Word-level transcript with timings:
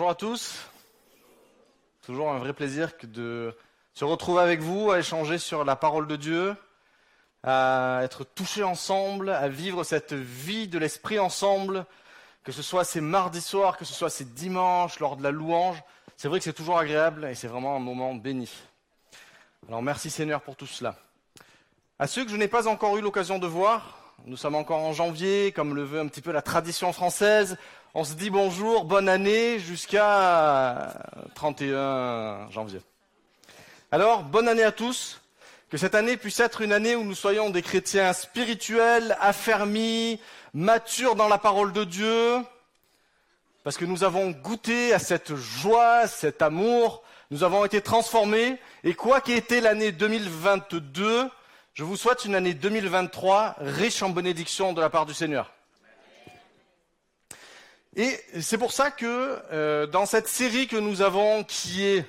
à 0.00 0.14
tous. 0.14 0.58
Toujours 2.06 2.30
un 2.30 2.38
vrai 2.38 2.54
plaisir 2.54 2.90
de 3.02 3.54
se 3.92 4.04
retrouver 4.06 4.40
avec 4.40 4.60
vous, 4.60 4.90
à 4.90 4.98
échanger 4.98 5.36
sur 5.36 5.64
la 5.64 5.76
parole 5.76 6.06
de 6.06 6.16
Dieu, 6.16 6.56
à 7.42 8.00
être 8.02 8.24
touchés 8.24 8.62
ensemble, 8.62 9.28
à 9.28 9.48
vivre 9.48 9.84
cette 9.84 10.14
vie 10.14 10.66
de 10.66 10.78
l'esprit 10.78 11.18
ensemble, 11.18 11.84
que 12.42 12.52
ce 12.52 12.62
soit 12.62 12.84
ces 12.84 13.02
mardis 13.02 13.42
soirs, 13.42 13.76
que 13.76 13.84
ce 13.84 13.92
soit 13.92 14.08
ces 14.08 14.24
dimanches, 14.24 14.98
lors 14.98 15.16
de 15.16 15.22
la 15.22 15.30
louange. 15.30 15.82
C'est 16.16 16.28
vrai 16.28 16.38
que 16.38 16.44
c'est 16.44 16.54
toujours 16.54 16.78
agréable 16.78 17.26
et 17.26 17.34
c'est 17.34 17.48
vraiment 17.48 17.76
un 17.76 17.80
moment 17.80 18.14
béni. 18.14 18.50
Alors 19.68 19.82
merci 19.82 20.08
Seigneur 20.08 20.40
pour 20.40 20.56
tout 20.56 20.66
cela. 20.66 20.96
À 21.98 22.06
ceux 22.06 22.24
que 22.24 22.30
je 22.30 22.36
n'ai 22.36 22.48
pas 22.48 22.66
encore 22.66 22.96
eu 22.96 23.02
l'occasion 23.02 23.38
de 23.38 23.46
voir, 23.46 24.14
nous 24.24 24.38
sommes 24.38 24.54
encore 24.54 24.80
en 24.80 24.94
janvier, 24.94 25.52
comme 25.52 25.74
le 25.74 25.84
veut 25.84 26.00
un 26.00 26.08
petit 26.08 26.22
peu 26.22 26.32
la 26.32 26.42
tradition 26.42 26.92
française. 26.94 27.58
On 27.94 28.04
se 28.04 28.14
dit 28.14 28.30
bonjour, 28.30 28.86
bonne 28.86 29.06
année 29.06 29.58
jusqu'à 29.58 30.94
31 31.34 32.50
janvier. 32.50 32.80
Alors, 33.90 34.22
bonne 34.22 34.48
année 34.48 34.62
à 34.62 34.72
tous. 34.72 35.20
Que 35.68 35.76
cette 35.76 35.94
année 35.94 36.16
puisse 36.16 36.40
être 36.40 36.62
une 36.62 36.72
année 36.72 36.96
où 36.96 37.04
nous 37.04 37.14
soyons 37.14 37.50
des 37.50 37.60
chrétiens 37.60 38.14
spirituels, 38.14 39.14
affermis, 39.20 40.18
matures 40.54 41.16
dans 41.16 41.28
la 41.28 41.36
parole 41.36 41.74
de 41.74 41.84
Dieu, 41.84 42.38
parce 43.62 43.76
que 43.76 43.84
nous 43.84 44.04
avons 44.04 44.30
goûté 44.30 44.94
à 44.94 44.98
cette 44.98 45.34
joie, 45.34 46.06
cet 46.06 46.40
amour, 46.40 47.02
nous 47.30 47.44
avons 47.44 47.62
été 47.62 47.82
transformés, 47.82 48.58
et 48.84 48.94
quoi 48.94 49.20
qu'ait 49.20 49.36
été 49.36 49.60
l'année 49.60 49.92
2022, 49.92 51.28
je 51.74 51.84
vous 51.84 51.96
souhaite 51.98 52.24
une 52.24 52.36
année 52.36 52.54
2023 52.54 53.56
riche 53.58 54.02
en 54.02 54.08
bénédictions 54.08 54.72
de 54.72 54.80
la 54.80 54.88
part 54.88 55.04
du 55.04 55.12
Seigneur. 55.12 55.52
Et 57.94 58.18
c'est 58.40 58.58
pour 58.58 58.72
ça 58.72 58.90
que 58.90 59.38
euh, 59.52 59.86
dans 59.86 60.06
cette 60.06 60.28
série 60.28 60.66
que 60.66 60.76
nous 60.76 61.02
avons, 61.02 61.44
qui 61.44 61.84
est 61.84 62.06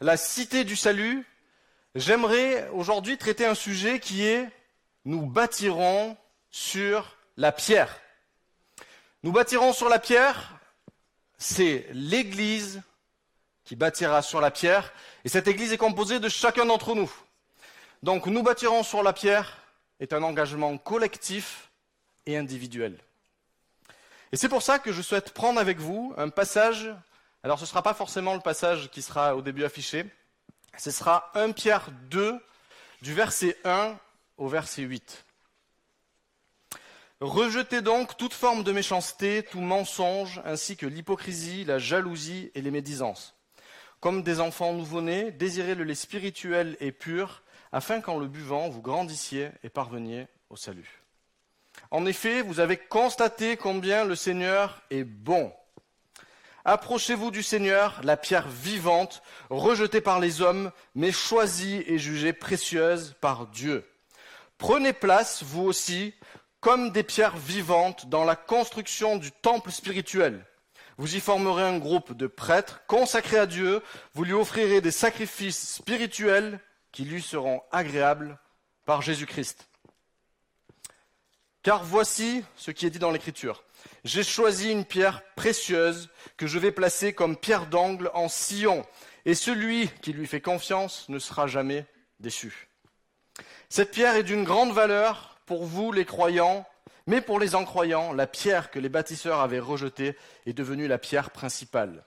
la 0.00 0.16
cité 0.16 0.64
du 0.64 0.74
salut, 0.74 1.26
j'aimerais 1.94 2.68
aujourd'hui 2.72 3.18
traiter 3.18 3.44
un 3.44 3.54
sujet 3.54 4.00
qui 4.00 4.24
est 4.24 4.48
nous 5.04 5.26
bâtirons 5.26 6.16
sur 6.50 7.16
la 7.36 7.52
pierre. 7.52 8.00
Nous 9.22 9.32
bâtirons 9.32 9.72
sur 9.72 9.88
la 9.88 9.98
pierre, 9.98 10.58
c'est 11.36 11.86
l'Église 11.92 12.82
qui 13.64 13.76
bâtira 13.76 14.22
sur 14.22 14.40
la 14.40 14.50
pierre, 14.50 14.94
et 15.24 15.28
cette 15.28 15.46
Église 15.46 15.72
est 15.72 15.78
composée 15.78 16.20
de 16.20 16.28
chacun 16.30 16.64
d'entre 16.64 16.94
nous. 16.94 17.12
Donc 18.02 18.26
nous 18.26 18.42
bâtirons 18.42 18.82
sur 18.82 19.02
la 19.02 19.12
pierre 19.12 19.58
est 20.00 20.14
un 20.14 20.22
engagement 20.22 20.78
collectif 20.78 21.70
et 22.24 22.38
individuel. 22.38 22.98
Et 24.32 24.36
c'est 24.36 24.48
pour 24.48 24.62
ça 24.62 24.78
que 24.78 24.92
je 24.92 25.02
souhaite 25.02 25.32
prendre 25.32 25.58
avec 25.58 25.78
vous 25.78 26.12
un 26.16 26.28
passage. 26.28 26.94
Alors 27.42 27.58
ce 27.58 27.64
ne 27.64 27.68
sera 27.68 27.82
pas 27.82 27.94
forcément 27.94 28.34
le 28.34 28.40
passage 28.40 28.90
qui 28.90 29.02
sera 29.02 29.34
au 29.36 29.42
début 29.42 29.64
affiché. 29.64 30.04
Ce 30.76 30.90
sera 30.90 31.30
1 31.34 31.52
Pierre 31.52 31.90
2, 32.10 32.38
du 33.02 33.14
verset 33.14 33.56
1 33.64 33.96
au 34.36 34.48
verset 34.48 34.82
8. 34.82 35.24
Rejetez 37.20 37.80
donc 37.80 38.16
toute 38.16 38.34
forme 38.34 38.62
de 38.62 38.70
méchanceté, 38.70 39.42
tout 39.42 39.60
mensonge, 39.60 40.40
ainsi 40.44 40.76
que 40.76 40.86
l'hypocrisie, 40.86 41.64
la 41.64 41.78
jalousie 41.78 42.52
et 42.54 42.62
les 42.62 42.70
médisances. 42.70 43.34
Comme 43.98 44.22
des 44.22 44.38
enfants 44.38 44.72
nouveau-nés, 44.72 45.32
désirez 45.32 45.74
le 45.74 45.82
lait 45.82 45.96
spirituel 45.96 46.76
et 46.78 46.92
pur, 46.92 47.42
afin 47.72 48.00
qu'en 48.00 48.18
le 48.18 48.28
buvant, 48.28 48.68
vous 48.68 48.82
grandissiez 48.82 49.50
et 49.64 49.68
parveniez 49.68 50.28
au 50.48 50.56
salut. 50.56 50.97
En 51.90 52.04
effet, 52.04 52.42
vous 52.42 52.60
avez 52.60 52.76
constaté 52.76 53.56
combien 53.56 54.04
le 54.04 54.14
Seigneur 54.14 54.82
est 54.90 55.04
bon. 55.04 55.52
Approchez-vous 56.66 57.30
du 57.30 57.42
Seigneur, 57.42 58.00
la 58.04 58.18
pierre 58.18 58.48
vivante, 58.48 59.22
rejetée 59.48 60.02
par 60.02 60.20
les 60.20 60.42
hommes, 60.42 60.70
mais 60.94 61.12
choisie 61.12 61.82
et 61.86 61.98
jugée 61.98 62.34
précieuse 62.34 63.16
par 63.22 63.46
Dieu. 63.46 63.88
Prenez 64.58 64.92
place, 64.92 65.42
vous 65.42 65.62
aussi, 65.62 66.12
comme 66.60 66.90
des 66.90 67.04
pierres 67.04 67.38
vivantes 67.38 68.10
dans 68.10 68.24
la 68.24 68.36
construction 68.36 69.16
du 69.16 69.32
temple 69.32 69.70
spirituel. 69.70 70.44
Vous 70.98 71.16
y 71.16 71.20
formerez 71.20 71.62
un 71.62 71.78
groupe 71.78 72.12
de 72.12 72.26
prêtres 72.26 72.82
consacrés 72.86 73.38
à 73.38 73.46
Dieu, 73.46 73.82
vous 74.12 74.24
lui 74.24 74.34
offrirez 74.34 74.82
des 74.82 74.90
sacrifices 74.90 75.76
spirituels 75.76 76.60
qui 76.92 77.04
lui 77.04 77.22
seront 77.22 77.62
agréables 77.70 78.38
par 78.84 79.00
Jésus-Christ. 79.00 79.68
Car 81.62 81.84
voici 81.84 82.44
ce 82.56 82.70
qui 82.70 82.86
est 82.86 82.90
dit 82.90 82.98
dans 82.98 83.10
l'Écriture. 83.10 83.64
J'ai 84.04 84.22
choisi 84.22 84.70
une 84.70 84.84
pierre 84.84 85.22
précieuse 85.34 86.08
que 86.36 86.46
je 86.46 86.58
vais 86.58 86.72
placer 86.72 87.12
comme 87.12 87.36
pierre 87.36 87.66
d'angle 87.66 88.10
en 88.14 88.28
Sion, 88.28 88.86
et 89.24 89.34
celui 89.34 89.88
qui 90.02 90.12
lui 90.12 90.26
fait 90.26 90.40
confiance 90.40 91.08
ne 91.08 91.18
sera 91.18 91.46
jamais 91.46 91.84
déçu. 92.20 92.68
Cette 93.68 93.90
pierre 93.90 94.16
est 94.16 94.22
d'une 94.22 94.44
grande 94.44 94.72
valeur 94.72 95.38
pour 95.46 95.64
vous 95.64 95.92
les 95.92 96.04
croyants, 96.04 96.66
mais 97.06 97.20
pour 97.20 97.40
les 97.40 97.54
incroyants, 97.54 98.12
la 98.12 98.26
pierre 98.26 98.70
que 98.70 98.78
les 98.78 98.88
bâtisseurs 98.88 99.40
avaient 99.40 99.58
rejetée 99.58 100.16
est 100.46 100.52
devenue 100.52 100.88
la 100.88 100.98
pierre 100.98 101.30
principale. 101.30 102.04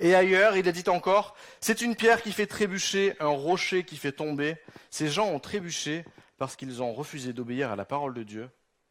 Et 0.00 0.14
ailleurs, 0.14 0.56
il 0.56 0.66
est 0.66 0.72
dit 0.72 0.88
encore, 0.88 1.36
c'est 1.60 1.80
une 1.80 1.96
pierre 1.96 2.22
qui 2.22 2.32
fait 2.32 2.46
trébucher, 2.46 3.14
un 3.20 3.28
rocher 3.28 3.84
qui 3.84 3.96
fait 3.96 4.12
tomber. 4.12 4.56
Ces 4.90 5.08
gens 5.08 5.28
ont 5.28 5.38
trébuché 5.38 6.04
parce 6.38 6.56
qu'ils 6.56 6.82
ont 6.82 6.92
refusé 6.92 7.32
d'obéir 7.32 7.70
à 7.70 7.76
la 7.76 7.84
parole 7.84 8.14
de 8.14 8.22
Dieu, 8.22 8.50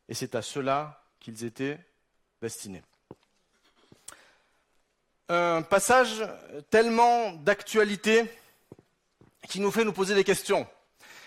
et 0.09 0.13
c'est 0.13 0.35
à 0.35 0.41
cela 0.41 1.03
qu'ils 1.19 1.44
étaient 1.44 1.79
destinés. 2.41 2.84
Un 5.29 5.62
passage 5.62 6.25
tellement 6.69 7.31
d'actualité 7.31 8.25
qui 9.47 9.59
nous 9.59 9.72
fait 9.72 9.85
nous 9.85 9.94
poser 9.94 10.16
des 10.16 10.24
questions, 10.24 10.68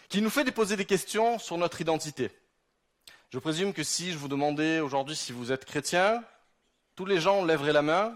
qui 0.08 0.20
nous 0.20 0.30
fait 0.30 0.50
poser 0.52 0.76
des 0.76 0.84
questions 0.84 1.38
sur 1.38 1.56
notre 1.56 1.80
identité. 1.80 2.30
Je 3.30 3.38
présume 3.38 3.72
que 3.72 3.82
si 3.82 4.12
je 4.12 4.18
vous 4.18 4.28
demandais 4.28 4.80
aujourd'hui 4.80 5.16
si 5.16 5.32
vous 5.32 5.52
êtes 5.52 5.64
chrétien, 5.64 6.22
tous 6.94 7.06
les 7.06 7.20
gens 7.20 7.44
lèveraient 7.44 7.72
la 7.72 7.82
main, 7.82 8.14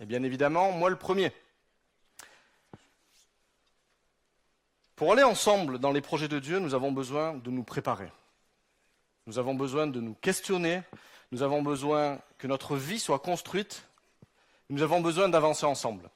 et 0.00 0.06
bien 0.06 0.22
évidemment, 0.22 0.72
moi 0.72 0.90
le 0.90 0.96
premier. 0.96 1.32
Pour 4.96 5.12
aller 5.12 5.22
ensemble 5.22 5.78
dans 5.78 5.92
les 5.92 6.00
projets 6.00 6.26
de 6.26 6.38
Dieu, 6.38 6.58
nous 6.58 6.74
avons 6.74 6.90
besoin 6.90 7.34
de 7.34 7.50
nous 7.50 7.62
préparer. 7.62 8.10
Nous 9.26 9.38
avons 9.38 9.54
besoin 9.54 9.86
de 9.86 10.00
nous 10.00 10.14
questionner. 10.14 10.82
Nous 11.32 11.42
avons 11.42 11.60
besoin 11.62 12.18
que 12.38 12.46
notre 12.46 12.76
vie 12.76 12.98
soit 12.98 13.18
construite. 13.18 13.84
Nous 14.70 14.82
avons 14.82 15.02
besoin 15.02 15.28
d'avancer 15.28 15.66
ensemble. 15.66 16.08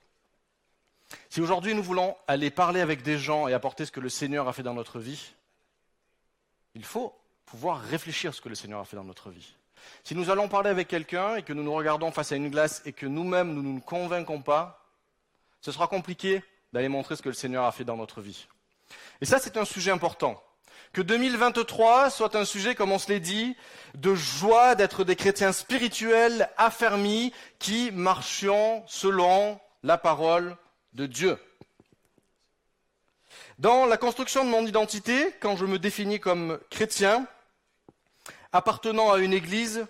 Si 1.29 1.43
aujourd'hui 1.43 1.75
nous 1.75 1.83
voulons 1.83 2.17
aller 2.27 2.51
parler 2.51 2.81
avec 2.81 3.03
des 3.03 3.19
gens 3.19 3.49
et 3.49 3.53
apporter 3.53 3.85
ce 3.85 3.93
que 3.93 4.01
le 4.01 4.09
Seigneur 4.09 4.49
a 4.49 4.53
fait 4.55 4.63
dans 4.63 4.75
notre 4.75 4.99
vie, 4.99 5.35
il 6.75 6.85
faut 6.85 7.15
pouvoir 7.45 7.81
réfléchir 7.81 8.31
à 8.31 8.33
ce 8.33 8.41
que 8.41 8.49
le 8.49 8.55
Seigneur 8.55 8.81
a 8.81 8.85
fait 8.85 8.97
dans 8.97 9.05
notre 9.05 9.31
vie. 9.31 9.55
Si 10.05 10.15
nous 10.15 10.31
allons 10.31 10.49
parler 10.49 10.71
avec 10.71 10.89
quelqu'un 10.89 11.37
et 11.37 11.43
que 11.43 11.53
nous 11.53 11.63
nous 11.63 11.75
regardons 11.75 12.13
face 12.13 12.33
à 12.33 12.37
une 12.37 12.49
glace 12.49 12.81
et 12.87 12.93
que 12.93 13.07
nous-mêmes 13.07 13.53
nous 13.53 13.63
ne 13.63 13.73
nous 13.75 13.81
convainquons 13.81 14.41
pas, 14.41 14.87
ce 15.61 15.73
sera 15.73 15.87
compliqué 15.87 16.43
d'aller 16.73 16.89
montrer 16.89 17.17
ce 17.17 17.23
que 17.23 17.29
le 17.29 17.35
Seigneur 17.35 17.65
a 17.65 17.73
fait 17.73 17.85
dans 17.85 17.97
notre 17.97 18.21
vie. 18.21 18.47
Et 19.21 19.25
ça, 19.27 19.39
c'est 19.39 19.57
un 19.57 19.65
sujet 19.65 19.91
important. 19.91 20.43
Que 20.93 21.03
2023 21.03 22.11
soit 22.11 22.35
un 22.35 22.45
sujet, 22.45 22.75
comme 22.75 22.91
on 22.91 22.99
se 22.99 23.09
l'est 23.09 23.21
dit, 23.21 23.57
de 23.95 24.15
joie 24.15 24.75
d'être 24.75 25.05
des 25.05 25.15
chrétiens 25.15 25.53
spirituels 25.53 26.51
affermis 26.57 27.33
qui 27.59 27.91
marchions 27.93 28.83
selon 28.89 29.61
la 29.83 29.99
parole 29.99 30.57
de 30.95 31.07
Dieu. 31.07 31.39
Dans 33.59 33.87
la 33.87 33.97
construction 33.97 34.45
de 34.45 34.51
mon 34.51 34.67
identité, 34.67 35.35
quand 35.39 35.55
je 35.55 35.67
me 35.67 35.79
définis 35.79 36.19
comme 36.19 36.59
chrétien, 36.71 37.27
appartenant 38.53 39.13
à 39.13 39.19
une 39.19 39.33
église, 39.33 39.87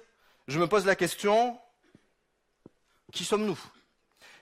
je 0.49 0.59
me 0.59 0.67
pose 0.67 0.85
la 0.85 0.97
question, 0.97 1.59
qui 3.13 3.25
sommes-nous? 3.25 3.59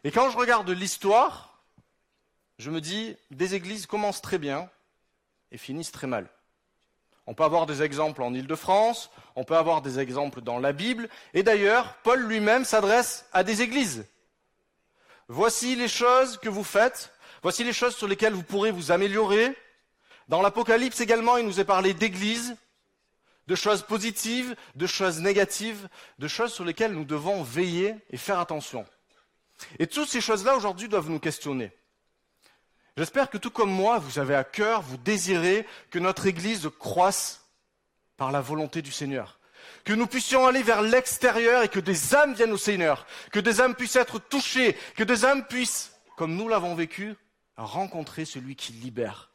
Et 0.03 0.11
quand 0.11 0.31
je 0.31 0.39
regarde 0.39 0.71
l'histoire, 0.71 1.48
je 2.59 2.71
me 2.71 2.81
dis, 2.81 3.17
des 3.31 3.55
églises 3.55 3.87
commencent 3.87 4.23
très 4.23 4.39
bien, 4.39 4.69
et 5.51 5.59
finissent 5.59 5.93
très 5.93 6.07
mal. 6.07 6.29
On 7.27 7.35
peut 7.35 7.45
avoir 7.45 7.67
des 7.67 7.83
exemples 7.83 8.23
en 8.23 8.33
Île-de-France, 8.33 9.11
on 9.37 9.45
peut 9.45 9.57
avoir 9.57 9.83
des 9.83 9.99
exemples 9.99 10.41
dans 10.41 10.59
la 10.59 10.73
Bible, 10.73 11.09
et 11.35 11.43
d'ailleurs, 11.43 11.95
Paul 12.03 12.21
lui-même 12.21 12.65
s'adresse 12.65 13.27
à 13.33 13.45
des 13.45 13.63
églises. 13.63 14.07
Voici 15.29 15.77
les 15.77 15.89
choses 15.89 16.39
que 16.39 16.49
vous 16.49 16.65
faites, 16.65 17.13
voici 17.43 17.65
les 17.65 17.75
choses 17.75 17.95
sur 17.95 18.09
lesquelles 18.09 18.33
vous 18.33 18.43
pourrez 18.43 18.71
vous 18.71 18.93
améliorer. 18.93 19.55
Dans 20.29 20.41
l'Apocalypse 20.41 21.01
également, 21.01 21.37
il 21.37 21.47
nous 21.47 21.61
est 21.61 21.65
parlé 21.65 21.93
d'églises, 21.93 22.57
de 23.47 23.55
choses 23.55 23.83
positives, 23.83 24.57
de 24.75 24.87
choses 24.87 25.21
négatives, 25.21 25.89
de 26.19 26.29
choses 26.29 26.53
sur 26.53 26.65
lesquelles 26.65 26.93
nous 26.93 27.05
devons 27.05 27.43
veiller 27.43 27.95
et 28.11 28.17
faire 28.17 28.39
attention. 28.39 28.87
Et 29.79 29.87
toutes 29.87 30.09
ces 30.09 30.21
choses-là 30.21 30.57
aujourd'hui 30.57 30.89
doivent 30.89 31.11
nous 31.11 31.19
questionner. 31.19 31.73
J'espère 32.99 33.31
que 33.31 33.39
tout 33.39 33.53
comme 33.53 33.71
moi, 33.71 34.01
vous 34.01 34.19
avez 34.19 34.35
à 34.35 34.43
cœur, 34.43 34.83
vous 34.83 34.97
désirez 34.97 35.65
que 35.89 36.01
notre 36.01 36.27
Église 36.27 36.69
croisse 36.81 37.43
par 38.17 38.33
la 38.33 38.41
volonté 38.41 38.83
du 38.83 38.91
Seigneur. 38.91 39.39
que 39.85 39.93
nous 39.93 40.09
puissions 40.09 40.49
aller 40.49 40.65
vers 40.65 40.83
l'extérieur 40.83 41.63
et 41.63 41.69
que 41.69 41.79
des 41.79 42.17
âmes 42.17 42.35
viennent 42.35 42.53
au 42.53 42.59
Seigneur, 42.59 43.07
que 43.31 43.39
des 43.39 43.61
âmes 43.61 43.77
puissent 43.77 43.95
être 43.95 44.19
touchées, 44.19 44.77
que 44.97 45.05
des 45.05 45.25
âmes 45.25 45.47
puissent, 45.47 45.93
comme 46.17 46.35
nous 46.35 46.49
l'avons 46.49 46.75
vécu, 46.75 47.15
rencontrer 47.57 48.25
celui 48.25 48.57
qui 48.57 48.73
libère, 48.73 49.31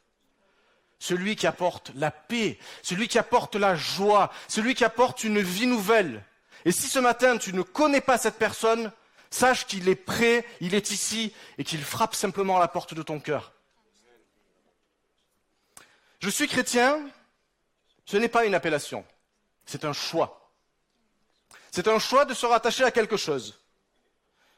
celui 0.98 1.34
qui 1.34 1.46
apporte 1.46 1.90
la 1.94 2.10
paix, 2.10 2.58
celui 2.82 3.08
qui 3.08 3.18
apporte 3.18 3.56
la 3.56 3.76
joie, 3.76 4.30
celui 4.46 4.74
qui 4.74 4.84
apporte 4.84 5.24
une 5.24 5.40
vie 5.40 5.66
nouvelle. 5.66 6.22
Et 6.66 6.70
si 6.70 6.86
ce 6.86 6.98
matin 6.98 7.38
tu 7.38 7.54
ne 7.54 7.62
connais 7.62 8.02
pas 8.02 8.18
cette 8.18 8.38
personne, 8.38 8.92
sache 9.34 9.66
qu'il 9.66 9.88
est 9.88 9.94
prêt, 9.94 10.46
il 10.60 10.74
est 10.74 10.90
ici 10.90 11.34
et 11.58 11.64
qu'il 11.64 11.82
frappe 11.82 12.14
simplement 12.14 12.56
à 12.56 12.60
la 12.60 12.68
porte 12.68 12.94
de 12.94 13.02
ton 13.02 13.20
cœur. 13.20 13.52
Je 16.20 16.30
suis 16.30 16.48
chrétien, 16.48 17.00
ce 18.06 18.16
n'est 18.16 18.28
pas 18.28 18.46
une 18.46 18.54
appellation, 18.54 19.04
c'est 19.66 19.84
un 19.84 19.92
choix. 19.92 20.50
C'est 21.70 21.88
un 21.88 21.98
choix 21.98 22.24
de 22.24 22.34
se 22.34 22.46
rattacher 22.46 22.84
à 22.84 22.90
quelque 22.90 23.16
chose. 23.16 23.60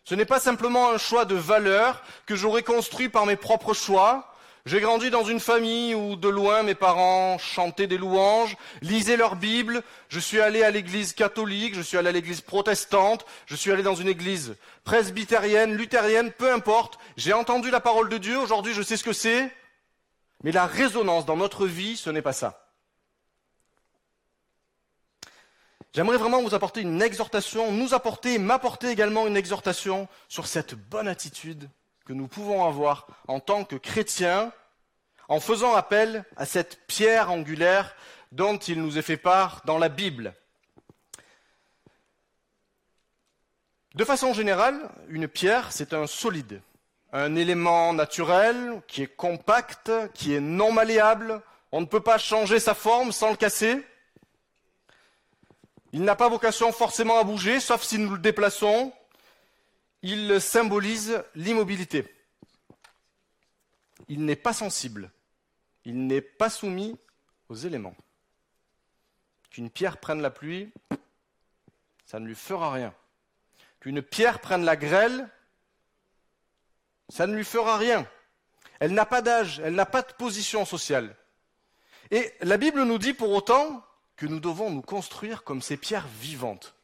Ce 0.04 0.14
n'est 0.14 0.26
pas 0.26 0.38
simplement 0.38 0.90
un 0.90 0.98
choix 0.98 1.24
de 1.24 1.34
valeur 1.34 2.02
que 2.26 2.36
j'aurais 2.36 2.62
construit 2.62 3.08
par 3.08 3.26
mes 3.26 3.36
propres 3.36 3.74
choix. 3.74 4.35
J'ai 4.66 4.80
grandi 4.80 5.10
dans 5.10 5.22
une 5.22 5.38
famille 5.38 5.94
où 5.94 6.16
de 6.16 6.28
loin 6.28 6.64
mes 6.64 6.74
parents 6.74 7.38
chantaient 7.38 7.86
des 7.86 7.98
louanges, 7.98 8.56
lisaient 8.82 9.16
leur 9.16 9.36
Bible, 9.36 9.84
je 10.08 10.18
suis 10.18 10.40
allé 10.40 10.64
à 10.64 10.72
l'église 10.72 11.12
catholique, 11.12 11.76
je 11.76 11.82
suis 11.82 11.96
allé 11.96 12.08
à 12.08 12.12
l'église 12.12 12.40
protestante, 12.40 13.24
je 13.46 13.54
suis 13.54 13.70
allé 13.70 13.84
dans 13.84 13.94
une 13.94 14.08
église 14.08 14.56
presbytérienne, 14.82 15.76
luthérienne, 15.76 16.32
peu 16.32 16.52
importe. 16.52 16.98
J'ai 17.16 17.32
entendu 17.32 17.70
la 17.70 17.78
parole 17.78 18.08
de 18.08 18.18
Dieu, 18.18 18.36
aujourd'hui 18.40 18.74
je 18.74 18.82
sais 18.82 18.96
ce 18.96 19.04
que 19.04 19.12
c'est, 19.12 19.54
mais 20.42 20.50
la 20.50 20.66
résonance 20.66 21.26
dans 21.26 21.36
notre 21.36 21.64
vie, 21.64 21.96
ce 21.96 22.10
n'est 22.10 22.20
pas 22.20 22.32
ça. 22.32 22.68
J'aimerais 25.94 26.18
vraiment 26.18 26.42
vous 26.42 26.56
apporter 26.56 26.80
une 26.80 27.02
exhortation, 27.02 27.70
nous 27.70 27.94
apporter, 27.94 28.38
m'apporter 28.38 28.88
également 28.88 29.28
une 29.28 29.36
exhortation 29.36 30.08
sur 30.28 30.48
cette 30.48 30.74
bonne 30.74 31.06
attitude 31.06 31.70
que 32.06 32.12
nous 32.12 32.28
pouvons 32.28 32.64
avoir 32.64 33.08
en 33.26 33.40
tant 33.40 33.64
que 33.64 33.74
chrétiens, 33.74 34.52
en 35.28 35.40
faisant 35.40 35.74
appel 35.74 36.24
à 36.36 36.46
cette 36.46 36.86
pierre 36.86 37.32
angulaire 37.32 37.96
dont 38.30 38.56
il 38.56 38.80
nous 38.80 38.96
est 38.96 39.02
fait 39.02 39.16
part 39.16 39.62
dans 39.64 39.78
la 39.78 39.88
Bible. 39.88 40.32
De 43.96 44.04
façon 44.04 44.34
générale, 44.34 44.88
une 45.08 45.26
pierre, 45.26 45.72
c'est 45.72 45.94
un 45.94 46.06
solide, 46.06 46.60
un 47.12 47.34
élément 47.34 47.92
naturel 47.92 48.80
qui 48.86 49.02
est 49.02 49.16
compact, 49.16 49.90
qui 50.14 50.34
est 50.34 50.40
non 50.40 50.70
malléable. 50.70 51.42
On 51.72 51.80
ne 51.80 51.86
peut 51.86 52.00
pas 52.00 52.18
changer 52.18 52.60
sa 52.60 52.74
forme 52.74 53.10
sans 53.10 53.30
le 53.30 53.36
casser. 53.36 53.84
Il 55.92 56.04
n'a 56.04 56.14
pas 56.14 56.28
vocation 56.28 56.70
forcément 56.72 57.18
à 57.18 57.24
bouger, 57.24 57.58
sauf 57.58 57.82
si 57.82 57.98
nous 57.98 58.12
le 58.12 58.18
déplaçons. 58.18 58.92
Il 60.08 60.40
symbolise 60.40 61.20
l'immobilité. 61.34 62.06
Il 64.06 64.24
n'est 64.24 64.36
pas 64.36 64.52
sensible. 64.52 65.10
Il 65.84 66.06
n'est 66.06 66.20
pas 66.20 66.48
soumis 66.48 66.96
aux 67.48 67.56
éléments. 67.56 67.96
Qu'une 69.50 69.68
pierre 69.68 69.98
prenne 69.98 70.22
la 70.22 70.30
pluie, 70.30 70.72
ça 72.04 72.20
ne 72.20 72.26
lui 72.28 72.36
fera 72.36 72.70
rien. 72.72 72.94
Qu'une 73.80 74.00
pierre 74.00 74.38
prenne 74.38 74.64
la 74.64 74.76
grêle, 74.76 75.28
ça 77.08 77.26
ne 77.26 77.34
lui 77.34 77.44
fera 77.44 77.76
rien. 77.76 78.08
Elle 78.78 78.94
n'a 78.94 79.06
pas 79.06 79.22
d'âge, 79.22 79.58
elle 79.58 79.74
n'a 79.74 79.86
pas 79.86 80.02
de 80.02 80.12
position 80.12 80.64
sociale. 80.64 81.16
Et 82.12 82.32
la 82.42 82.58
Bible 82.58 82.84
nous 82.84 82.98
dit 82.98 83.12
pour 83.12 83.30
autant 83.30 83.84
que 84.14 84.26
nous 84.26 84.38
devons 84.38 84.70
nous 84.70 84.82
construire 84.82 85.42
comme 85.42 85.62
ces 85.62 85.76
pierres 85.76 86.06
vivantes. 86.06 86.76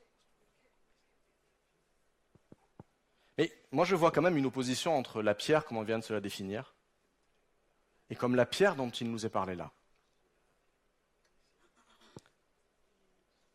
Mais 3.39 3.53
moi 3.73 3.85
je 3.85 3.97
vois 3.97 4.11
quand 4.11 4.23
même 4.23 4.37
une 4.37 4.47
opposition 4.47 4.97
entre 4.97 5.23
la 5.23 5.35
pierre, 5.35 5.65
comme 5.65 5.79
on 5.79 5.83
vient 5.83 5.99
de 5.99 6.05
se 6.05 6.13
la 6.13 6.21
définir, 6.21 6.75
et 8.11 8.15
comme 8.15 8.37
la 8.37 8.47
pierre 8.47 8.77
dont 8.77 8.91
il 8.91 9.11
nous 9.11 9.27
est 9.27 9.31
parlé 9.31 9.55
là. 9.55 9.73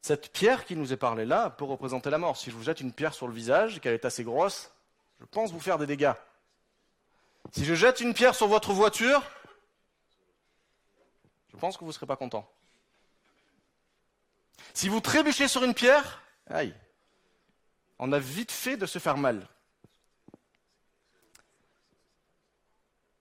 Cette 0.02 0.32
pierre 0.32 0.66
qui 0.66 0.76
nous 0.76 0.94
est 0.94 0.98
parlée 0.98 1.26
là 1.26 1.50
peut 1.50 1.66
représenter 1.66 2.10
la 2.10 2.18
mort. 2.18 2.38
Si 2.38 2.50
je 2.50 2.56
vous 2.56 2.64
jette 2.64 2.80
une 2.80 2.94
pierre 2.94 3.14
sur 3.14 3.28
le 3.28 3.34
visage, 3.34 3.82
qu'elle 3.82 3.94
est 3.94 4.06
assez 4.06 4.24
grosse, 4.24 4.72
je 5.20 5.26
pense 5.26 5.52
vous 5.52 5.60
faire 5.60 5.78
des 5.78 5.86
dégâts. 5.86 6.14
Si 7.52 7.66
je 7.66 7.76
jette 7.76 8.00
une 8.00 8.14
pierre 8.14 8.34
sur 8.34 8.48
votre 8.48 8.74
voiture, 8.74 9.22
je 11.50 11.58
pense 11.58 11.76
que 11.76 11.82
vous 11.82 11.90
ne 11.90 11.94
serez 11.94 12.06
pas 12.06 12.16
content. 12.16 12.50
Si 14.74 14.90
vous 14.90 15.02
trébuchez 15.02 15.48
sur 15.48 15.64
une 15.64 15.74
pierre, 15.74 16.24
aïe, 16.50 16.74
on 18.00 18.12
a 18.12 18.20
vite 18.20 18.52
fait 18.52 18.78
de 18.78 18.86
se 18.86 19.00
faire 19.00 19.18
mal. 19.18 19.48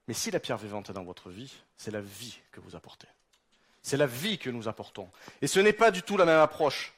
Mais 0.07 0.13
si 0.13 0.31
la 0.31 0.39
pierre 0.39 0.57
vivante 0.57 0.89
est 0.89 0.93
dans 0.93 1.03
votre 1.03 1.29
vie, 1.29 1.53
c'est 1.75 1.91
la 1.91 2.01
vie 2.01 2.37
que 2.51 2.59
vous 2.59 2.75
apportez. 2.75 3.07
C'est 3.81 3.97
la 3.97 4.05
vie 4.05 4.37
que 4.37 4.49
nous 4.49 4.67
apportons. 4.67 5.09
Et 5.41 5.47
ce 5.47 5.59
n'est 5.59 5.73
pas 5.73 5.91
du 5.91 6.01
tout 6.01 6.17
la 6.17 6.25
même 6.25 6.39
approche. 6.39 6.93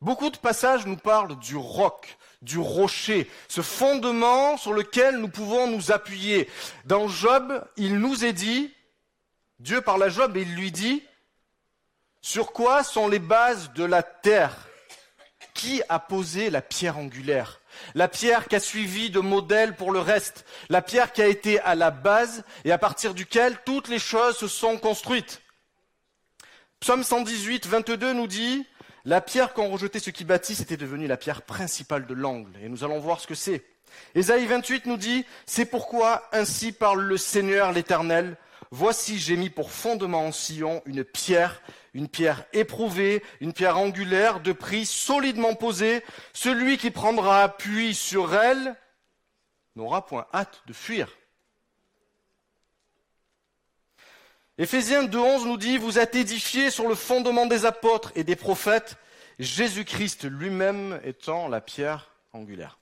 Beaucoup 0.00 0.30
de 0.30 0.36
passages 0.36 0.86
nous 0.86 0.96
parlent 0.96 1.38
du 1.38 1.56
roc, 1.56 2.16
du 2.40 2.58
rocher, 2.58 3.28
ce 3.48 3.62
fondement 3.62 4.56
sur 4.56 4.72
lequel 4.72 5.16
nous 5.16 5.28
pouvons 5.28 5.66
nous 5.66 5.90
appuyer. 5.90 6.48
Dans 6.84 7.08
Job, 7.08 7.66
il 7.76 7.98
nous 7.98 8.24
est 8.24 8.32
dit, 8.32 8.72
Dieu 9.58 9.80
parle 9.80 10.04
à 10.04 10.08
Job 10.08 10.36
et 10.36 10.42
il 10.42 10.54
lui 10.54 10.70
dit, 10.70 11.02
sur 12.20 12.52
quoi 12.52 12.84
sont 12.84 13.08
les 13.08 13.18
bases 13.18 13.72
de 13.72 13.84
la 13.84 14.02
terre? 14.02 14.68
Qui 15.54 15.82
a 15.88 15.98
posé 15.98 16.50
la 16.50 16.62
pierre 16.62 16.98
angulaire? 16.98 17.60
La 17.94 18.08
pierre 18.08 18.48
qui 18.48 18.56
a 18.56 18.60
suivi 18.60 19.10
de 19.10 19.20
modèle 19.20 19.74
pour 19.74 19.92
le 19.92 20.00
reste, 20.00 20.44
la 20.68 20.82
pierre 20.82 21.12
qui 21.12 21.22
a 21.22 21.26
été 21.26 21.60
à 21.60 21.74
la 21.74 21.90
base 21.90 22.44
et 22.64 22.72
à 22.72 22.78
partir 22.78 23.14
duquel 23.14 23.58
toutes 23.64 23.88
les 23.88 23.98
choses 23.98 24.36
se 24.36 24.48
sont 24.48 24.76
construites. 24.78 25.42
Psaume 26.80 27.02
118, 27.02 27.66
22 27.66 28.12
nous 28.12 28.26
dit, 28.26 28.66
la 29.04 29.20
pierre 29.20 29.52
qu'ont 29.52 29.68
rejeté 29.68 29.98
ceux 29.98 30.12
qui 30.12 30.24
bâtissent 30.24 30.60
était 30.60 30.76
devenue 30.76 31.06
la 31.06 31.16
pierre 31.16 31.42
principale 31.42 32.06
de 32.06 32.14
l'angle, 32.14 32.52
et 32.62 32.68
nous 32.68 32.84
allons 32.84 33.00
voir 33.00 33.20
ce 33.20 33.26
que 33.26 33.34
c'est. 33.34 33.64
Ésaïe 34.14 34.46
28 34.46 34.86
nous 34.86 34.96
dit, 34.96 35.24
c'est 35.46 35.64
pourquoi 35.64 36.28
ainsi 36.32 36.72
parle 36.72 37.00
le 37.00 37.16
Seigneur 37.16 37.72
l'Éternel, 37.72 38.36
Voici, 38.70 39.18
j'ai 39.18 39.36
mis 39.36 39.48
pour 39.48 39.70
fondement 39.70 40.26
en 40.26 40.32
Sion 40.32 40.82
une 40.84 41.02
pierre, 41.02 41.62
une 41.98 42.08
pierre 42.08 42.44
éprouvée, 42.52 43.24
une 43.40 43.52
pierre 43.52 43.76
angulaire 43.76 44.38
de 44.38 44.52
prix 44.52 44.86
solidement 44.86 45.56
posée. 45.56 46.04
Celui 46.32 46.78
qui 46.78 46.92
prendra 46.92 47.42
appui 47.42 47.92
sur 47.92 48.36
elle 48.36 48.76
n'aura 49.74 50.06
point 50.06 50.26
hâte 50.32 50.62
de 50.66 50.72
fuir. 50.72 51.08
Éphésiens 54.58 55.06
2.11 55.06 55.46
nous 55.46 55.56
dit, 55.56 55.76
vous 55.76 55.98
êtes 55.98 56.14
édifiés 56.14 56.70
sur 56.70 56.88
le 56.88 56.94
fondement 56.94 57.46
des 57.46 57.66
apôtres 57.66 58.12
et 58.14 58.22
des 58.22 58.36
prophètes, 58.36 58.96
Jésus-Christ 59.40 60.24
lui-même 60.24 61.00
étant 61.02 61.48
la 61.48 61.60
pierre 61.60 62.12
angulaire. 62.32 62.78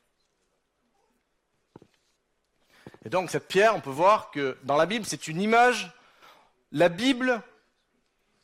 Et 3.06 3.08
donc 3.08 3.30
cette 3.30 3.48
pierre, 3.48 3.74
on 3.76 3.80
peut 3.80 3.88
voir 3.88 4.30
que 4.30 4.58
dans 4.64 4.76
la 4.76 4.84
Bible, 4.84 5.06
c'est 5.06 5.26
une 5.26 5.40
image. 5.40 5.90
La 6.70 6.90
Bible 6.90 7.42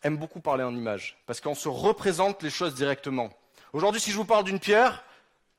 aime 0.03 0.17
beaucoup 0.17 0.41
parler 0.41 0.65
en 0.65 0.75
images, 0.75 1.17
parce 1.27 1.41
qu'on 1.41 1.55
se 1.55 1.69
représente 1.69 2.43
les 2.43 2.51
choses 2.51 2.75
directement. 2.75 3.31
Aujourd'hui, 3.73 4.01
si 4.01 4.11
je 4.11 4.17
vous 4.17 4.25
parle 4.25 4.45
d'une 4.45 4.61
pierre, 4.61 5.05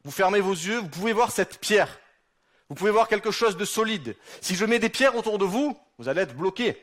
vous 0.04 0.12
fermez 0.12 0.42
vos 0.42 0.54
yeux, 0.54 0.80
vous 0.80 0.90
pouvez 0.90 1.14
voir 1.14 1.32
cette 1.32 1.60
pierre. 1.60 2.00
Vous 2.70 2.76
pouvez 2.76 2.92
voir 2.92 3.08
quelque 3.08 3.32
chose 3.32 3.58
de 3.58 3.66
solide. 3.66 4.16
Si 4.42 4.56
je 4.56 4.66
mets 4.66 4.80
des 4.80 4.90
pierres 4.90 5.16
autour 5.16 5.38
de 5.38 5.46
vous, 5.46 5.78
vous 5.98 6.10
allez 6.10 6.22
être 6.22 6.36
bloqué. 6.36 6.82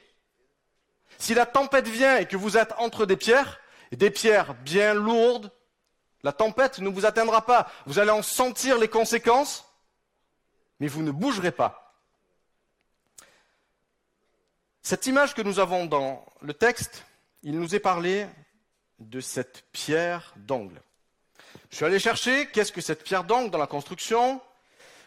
Si 1.19 1.35
la 1.35 1.47
tempête 1.47 1.88
vient 1.88 2.19
et 2.19 2.26
que 2.26 2.37
vous 2.37 2.57
êtes 2.57 2.73
entre 2.79 3.07
des 3.07 3.17
pierres, 3.17 3.61
des 3.93 4.11
pierres 4.11 4.55
bien 4.55 4.95
lourdes, 4.95 5.50
la 6.23 6.33
tempête 6.33 6.79
ne 6.79 6.88
vous 6.88 7.07
atteindra 7.07 7.45
pas. 7.45 7.71
Vous 7.87 7.99
allez 7.99 8.11
en 8.11 8.23
sentir 8.23 8.79
les 8.79 8.88
conséquences, 8.88 9.67
mais 10.79 10.87
vous 10.87 11.02
ne 11.02 11.11
bougerez 11.11 11.52
pas. 11.52 11.95
Cette 14.83 15.07
image 15.07 15.35
que 15.35 15.43
nous 15.43 15.59
avons 15.59 15.87
dans 15.87 16.25
le 16.40 16.55
texte, 16.55 17.05
il 17.42 17.59
nous 17.59 17.75
est 17.75 17.80
parlé 17.80 18.26
de 18.99 19.20
cette 19.20 19.64
pierre 19.73 20.35
d'angle. 20.37 20.80
Je 21.70 21.76
suis 21.76 21.85
allé 21.85 21.99
chercher 21.99 22.47
qu'est-ce 22.47 22.73
que 22.73 22.80
cette 22.80 23.02
pierre 23.02 23.25
d'angle 23.25 23.50
dans 23.50 23.59
la 23.59 23.66
construction. 23.66 24.40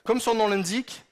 Comme 0.04 0.20
son 0.20 0.36
nom 0.36 0.48
l'indique, 0.48 1.04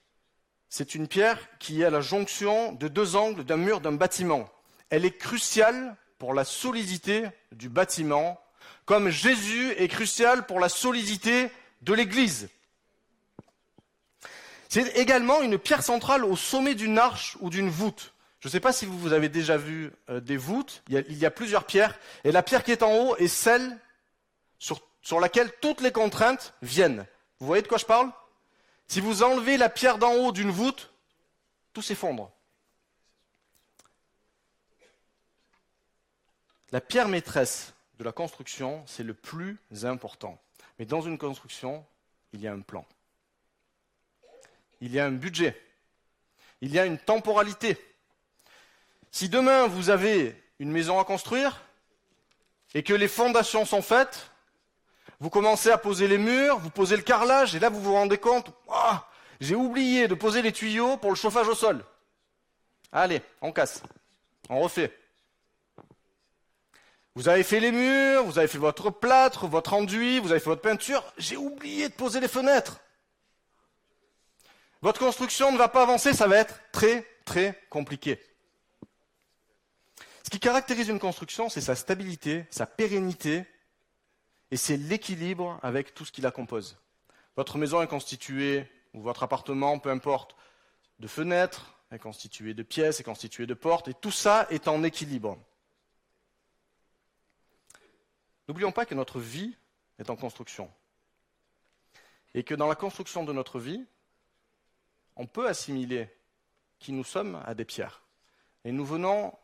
c'est 0.70 0.96
une 0.96 1.08
pierre 1.08 1.40
qui 1.60 1.82
est 1.82 1.86
à 1.86 1.90
la 1.90 2.02
jonction 2.02 2.72
de 2.74 2.88
deux 2.88 3.16
angles 3.16 3.44
d'un 3.44 3.58
mur 3.58 3.82
d'un 3.82 3.92
bâtiment. 3.92 4.50
Elle 4.90 5.06
est 5.06 5.18
cruciale 5.18 5.96
pour 6.18 6.34
la 6.34 6.44
solidité 6.44 7.28
du 7.52 7.70
bâtiment, 7.70 8.42
comme 8.86 9.10
Jésus 9.10 9.72
est 9.78 9.88
crucial 9.88 10.46
pour 10.46 10.60
la 10.60 10.70
solidité 10.70 11.50
de 11.82 11.94
l'Église. 11.94 12.50
C'est 14.70 14.98
également 14.98 15.42
une 15.42 15.60
pierre 15.60 15.84
centrale 15.84 16.24
au 16.24 16.36
sommet 16.36 16.76
d'une 16.76 16.98
arche 16.98 17.38
ou 17.42 17.50
d'une 17.50 17.70
voûte. 17.70 18.14
Je 18.42 18.48
ne 18.48 18.52
sais 18.52 18.60
pas 18.60 18.74
si 18.74 18.88
vous 18.88 19.14
avez 19.14 19.30
déjà 19.30 19.56
vu 19.56 19.92
euh, 20.10 20.20
des 20.20 20.36
voûtes, 20.36 20.82
il 20.90 21.18
y, 21.18 21.26
a, 21.26 21.32
plusieurs 21.32 21.66
pierres, 21.66 21.98
et 22.24 22.32
la 22.32 22.42
pierre 22.42 22.64
qui 22.64 22.72
est 22.72 22.82
en 22.82 22.92
haut 22.92 23.16
est 23.18 23.28
celle 23.28 23.78
sur 24.58 25.20
laquelle 25.20 25.52
toutes 25.62 25.82
les 25.82 25.92
contraintes 25.92 26.56
viennent. 26.64 27.06
Vous 27.40 27.46
voyez 27.46 27.62
de 27.62 27.68
quoi 27.68 27.78
je 27.78 27.86
parle? 27.86 28.12
Si 28.88 29.00
vous 29.00 29.22
enlevez 29.22 29.58
la 29.58 29.70
pierre 29.70 30.00
d'en 30.00 30.14
haut 30.14 30.32
d'une 30.32 30.50
voûte, 30.50 30.92
tout 31.72 31.84
s'effondre. 31.84 32.32
La 36.72 36.82
pierre 36.82 37.08
maîtresse 37.08 37.74
de 38.00 38.04
la 38.04 38.12
construction, 38.12 38.84
c'est 38.88 39.04
le 39.04 39.14
plus 39.14 39.60
important. 39.84 40.42
Mais 40.80 40.86
dans 40.86 41.02
une 41.02 41.20
construction, 41.20 41.86
il 42.34 42.42
y 42.42 42.48
a 42.48 42.54
un 42.54 42.62
plan. 42.62 42.88
Il 44.80 44.92
y 44.92 45.00
a 45.00 45.06
un 45.06 45.12
budget. 45.12 45.62
Il 46.62 46.72
y 46.72 46.80
a 46.80 46.88
une 46.88 46.98
temporalité. 46.98 47.78
Si 49.12 49.28
demain 49.28 49.68
vous 49.68 49.90
avez 49.90 50.42
une 50.60 50.72
maison 50.72 51.00
à 51.00 51.04
construire 51.04 51.62
et 52.74 52.84
que 52.84 52.94
les 52.94 53.10
fondations 53.10 53.66
sont 53.66 53.82
faites, 53.82 54.32
vous 55.20 55.30
commencez 55.30 55.70
à 55.70 55.78
poser 55.78 56.08
les 56.08 56.18
murs, 56.18 56.60
vous 56.60 56.70
posez 56.70 56.96
le 56.96 57.04
carrelage 57.04 57.54
et 57.54 57.60
là 57.60 57.70
vous 57.70 57.82
vous 57.82 57.94
rendez 57.94 58.18
compte, 58.18 58.52
ah, 58.70 59.08
j'ai 59.42 59.56
oublié 59.56 60.08
de 60.08 60.16
poser 60.16 60.42
les 60.42 60.54
tuyaux 60.54 60.98
pour 60.98 61.12
le 61.12 61.16
chauffage 61.16 61.48
au 61.48 61.56
sol. 61.56 61.84
Allez, 62.92 63.22
on 63.42 63.52
casse. 63.52 63.84
On 64.50 64.62
refait. 64.62 64.98
Vous 67.16 67.28
avez 67.28 67.44
fait 67.44 67.60
les 67.60 67.72
murs, 67.72 68.24
vous 68.24 68.40
avez 68.40 68.48
fait 68.48 68.58
votre 68.58 68.90
plâtre, 68.90 69.46
votre 69.46 69.74
enduit, 69.74 70.20
vous 70.20 70.32
avez 70.32 70.40
fait 70.40 70.50
votre 70.50 70.62
peinture. 70.62 71.04
J'ai 71.18 71.36
oublié 71.36 71.90
de 71.90 71.94
poser 71.94 72.22
les 72.22 72.30
fenêtres. 72.30 72.80
Votre 74.82 75.00
construction 75.00 75.52
ne 75.52 75.58
va 75.58 75.68
pas 75.68 75.84
avancer, 75.84 76.14
ça 76.14 76.28
va 76.28 76.38
être 76.38 76.60
très, 76.72 77.06
très 77.26 77.62
compliqué. 77.70 78.20
Ce 80.32 80.38
qui 80.38 80.40
caractérise 80.40 80.88
une 80.88 80.98
construction, 80.98 81.50
c'est 81.50 81.60
sa 81.60 81.76
stabilité, 81.76 82.46
sa 82.52 82.66
pérennité, 82.66 83.44
et 84.50 84.56
c'est 84.56 84.78
l'équilibre 84.78 85.60
avec 85.62 85.94
tout 85.94 86.06
ce 86.06 86.12
qui 86.14 86.22
la 86.22 86.32
compose. 86.32 86.80
Votre 87.36 87.58
maison 87.58 87.82
est 87.82 87.88
constituée, 87.88 88.66
ou 88.94 89.02
votre 89.02 89.24
appartement, 89.24 89.78
peu 89.78 89.90
importe, 89.90 90.38
de 91.00 91.08
fenêtres, 91.10 91.78
est 91.92 92.00
constitué 92.00 92.54
de 92.54 92.64
pièces, 92.64 93.02
est 93.02 93.04
constitué 93.04 93.46
de 93.46 93.54
portes, 93.54 93.90
et 93.90 93.94
tout 93.94 94.10
ça 94.10 94.48
est 94.50 94.70
en 94.70 94.84
équilibre. 94.84 95.38
N'oublions 98.48 98.72
pas 98.72 98.86
que 98.86 98.96
notre 98.96 99.20
vie 99.20 99.54
est 100.00 100.10
en 100.10 100.16
construction. 100.16 100.72
Et 102.36 102.44
que 102.44 102.56
dans 102.56 102.70
la 102.70 102.76
construction 102.76 103.26
de 103.26 103.34
notre 103.34 103.60
vie, 103.60 103.84
on 105.18 105.28
peut 105.28 105.50
assimiler 105.50 106.08
qui 106.80 106.94
nous 106.94 107.04
sommes 107.04 107.44
à 107.46 107.54
des 107.54 107.66
pierres. 107.66 108.02
Et 108.64 108.72
nous 108.72 108.86
venons 108.86 109.38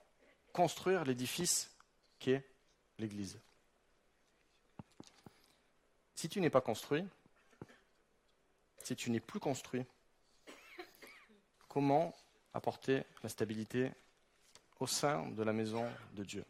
construire 0.57 1.03
l'édifice 1.03 1.69
qu'est 2.17 2.43
l'Église. 2.97 3.39
Si 6.15 6.27
tu 6.27 6.41
n'es 6.41 6.49
pas 6.49 6.61
construit, 6.61 7.05
si 8.81 8.95
tu 8.95 9.11
n'es 9.11 9.19
plus 9.19 9.39
construit, 9.39 9.85
comment 11.67 12.11
apporter 12.55 13.03
la 13.21 13.29
stabilité 13.29 13.91
au 14.79 14.87
sein 14.87 15.27
de 15.27 15.43
la 15.43 15.53
maison 15.53 15.87
de 16.13 16.23
Dieu? 16.23 16.43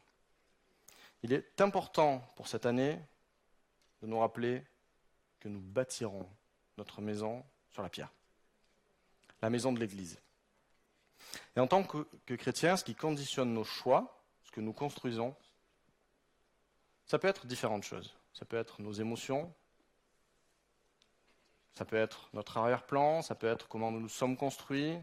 Il 1.22 1.34
est 1.34 1.60
important 1.60 2.20
pour 2.38 2.48
cette 2.48 2.66
année 2.66 2.98
de 4.02 4.08
nous 4.08 4.20
rappeler 4.20 4.64
que 5.42 5.50
nous 5.50 5.60
bâtirons 5.60 6.30
notre 6.78 7.02
maison 7.02 7.44
sur 7.72 7.84
la 7.84 7.90
pierre, 7.90 8.14
la 9.42 9.50
maison 9.50 9.74
de 9.74 9.82
l'Église. 9.82 10.18
Et 11.56 11.60
en 11.60 11.68
tant 11.68 11.84
que, 11.84 12.08
que 12.26 12.34
chrétiens, 12.34 12.78
ce 12.78 12.84
qui 12.84 12.96
conditionne 12.96 13.54
nos 13.54 13.64
choix, 13.64 14.22
ce 14.44 14.52
que 14.52 14.62
nous 14.62 14.74
construisons, 14.74 15.36
ça 17.06 17.20
peut 17.20 17.28
être 17.28 17.48
différentes 17.48 17.84
choses. 17.84 18.16
Ça 18.34 18.46
peut 18.46 18.58
être 18.58 18.82
nos 18.82 18.92
émotions, 18.92 19.52
ça 21.74 21.86
peut 21.86 21.96
être 21.96 22.30
notre 22.34 22.58
arrière-plan, 22.58 23.22
ça 23.22 23.36
peut 23.36 23.48
être 23.48 23.68
comment 23.68 23.92
nous 23.92 24.00
nous 24.00 24.10
sommes 24.10 24.38
construits. 24.38 24.98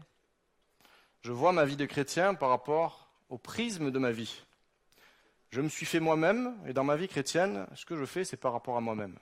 Je 1.21 1.31
vois 1.31 1.51
ma 1.51 1.65
vie 1.65 1.77
de 1.77 1.85
chrétien 1.85 2.33
par 2.35 2.49
rapport 2.49 3.09
au 3.29 3.37
prisme 3.37 3.91
de 3.91 3.99
ma 3.99 4.11
vie. 4.11 4.41
Je 5.49 5.61
me 5.61 5.69
suis 5.69 5.85
fait 5.85 5.99
moi-même, 5.99 6.55
et 6.67 6.73
dans 6.73 6.83
ma 6.83 6.95
vie 6.95 7.07
chrétienne, 7.07 7.65
ce 7.75 7.85
que 7.85 7.95
je 7.95 8.05
fais, 8.05 8.25
c'est 8.25 8.37
par 8.37 8.51
rapport 8.51 8.77
à 8.77 8.81
moi-même. 8.81 9.17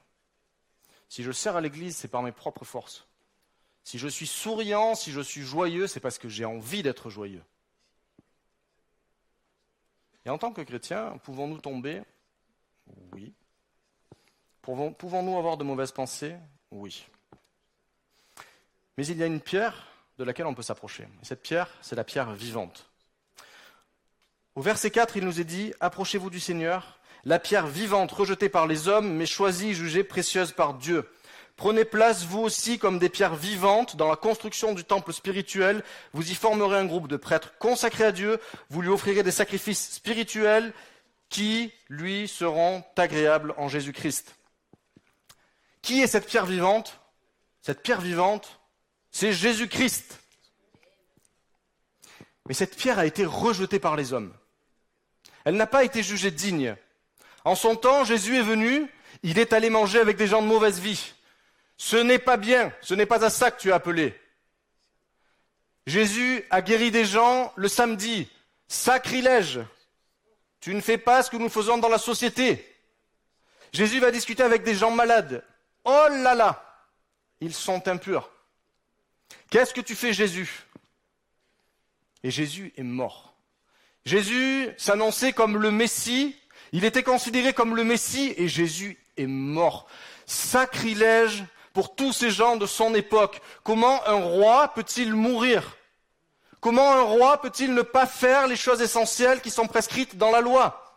Si 1.09 1.21
je 1.21 1.31
sers 1.31 1.55
à 1.55 1.61
l'Église, 1.61 1.95
c'est 1.95 2.07
par 2.07 2.23
mes 2.23 2.31
propres 2.31 2.65
forces. 2.65 3.07
Si 3.83 3.99
je 3.99 4.07
suis 4.07 4.27
souriant, 4.27 4.95
si 4.95 5.11
je 5.11 5.21
suis 5.21 5.41
joyeux, 5.41 5.87
c'est 5.87 5.99
parce 5.99 6.17
que 6.17 6.29
j'ai 6.29 6.45
envie 6.45 6.83
d'être 6.83 7.09
joyeux. 7.09 7.43
Et 10.25 10.29
en 10.29 10.37
tant 10.37 10.53
que 10.53 10.61
chrétien, 10.61 11.17
pouvons-nous 11.23 11.59
tomber? 11.59 12.01
Oui. 13.11 13.33
Pouvons-nous 14.61 15.37
avoir 15.37 15.57
de 15.57 15.65
mauvaises 15.65 15.91
pensées? 15.91 16.35
Oui. 16.71 17.05
Mais 18.97 19.05
il 19.05 19.17
y 19.17 19.23
a 19.23 19.25
une 19.25 19.41
pierre 19.41 19.87
de 20.17 20.23
laquelle 20.23 20.45
on 20.45 20.53
peut 20.53 20.63
s'approcher. 20.63 21.03
Et 21.21 21.25
cette 21.25 21.41
pierre, 21.41 21.69
c'est 21.81 21.95
la 21.95 22.03
pierre 22.03 22.31
vivante. 22.33 22.89
Au 24.55 24.61
verset 24.61 24.91
4, 24.91 25.17
il 25.17 25.25
nous 25.25 25.41
est 25.41 25.45
dit, 25.45 25.73
Approchez-vous 25.79 26.29
du 26.29 26.39
Seigneur, 26.39 26.99
la 27.25 27.39
pierre 27.39 27.67
vivante 27.67 28.11
rejetée 28.11 28.49
par 28.49 28.67
les 28.67 28.87
hommes, 28.87 29.11
mais 29.13 29.25
choisie, 29.25 29.73
jugée 29.73 30.03
précieuse 30.03 30.51
par 30.51 30.75
Dieu. 30.75 31.09
Prenez 31.55 31.85
place, 31.85 32.25
vous 32.25 32.39
aussi, 32.39 32.79
comme 32.79 32.99
des 32.99 33.09
pierres 33.09 33.35
vivantes 33.35 33.95
dans 33.95 34.09
la 34.09 34.15
construction 34.15 34.73
du 34.73 34.83
temple 34.83 35.13
spirituel. 35.13 35.83
Vous 36.13 36.31
y 36.31 36.35
formerez 36.35 36.77
un 36.77 36.85
groupe 36.85 37.07
de 37.07 37.17
prêtres 37.17 37.53
consacrés 37.59 38.05
à 38.05 38.11
Dieu. 38.11 38.39
Vous 38.69 38.81
lui 38.81 38.89
offrirez 38.89 39.23
des 39.23 39.31
sacrifices 39.31 39.91
spirituels 39.91 40.73
qui, 41.29 41.71
lui, 41.89 42.27
seront 42.27 42.83
agréables 42.97 43.53
en 43.57 43.67
Jésus-Christ. 43.67 44.35
Qui 45.81 46.01
est 46.01 46.07
cette 46.07 46.27
pierre 46.27 46.45
vivante? 46.45 46.99
Cette 47.61 47.81
pierre 47.81 48.01
vivante, 48.01 48.59
c'est 49.11 49.31
Jésus-Christ. 49.31 50.19
Mais 52.47 52.53
cette 52.53 52.75
pierre 52.75 52.99
a 52.99 53.05
été 53.05 53.25
rejetée 53.25 53.79
par 53.79 53.95
les 53.95 54.11
hommes. 54.11 54.33
Elle 55.45 55.55
n'a 55.55 55.67
pas 55.67 55.83
été 55.83 56.03
jugée 56.03 56.31
digne. 56.31 56.75
En 57.45 57.55
son 57.55 57.75
temps, 57.75 58.03
Jésus 58.03 58.37
est 58.37 58.43
venu, 58.43 58.87
il 59.23 59.39
est 59.39 59.53
allé 59.53 59.69
manger 59.69 59.99
avec 59.99 60.17
des 60.17 60.27
gens 60.27 60.41
de 60.41 60.47
mauvaise 60.47 60.79
vie. 60.79 61.13
Ce 61.77 61.97
n'est 61.97 62.19
pas 62.19 62.37
bien, 62.37 62.73
ce 62.81 62.93
n'est 62.93 63.05
pas 63.05 63.23
à 63.25 63.29
ça 63.29 63.51
que 63.51 63.59
tu 63.59 63.69
es 63.69 63.73
appelé. 63.73 64.19
Jésus 65.85 66.43
a 66.49 66.61
guéri 66.61 66.91
des 66.91 67.05
gens 67.05 67.51
le 67.55 67.67
samedi. 67.67 68.29
Sacrilège. 68.67 69.59
Tu 70.61 70.73
ne 70.73 70.81
fais 70.81 70.97
pas 70.97 71.23
ce 71.23 71.29
que 71.29 71.37
nous 71.37 71.49
faisons 71.49 71.77
dans 71.77 71.89
la 71.89 71.97
société. 71.97 72.65
Jésus 73.73 73.99
va 73.99 74.11
discuter 74.11 74.43
avec 74.43 74.63
des 74.63 74.75
gens 74.75 74.91
malades. 74.91 75.43
Oh 75.83 76.07
là 76.09 76.35
là, 76.35 76.85
ils 77.41 77.53
sont 77.53 77.87
impurs. 77.87 78.29
Qu'est-ce 79.49 79.73
que 79.73 79.81
tu 79.81 79.95
fais 79.95 80.13
Jésus? 80.13 80.63
Et 82.23 82.31
Jésus 82.31 82.71
est 82.77 82.83
mort. 82.83 83.35
Jésus 84.05 84.69
s'annonçait 84.77 85.33
comme 85.33 85.57
le 85.57 85.71
Messie, 85.71 86.35
il 86.71 86.85
était 86.85 87.03
considéré 87.03 87.53
comme 87.53 87.75
le 87.75 87.83
Messie 87.83 88.33
et 88.37 88.47
Jésus 88.47 88.97
est 89.17 89.27
mort. 89.27 89.87
Sacrilège 90.25 91.43
pour 91.73 91.95
tous 91.95 92.13
ces 92.13 92.31
gens 92.31 92.55
de 92.55 92.67
son 92.67 92.93
époque. 92.93 93.41
Comment 93.63 94.05
un 94.07 94.23
roi 94.23 94.73
peut-il 94.73 95.13
mourir? 95.13 95.75
Comment 96.61 96.93
un 96.93 97.01
roi 97.01 97.41
peut-il 97.41 97.73
ne 97.73 97.81
pas 97.81 98.05
faire 98.05 98.47
les 98.47 98.55
choses 98.55 98.81
essentielles 98.81 99.41
qui 99.41 99.51
sont 99.51 99.67
prescrites 99.67 100.17
dans 100.17 100.31
la 100.31 100.39
loi? 100.39 100.95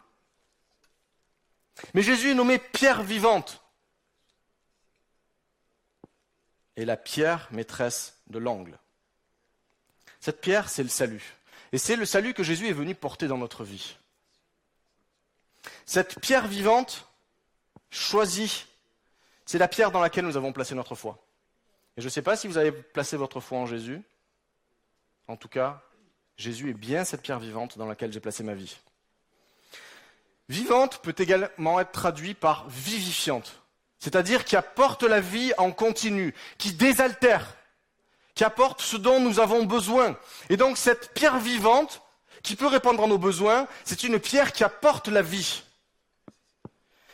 Mais 1.95 2.02
Jésus 2.02 2.30
est 2.30 2.35
nommé 2.35 2.59
pierre 2.59 3.02
vivante. 3.02 3.62
Et 6.76 6.85
la 6.85 6.97
pierre 6.97 7.49
maîtresse 7.50 8.21
de 8.28 8.38
l'angle. 8.38 8.78
Cette 10.21 10.40
pierre, 10.40 10.68
c'est 10.68 10.83
le 10.83 10.88
salut. 10.88 11.37
Et 11.73 11.78
c'est 11.78 11.97
le 11.97 12.06
salut 12.06 12.35
que 12.35 12.42
Jésus 12.42 12.68
est 12.68 12.73
venu 12.73 12.95
porter 12.95 13.26
dans 13.26 13.38
notre 13.38 13.64
vie. 13.64 13.97
Cette 15.85 16.21
pierre 16.21 16.47
vivante, 16.47 17.09
choisie 17.90 18.66
c'est 19.46 19.58
la 19.58 19.68
pierre 19.68 19.90
dans 19.90 20.00
laquelle 20.00 20.26
nous 20.26 20.36
avons 20.36 20.52
placé 20.52 20.74
notre 20.74 20.94
foi. 20.94 21.18
Et 21.96 22.02
je 22.02 22.06
ne 22.06 22.10
sais 22.10 22.22
pas 22.22 22.36
si 22.36 22.46
vous 22.46 22.58
avez 22.58 22.72
placé 22.72 23.16
votre 23.16 23.40
foi 23.40 23.58
en 23.58 23.66
Jésus. 23.66 24.02
En 25.28 25.36
tout 25.36 25.48
cas, 25.48 25.80
Jésus 26.36 26.70
est 26.70 26.74
bien 26.74 27.04
cette 27.04 27.22
pierre 27.22 27.38
vivante 27.38 27.78
dans 27.78 27.86
laquelle 27.86 28.12
j'ai 28.12 28.20
placé 28.20 28.42
ma 28.42 28.54
vie. 28.54 28.76
Vivante 30.48 30.98
peut 30.98 31.14
également 31.16 31.80
être 31.80 31.92
traduit 31.92 32.34
par 32.34 32.68
vivifiante, 32.68 33.62
c'est-à-dire 33.98 34.44
qui 34.44 34.54
apporte 34.54 35.02
la 35.02 35.20
vie 35.20 35.52
en 35.58 35.72
continu, 35.72 36.34
qui 36.58 36.72
désaltère, 36.72 37.56
qui 38.34 38.44
apporte 38.44 38.80
ce 38.80 38.96
dont 38.96 39.18
nous 39.18 39.40
avons 39.40 39.64
besoin. 39.64 40.16
Et 40.50 40.56
donc 40.56 40.76
cette 40.76 41.14
pierre 41.14 41.38
vivante, 41.38 42.02
qui 42.42 42.54
peut 42.54 42.68
répondre 42.68 43.02
à 43.02 43.06
nos 43.08 43.18
besoins, 43.18 43.66
c'est 43.84 44.04
une 44.04 44.20
pierre 44.20 44.52
qui 44.52 44.62
apporte 44.62 45.08
la 45.08 45.22
vie. 45.22 45.64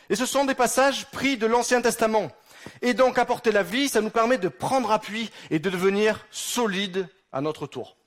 Et 0.09 0.15
ce 0.15 0.25
sont 0.25 0.45
des 0.45 0.55
passages 0.55 1.09
pris 1.11 1.37
de 1.37 1.45
l'Ancien 1.45 1.81
Testament. 1.81 2.31
Et 2.81 2.93
donc 2.93 3.17
apporter 3.17 3.51
la 3.51 3.63
vie, 3.63 3.89
ça 3.89 4.01
nous 4.01 4.09
permet 4.09 4.37
de 4.37 4.47
prendre 4.47 4.91
appui 4.91 5.29
et 5.49 5.59
de 5.59 5.69
devenir 5.69 6.25
solide 6.31 7.07
à 7.31 7.41
notre 7.41 7.67
tour. 7.67 7.97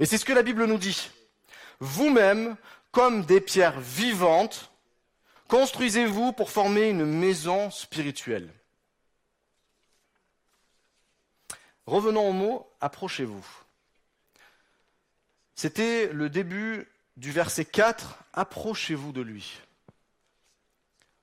Et 0.00 0.06
c'est 0.06 0.18
ce 0.18 0.24
que 0.24 0.32
la 0.32 0.42
Bible 0.42 0.64
nous 0.64 0.78
dit. 0.78 1.10
Vous-même, 1.80 2.56
comme 2.90 3.24
des 3.24 3.40
pierres 3.40 3.80
vivantes, 3.80 4.70
Construisez-vous 5.48 6.32
pour 6.32 6.50
former 6.50 6.90
une 6.90 7.06
maison 7.06 7.70
spirituelle. 7.70 8.52
Revenons 11.86 12.28
au 12.28 12.32
mot 12.32 12.70
approchez-vous. 12.82 13.46
C'était 15.54 16.12
le 16.12 16.28
début 16.28 16.86
du 17.16 17.32
verset 17.32 17.64
4, 17.64 18.18
approchez-vous 18.34 19.12
de 19.12 19.22
lui. 19.22 19.58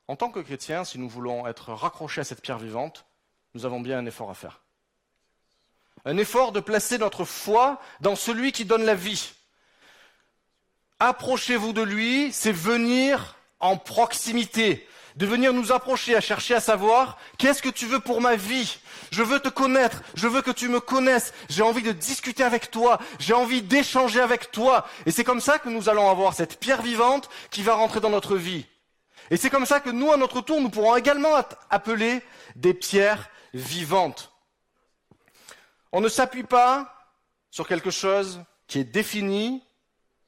En 0.07 0.15
tant 0.15 0.29
que 0.29 0.39
chrétiens, 0.39 0.83
si 0.83 0.99
nous 0.99 1.09
voulons 1.09 1.47
être 1.47 1.73
raccrochés 1.73 2.21
à 2.21 2.23
cette 2.23 2.41
pierre 2.41 2.59
vivante, 2.59 3.05
nous 3.55 3.65
avons 3.65 3.79
bien 3.79 3.97
un 3.97 4.05
effort 4.05 4.29
à 4.29 4.35
faire. 4.35 4.61
Un 6.05 6.17
effort 6.17 6.51
de 6.51 6.59
placer 6.59 6.99
notre 6.99 7.25
foi 7.25 7.79
dans 8.01 8.15
celui 8.15 8.51
qui 8.51 8.65
donne 8.65 8.83
la 8.83 8.93
vie. 8.93 9.33
Approchez-vous 10.99 11.73
de 11.73 11.81
lui, 11.81 12.31
c'est 12.31 12.51
venir 12.51 13.35
en 13.59 13.77
proximité, 13.77 14.87
de 15.15 15.25
venir 15.25 15.53
nous 15.53 15.71
approcher, 15.71 16.15
à 16.15 16.21
chercher 16.21 16.53
à 16.53 16.59
savoir 16.59 17.17
qu'est-ce 17.39 17.63
que 17.63 17.69
tu 17.69 17.87
veux 17.87 17.99
pour 17.99 18.21
ma 18.21 18.35
vie? 18.35 18.77
Je 19.11 19.23
veux 19.23 19.39
te 19.39 19.49
connaître, 19.49 20.03
je 20.13 20.27
veux 20.27 20.43
que 20.43 20.51
tu 20.51 20.69
me 20.69 20.79
connaisses, 20.79 21.33
j'ai 21.49 21.63
envie 21.63 21.81
de 21.81 21.91
discuter 21.91 22.43
avec 22.43 22.69
toi, 22.69 22.99
j'ai 23.17 23.33
envie 23.33 23.63
d'échanger 23.63 24.21
avec 24.21 24.51
toi. 24.51 24.85
Et 25.07 25.11
c'est 25.11 25.23
comme 25.23 25.41
ça 25.41 25.57
que 25.57 25.69
nous 25.69 25.89
allons 25.89 26.11
avoir 26.11 26.35
cette 26.35 26.59
pierre 26.59 26.83
vivante 26.83 27.29
qui 27.49 27.63
va 27.63 27.73
rentrer 27.73 28.01
dans 28.01 28.09
notre 28.09 28.35
vie. 28.35 28.65
Et 29.31 29.37
c'est 29.37 29.49
comme 29.49 29.65
ça 29.65 29.79
que 29.79 29.89
nous, 29.89 30.11
à 30.11 30.17
notre 30.17 30.41
tour, 30.41 30.61
nous 30.61 30.69
pourrons 30.69 30.95
également 30.95 31.35
appeler 31.69 32.21
des 32.55 32.73
pierres 32.73 33.29
vivantes. 33.53 34.31
On 35.91 36.01
ne 36.01 36.09
s'appuie 36.09 36.43
pas 36.43 37.09
sur 37.49 37.67
quelque 37.67 37.91
chose 37.91 38.41
qui 38.67 38.79
est 38.79 38.83
défini 38.83 39.63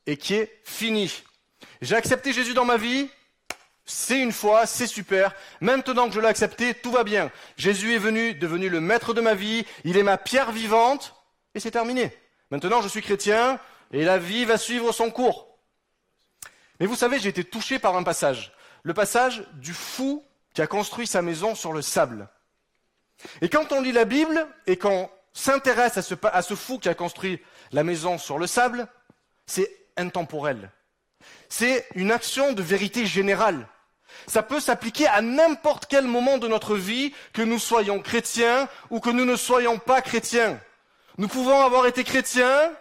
et 0.06 0.18
qui 0.18 0.36
est 0.36 0.62
fini. 0.64 1.24
J'ai 1.82 1.96
accepté 1.96 2.34
Jésus 2.34 2.54
dans 2.54 2.66
ma 2.66 2.78
vie, 2.78 3.10
c'est 3.86 4.20
une 4.20 4.32
fois, 4.32 4.66
c'est 4.66 4.88
super. 4.88 5.34
Maintenant 5.62 6.08
que 6.08 6.14
je 6.14 6.20
l'ai 6.20 6.28
accepté, 6.28 6.74
tout 6.74 6.92
va 6.92 7.04
bien. 7.04 7.32
Jésus 7.58 7.94
est 7.94 8.00
venu, 8.00 8.34
devenu 8.34 8.70
le 8.70 8.82
maître 8.82 9.14
de 9.14 9.22
ma 9.22 9.34
vie, 9.34 9.66
il 9.84 9.98
est 9.98 10.04
ma 10.04 10.18
pierre 10.18 10.52
vivante, 10.52 11.16
et 11.56 11.60
c'est 11.60 11.72
terminé. 11.72 12.12
Maintenant, 12.52 12.82
je 12.82 12.88
suis 12.88 13.02
chrétien, 13.02 13.60
et 13.92 14.04
la 14.04 14.18
vie 14.18 14.46
va 14.46 14.58
suivre 14.58 14.92
son 14.92 15.10
cours. 15.10 15.48
Mais 16.80 16.86
vous 16.86 16.96
savez, 16.96 17.20
j'ai 17.20 17.30
été 17.30 17.44
touché 17.44 17.80
par 17.80 17.96
un 17.96 18.04
passage. 18.04 18.54
Le 18.84 18.94
passage 18.94 19.44
du 19.54 19.74
fou 19.74 20.24
qui 20.54 20.62
a 20.62 20.68
construit 20.68 21.08
sa 21.08 21.22
maison 21.22 21.56
sur 21.56 21.74
le 21.74 21.82
sable. 21.82 22.28
Et 23.42 23.50
quand 23.50 23.72
on 23.72 23.82
lit 23.82 23.92
la 23.92 24.06
Bible, 24.06 24.48
et 24.66 24.78
qu'on 24.78 25.10
s'intéresse 25.34 25.98
à 25.98 26.42
ce, 26.42 26.56
fou 26.56 26.80
qui 26.80 26.90
a 26.90 26.94
construit 26.94 27.42
la 27.72 27.84
maison 27.84 28.18
sur 28.18 28.40
le 28.40 28.48
sable, 28.48 28.88
c'est 29.46 29.72
intemporel. 29.98 30.72
C'est 31.50 31.88
une 31.96 32.12
action 32.12 32.54
de 32.54 32.62
vérité 32.62 33.06
générale. 33.06 33.68
Ça 34.26 34.44
peut 34.44 34.60
s'appliquer 34.60 35.08
à 35.08 35.22
n'importe 35.22 35.86
quel 35.88 36.06
moment 36.06 36.38
de 36.38 36.48
notre 36.48 36.76
vie, 36.76 37.14
que 37.34 37.42
nous 37.42 37.60
soyons 37.60 38.00
chrétiens 38.00 38.68
ou 38.90 39.00
que 39.00 39.10
nous 39.10 39.26
ne 39.26 39.36
soyons 39.36 39.78
pas 39.78 40.02
chrétiens. 40.02 40.60
Nous 41.18 41.28
pouvons 41.28 41.62
avoir 41.62 41.88
été 41.88 42.04
chrétiens, 42.04 42.72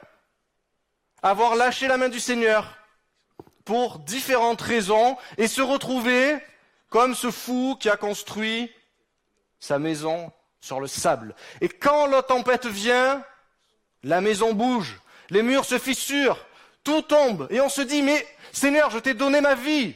avoir 1.23 1.57
lâché 1.57 1.89
la 1.89 1.97
main 1.97 2.09
du 2.09 2.21
Seigneur 2.21 2.77
pour 3.67 3.99
différentes 3.99 4.63
raisons 4.63 5.19
et 5.37 5.49
se 5.49 5.61
retrouver 5.61 6.39
comme 6.89 7.15
ce 7.15 7.31
fou 7.31 7.77
qui 7.79 7.91
a 7.91 7.97
construit 7.97 8.73
sa 9.61 9.79
maison 9.79 10.33
sur 10.61 10.81
le 10.81 10.87
sable. 10.87 11.35
Et 11.61 11.69
quand 11.69 12.07
la 12.07 12.23
tempête 12.23 12.67
vient, 12.67 13.23
la 14.05 14.21
maison 14.21 14.55
bouge, 14.55 15.01
les 15.31 15.43
murs 15.43 15.65
se 15.65 15.79
fissurent, 15.79 16.47
tout 16.85 17.03
tombe 17.03 17.49
et 17.51 17.61
on 17.61 17.69
se 17.69 17.83
dit 17.83 18.03
mais 18.03 18.27
Seigneur, 18.53 18.91
je 18.91 18.99
t'ai 18.99 19.15
donné 19.15 19.41
ma 19.41 19.57
vie. 19.57 19.95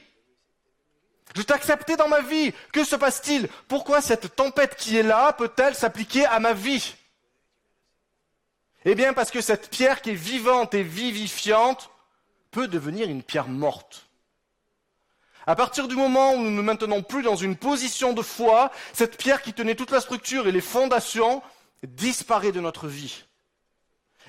Je 1.36 1.42
t'ai 1.42 1.54
accepté 1.54 1.96
dans 1.96 2.08
ma 2.08 2.22
vie. 2.22 2.52
Que 2.72 2.82
se 2.82 2.96
passe-t-il? 2.96 3.48
Pourquoi 3.68 4.00
cette 4.00 4.34
tempête 4.34 4.74
qui 4.74 4.98
est 4.98 5.04
là 5.04 5.32
peut-elle 5.32 5.76
s'appliquer 5.76 6.26
à 6.26 6.40
ma 6.40 6.54
vie? 6.54 6.96
Eh 8.84 8.96
bien 8.96 9.12
parce 9.12 9.30
que 9.30 9.40
cette 9.40 9.70
pierre 9.70 10.02
qui 10.02 10.10
est 10.10 10.14
vivante 10.14 10.74
et 10.74 10.82
vivifiante 10.82 11.89
peut 12.50 12.68
devenir 12.68 13.08
une 13.08 13.22
pierre 13.22 13.48
morte. 13.48 14.06
À 15.46 15.56
partir 15.56 15.88
du 15.88 15.96
moment 15.96 16.34
où 16.34 16.38
nous 16.38 16.50
ne 16.50 16.62
maintenons 16.62 17.02
plus 17.02 17.22
dans 17.22 17.36
une 17.36 17.56
position 17.56 18.12
de 18.12 18.22
foi, 18.22 18.70
cette 18.92 19.16
pierre 19.16 19.42
qui 19.42 19.52
tenait 19.52 19.74
toute 19.74 19.90
la 19.90 20.00
structure 20.00 20.46
et 20.46 20.52
les 20.52 20.60
fondations 20.60 21.42
disparaît 21.82 22.52
de 22.52 22.60
notre 22.60 22.86
vie. 22.86 23.24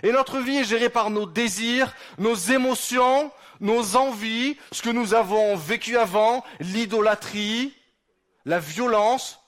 Et 0.03 0.11
notre 0.11 0.39
vie 0.39 0.57
est 0.57 0.63
gérée 0.63 0.89
par 0.89 1.09
nos 1.09 1.25
désirs, 1.25 1.93
nos 2.17 2.33
émotions, 2.33 3.31
nos 3.59 3.97
envies, 3.97 4.57
ce 4.71 4.81
que 4.81 4.89
nous 4.89 5.13
avons 5.13 5.55
vécu 5.55 5.97
avant, 5.97 6.43
l'idolâtrie, 6.59 7.75
la 8.45 8.59
violence. 8.59 9.39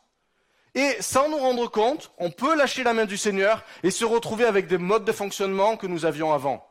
Et 0.75 0.97
sans 1.01 1.29
nous 1.29 1.38
rendre 1.38 1.67
compte, 1.67 2.12
on 2.17 2.29
peut 2.29 2.55
lâcher 2.55 2.83
la 2.83 2.93
main 2.93 3.05
du 3.05 3.17
Seigneur 3.17 3.63
et 3.83 3.91
se 3.91 4.05
retrouver 4.05 4.45
avec 4.45 4.67
des 4.67 4.77
modes 4.77 5.05
de 5.05 5.12
fonctionnement 5.12 5.77
que 5.77 5.88
nous 5.88 6.05
avions 6.05 6.33
avant. 6.33 6.67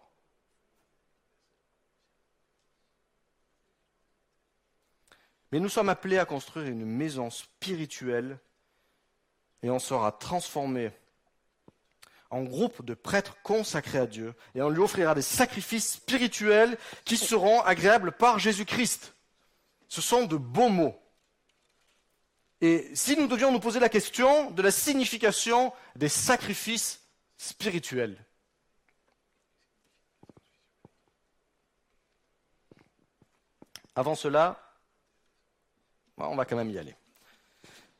Mais 5.53 5.61
nous 5.61 5.69
sommes 5.69 5.91
appelés 5.91 6.19
à 6.19 6.25
construire 6.25 6.67
une 6.67 6.87
maison 6.87 7.29
spirituelle 7.29 8.39
et 9.63 9.69
on 9.69 9.79
sera 9.79 10.11
transformé 10.11 10.91
en 12.31 12.43
groupe 12.43 12.83
de 12.83 12.95
prêtres 12.95 13.37
consacrés 13.43 13.99
à 13.99 14.07
Dieu 14.07 14.35
et 14.55 14.63
on 14.63 14.71
lui 14.71 14.81
offrira 14.81 15.15
des 15.15 15.21
sacrifices 15.21 15.93
spirituels 15.93 16.79
qui 17.05 17.19
seront 17.19 17.61
agréables 17.61 18.13
par 18.13 18.39
Jésus-Christ. 18.39 19.15
Ce 19.89 20.01
sont 20.01 20.25
de 20.25 20.37
beaux 20.37 20.71
mots. 20.71 20.99
Et 22.63 22.91
si 22.95 23.15
nous 23.19 23.27
devions 23.27 23.53
nous 23.53 23.61
poser 23.61 23.79
la 23.79 23.91
question 23.91 24.51
de 24.53 24.63
la 24.63 24.71
signification 24.71 25.75
des 25.97 26.09
sacrifices 26.09 27.03
spirituels, 27.37 28.25
avant 33.95 34.15
cela, 34.15 34.62
on 36.31 36.37
va 36.37 36.45
quand 36.45 36.57
même 36.57 36.71
y 36.71 36.79
aller. 36.79 36.95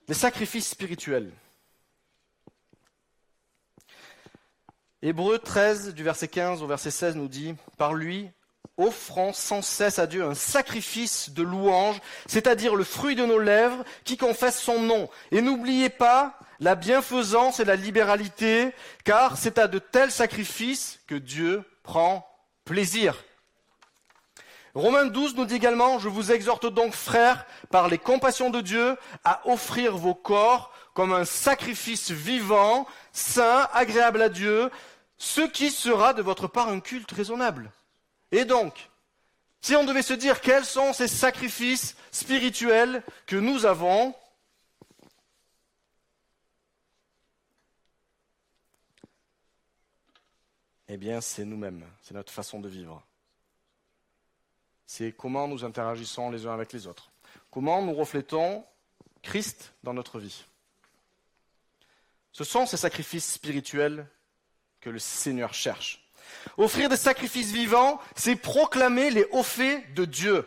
Les 0.09 0.15
sacrifices 0.15 0.69
spirituels. 0.69 1.31
Hébreu 5.03 5.39
13, 5.39 5.95
du 5.95 6.05
verset 6.05 6.29
15 6.29 6.63
au 6.63 6.67
verset 6.67 6.91
16, 6.91 7.17
nous 7.17 7.29
dit 7.29 7.55
Par 7.77 7.95
lui, 7.95 8.31
offrons 8.77 9.33
sans 9.33 9.63
cesse 9.63 9.99
à 9.99 10.07
Dieu 10.07 10.25
un 10.25 10.35
sacrifice 10.35 11.31
de 11.31 11.43
louange, 11.43 12.01
c'est-à-dire 12.27 12.77
le 12.77 12.85
fruit 12.85 13.17
de 13.17 13.27
nos 13.27 13.39
lèvres 13.39 13.85
qui 14.05 14.17
confesse 14.17 14.61
son 14.61 14.81
nom. 14.81 15.09
Et 15.31 15.41
n'oubliez 15.41 15.89
pas 15.89 16.39
la 16.61 16.77
bienfaisance 16.77 17.59
et 17.59 17.65
la 17.65 17.77
libéralité, 17.77 18.73
car 19.05 19.37
c'est 19.37 19.59
à 19.59 19.67
de 19.67 19.81
tels 19.81 20.13
sacrifices 20.13 21.01
que 21.09 21.17
Dieu 21.17 21.65
prend 21.83 22.27
plaisir. 22.65 23.25
Romains 24.75 25.05
12 25.05 25.37
nous 25.37 25.45
dit 25.45 25.57
également, 25.57 25.99
je 25.99 26.09
vous 26.09 26.33
exhorte 26.33 26.67
donc, 26.67 26.95
frères, 26.95 27.47
par 27.71 27.89
les 27.89 27.99
compassions 27.99 28.49
de 28.49 28.63
Dieu, 28.63 28.97
à 29.23 29.47
offrir 29.47 29.97
vos 29.97 30.15
corps 30.15 30.73
comme 30.95 31.13
un 31.13 31.27
sacrifice 31.27 32.11
vivant, 32.11 32.87
saint, 33.13 33.69
agréable 33.73 34.23
à 34.23 34.29
Dieu, 34.31 34.71
ce 35.19 35.43
qui 35.43 35.71
sera 35.71 36.15
de 36.15 36.23
votre 36.23 36.49
part 36.49 36.69
un 36.69 36.81
culte 36.81 37.13
raisonnable. 37.13 37.71
Et 38.31 38.47
donc, 38.47 38.91
si 39.61 39.77
on 39.77 39.85
devait 39.85 40.03
se 40.03 40.15
dire 40.15 40.41
quels 40.41 40.65
sont 40.65 40.93
ces 40.95 41.07
sacrifices 41.07 41.95
spirituels 42.11 43.03
que 43.27 43.37
nous 43.37 43.67
avons, 43.67 44.15
eh 50.89 50.97
bien 50.97 51.21
c'est 51.21 51.45
nous-mêmes, 51.45 51.87
c'est 52.01 52.15
notre 52.15 52.33
façon 52.33 52.59
de 52.59 52.69
vivre. 52.69 53.05
C'est 54.95 55.13
comment 55.13 55.49
nous 55.49 55.65
interagissons 55.65 56.31
les 56.31 56.47
uns 56.47 56.53
avec 56.53 56.75
les 56.75 56.87
autres. 56.87 57.13
Comment 57.51 57.81
nous 57.81 57.95
reflétons 57.95 58.63
Christ 59.23 59.73
dans 59.83 59.95
notre 59.95 60.19
vie. 60.19 60.45
Ce 62.31 62.45
sont 62.45 62.67
ces 62.67 62.77
sacrifices 62.77 63.33
spirituels 63.33 64.07
que 64.83 64.91
le 64.91 64.99
Seigneur 64.99 65.55
cherche. 65.55 66.07
Offrir 66.59 66.91
des 66.91 66.99
sacrifices 66.99 67.53
vivants, 67.53 68.01
c'est 68.17 68.37
proclamer 68.37 69.09
les 69.09 69.25
hauts 69.33 69.43
faits 69.43 69.95
de 69.95 70.05
Dieu. 70.05 70.47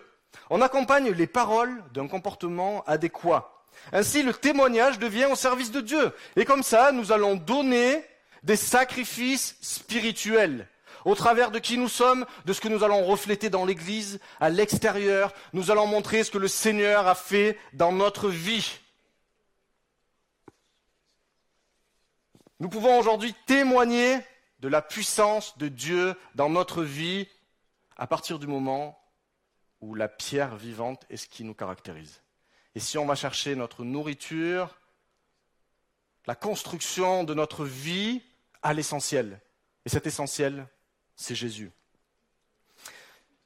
On 0.52 0.62
accompagne 0.62 1.10
les 1.10 1.26
paroles 1.26 1.84
d'un 1.96 2.08
comportement 2.08 2.84
adéquat. 2.84 3.52
Ainsi, 3.94 4.22
le 4.22 4.32
témoignage 4.32 5.00
devient 5.00 5.26
au 5.26 5.36
service 5.36 5.72
de 5.72 5.82
Dieu. 5.82 6.14
Et 6.36 6.46
comme 6.46 6.62
ça, 6.62 6.92
nous 6.92 7.12
allons 7.12 7.36
donner 7.36 8.06
des 8.44 8.58
sacrifices 8.58 9.58
spirituels. 9.62 10.68
Au 11.06 11.14
travers 11.14 11.52
de 11.52 11.60
qui 11.60 11.78
nous 11.78 11.88
sommes, 11.88 12.26
de 12.46 12.54
ce 12.54 12.60
que 12.60 12.68
nous 12.68 12.84
allons 12.84 13.06
refléter 13.06 13.52
dans 13.52 13.64
l'Église, 13.64 14.20
à 14.40 14.50
l'extérieur, 14.50 15.32
nous 15.54 15.70
allons 15.70 15.86
montrer 15.86 16.24
ce 16.24 16.32
que 16.32 16.40
le 16.40 16.48
Seigneur 16.48 17.08
a 17.08 17.14
fait 17.14 17.60
dans 17.74 17.92
notre 17.92 18.28
vie. 18.30 18.80
Nous 22.60 22.70
pouvons 22.70 22.98
aujourd'hui 22.98 23.36
témoigner 23.46 24.18
de 24.60 24.68
la 24.68 24.82
puissance 24.82 25.56
de 25.60 25.68
Dieu 25.68 26.16
dans 26.34 26.50
notre 26.50 26.84
vie 26.84 27.28
à 27.98 28.08
partir 28.08 28.40
du 28.40 28.48
moment 28.48 29.00
où 29.82 29.94
la 29.94 30.08
pierre 30.08 30.56
vivante 30.56 31.06
est 31.12 31.18
ce 31.18 31.28
qui 31.28 31.44
nous 31.44 31.54
caractérise. 31.54 32.24
Et 32.74 32.80
si 32.80 32.98
on 32.98 33.06
va 33.06 33.14
chercher 33.14 33.56
notre 33.56 33.84
nourriture, 33.84 34.80
la 36.26 36.34
construction 36.34 37.24
de 37.24 37.36
notre 37.36 37.64
vie 37.64 38.24
à 38.64 38.74
l'essentiel. 38.74 39.40
Et 39.86 39.90
cet 39.90 40.08
essentiel, 40.08 40.68
c'est 41.16 41.36
Jésus. 41.36 41.72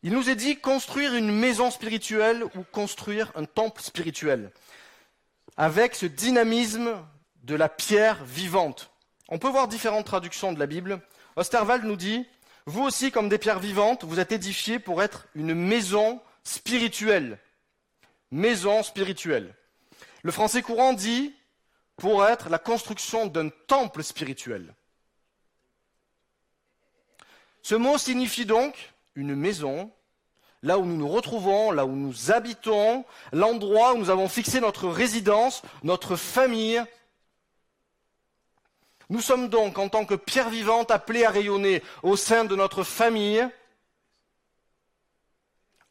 Il 0.01 0.13
nous 0.13 0.29
est 0.29 0.35
dit 0.35 0.57
construire 0.57 1.13
une 1.13 1.31
maison 1.31 1.71
spirituelle 1.71 2.43
ou 2.55 2.63
construire 2.71 3.31
un 3.35 3.45
temple 3.45 3.81
spirituel, 3.81 4.51
avec 5.57 5.95
ce 5.95 6.05
dynamisme 6.05 6.95
de 7.43 7.55
la 7.55 7.67
pierre 7.67 8.23
vivante. 8.23 8.91
On 9.27 9.39
peut 9.39 9.49
voir 9.49 9.67
différentes 9.67 10.05
traductions 10.05 10.53
de 10.53 10.59
la 10.59 10.67
Bible. 10.67 11.01
Osterwald 11.35 11.83
nous 11.83 11.97
dit, 11.97 12.25
vous 12.65 12.83
aussi, 12.83 13.11
comme 13.11 13.29
des 13.29 13.37
pierres 13.37 13.59
vivantes, 13.59 14.03
vous 14.03 14.19
êtes 14.19 14.31
édifiés 14.31 14.79
pour 14.79 15.03
être 15.03 15.27
une 15.35 15.53
maison 15.53 16.21
spirituelle. 16.43 17.39
Maison 18.31 18.83
spirituelle. 18.83 19.53
Le 20.23 20.31
français 20.31 20.61
courant 20.61 20.93
dit 20.93 21.33
pour 21.97 22.25
être 22.25 22.49
la 22.49 22.59
construction 22.59 23.27
d'un 23.27 23.49
temple 23.49 24.03
spirituel. 24.03 24.73
Ce 27.61 27.75
mot 27.75 27.97
signifie 27.97 28.45
donc 28.45 28.93
une 29.15 29.35
maison, 29.35 29.91
là 30.61 30.77
où 30.77 30.85
nous 30.85 30.97
nous 30.97 31.07
retrouvons, 31.07 31.71
là 31.71 31.85
où 31.85 31.95
nous 31.95 32.31
habitons, 32.31 33.05
l'endroit 33.31 33.93
où 33.93 33.97
nous 33.97 34.09
avons 34.09 34.29
fixé 34.29 34.59
notre 34.59 34.87
résidence, 34.87 35.61
notre 35.83 36.15
famille. 36.15 36.83
Nous 39.09 39.21
sommes 39.21 39.49
donc, 39.49 39.77
en 39.77 39.89
tant 39.89 40.05
que 40.05 40.15
pierre 40.15 40.49
vivante, 40.49 40.91
appelés 40.91 41.25
à 41.25 41.31
rayonner 41.31 41.83
au 42.03 42.15
sein 42.15 42.45
de 42.45 42.55
notre 42.55 42.83
famille, 42.83 43.47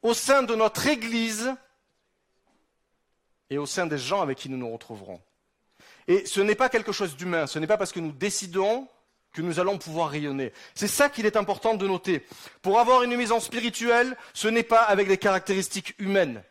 au 0.03 0.15
sein 0.15 0.43
de 0.43 0.55
notre 0.55 0.87
Église 0.87 1.55
et 3.51 3.59
au 3.59 3.67
sein 3.67 3.87
des 3.87 3.99
gens 3.99 4.21
avec 4.21 4.39
qui 4.39 4.49
nous 4.49 4.59
nous 4.59 4.71
retrouverons. 4.71 5.21
Et 6.07 6.25
ce 6.27 6.41
n'est 6.41 6.55
pas 6.55 6.69
quelque 6.69 6.93
chose 6.93 7.17
d'humain, 7.17 7.47
ce 7.47 7.59
n'est 7.59 7.67
pas 7.67 7.77
parce 7.77 7.93
que 7.93 8.01
nous 8.01 8.13
décidons 8.13 8.89
que 9.39 9.43
nous 9.43 9.61
allons 9.61 9.79
pouvoir 9.79 10.11
rayonner. 10.11 10.53
C'est 10.75 10.89
ça 10.89 11.09
qu'il 11.09 11.25
est 11.25 11.37
important 11.37 11.75
de 11.75 11.87
noter. 11.87 12.27
Pour 12.61 12.81
avoir 12.81 13.05
une 13.05 13.17
maison 13.17 13.39
spirituelle, 13.39 14.17
ce 14.35 14.49
n'est 14.49 14.65
pas 14.65 14.83
avec 14.83 15.07
des 15.07 15.17
caractéristiques 15.17 15.95
humaines. 16.01 16.43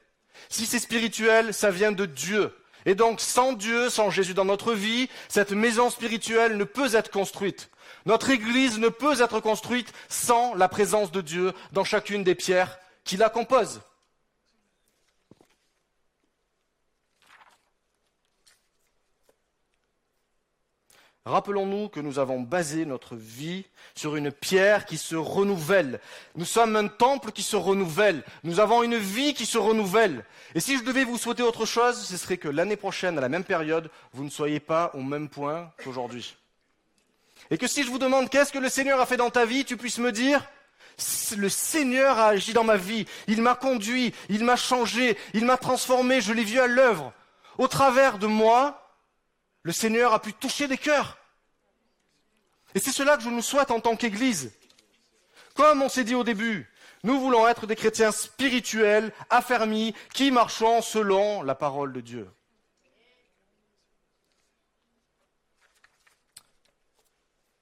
Si 0.47 0.65
c'est 0.65 0.79
spirituel, 0.79 1.53
ça 1.53 1.69
vient 1.69 1.91
de 1.91 2.05
Dieu. 2.05 2.55
Et 2.85 2.95
donc, 2.95 3.19
sans 3.19 3.51
Dieu, 3.51 3.89
sans 3.89 4.09
Jésus 4.09 4.33
dans 4.33 4.45
notre 4.45 4.71
vie, 4.71 5.09
cette 5.27 5.51
maison 5.51 5.89
spirituelle 5.89 6.55
ne 6.55 6.63
peut 6.63 6.95
être 6.95 7.11
construite. 7.11 7.69
Notre 8.05 8.29
Église 8.29 8.79
ne 8.79 8.87
peut 8.87 9.21
être 9.21 9.41
construite 9.41 9.91
sans 10.07 10.55
la 10.55 10.69
présence 10.69 11.11
de 11.11 11.19
Dieu 11.19 11.51
dans 11.73 11.83
chacune 11.83 12.23
des 12.23 12.35
pierres 12.35 12.79
qui 13.03 13.17
la 13.17 13.29
composent. 13.29 13.81
Rappelons-nous 21.27 21.89
que 21.89 21.99
nous 21.99 22.19
avons 22.19 22.39
basé 22.39 22.85
notre 22.85 23.17
vie 23.17 23.65
sur 23.95 24.15
une 24.15 24.31
pierre 24.31 24.85
qui 24.85 24.97
se 24.97 25.15
renouvelle. 25.15 25.99
Nous 26.35 26.45
sommes 26.45 26.77
un 26.77 26.87
temple 26.87 27.33
qui 27.33 27.43
se 27.43 27.57
renouvelle. 27.57 28.23
Nous 28.45 28.61
avons 28.61 28.81
une 28.81 28.95
vie 28.95 29.33
qui 29.33 29.45
se 29.45 29.57
renouvelle. 29.57 30.23
Et 30.55 30.61
si 30.61 30.77
je 30.77 30.83
devais 30.83 31.03
vous 31.03 31.17
souhaiter 31.17 31.43
autre 31.43 31.65
chose, 31.65 32.01
ce 32.01 32.15
serait 32.15 32.37
que 32.37 32.47
l'année 32.47 32.77
prochaine, 32.77 33.17
à 33.17 33.21
la 33.21 33.27
même 33.27 33.43
période, 33.43 33.91
vous 34.13 34.23
ne 34.23 34.29
soyez 34.29 34.61
pas 34.61 34.91
au 34.93 35.01
même 35.01 35.27
point 35.27 35.69
qu'aujourd'hui. 35.83 36.37
Et 37.51 37.57
que 37.57 37.67
si 37.67 37.83
je 37.83 37.89
vous 37.89 37.99
demande 37.99 38.29
qu'est-ce 38.29 38.53
que 38.53 38.59
le 38.59 38.69
Seigneur 38.69 39.01
a 39.01 39.05
fait 39.05 39.17
dans 39.17 39.29
ta 39.29 39.45
vie, 39.45 39.65
tu 39.65 39.75
puisses 39.75 39.99
me 39.99 40.13
dire, 40.13 40.47
le 41.35 41.49
Seigneur 41.49 42.17
a 42.17 42.27
agi 42.27 42.53
dans 42.53 42.63
ma 42.63 42.77
vie. 42.77 43.05
Il 43.27 43.41
m'a 43.41 43.55
conduit, 43.55 44.13
il 44.29 44.45
m'a 44.45 44.55
changé, 44.55 45.17
il 45.33 45.43
m'a 45.43 45.57
transformé, 45.57 46.21
je 46.21 46.31
l'ai 46.31 46.45
vu 46.45 46.59
à 46.59 46.67
l'œuvre. 46.67 47.11
Au 47.57 47.67
travers 47.67 48.17
de 48.17 48.27
moi, 48.27 48.86
le 49.67 49.73
Seigneur 49.73 50.13
a 50.13 50.21
pu 50.21 50.31
toucher 50.31 50.69
des 50.69 50.77
cœurs. 50.77 51.17
Et 52.73 52.79
c'est 52.79 52.93
cela 52.93 53.17
que 53.17 53.23
je 53.23 53.29
nous 53.29 53.41
souhaite 53.41 53.69
en 53.69 53.81
tant 53.81 53.97
qu'Église. 53.97 54.53
Comme 55.55 55.81
on 55.81 55.89
s'est 55.89 56.05
dit 56.05 56.15
au 56.15 56.23
début, 56.23 56.71
nous 57.03 57.19
voulons 57.19 57.45
être 57.49 57.67
des 57.67 57.75
chrétiens 57.75 58.13
spirituels, 58.13 59.11
affermis, 59.29 59.93
qui 60.13 60.31
marchons 60.31 60.81
selon 60.81 61.41
la 61.41 61.53
parole 61.53 61.91
de 61.91 61.99
Dieu. 61.99 62.29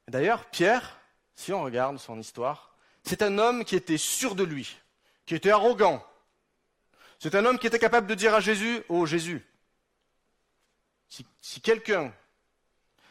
D'ailleurs, 0.08 0.46
Pierre, 0.52 1.00
si 1.34 1.54
on 1.54 1.64
regarde 1.64 1.98
son 1.98 2.20
histoire, 2.20 2.76
c'est 3.02 3.24
un 3.24 3.40
homme 3.40 3.66
qui 3.66 3.76
était 3.76 3.98
sûr 3.98 4.36
de 4.36 4.44
lui, 4.44 4.78
qui 5.26 5.34
était 5.34 5.50
arrogant. 5.50 6.06
C'est 7.18 7.34
un 7.34 7.46
homme 7.46 7.58
qui 7.58 7.66
était 7.66 7.80
capable 7.80 8.06
de 8.06 8.14
dire 8.14 8.36
à 8.36 8.42
Jésus, 8.42 8.84
Oh 8.90 9.08
Jésus, 9.08 9.44
si, 11.10 11.62
quelqu'un 11.62 12.14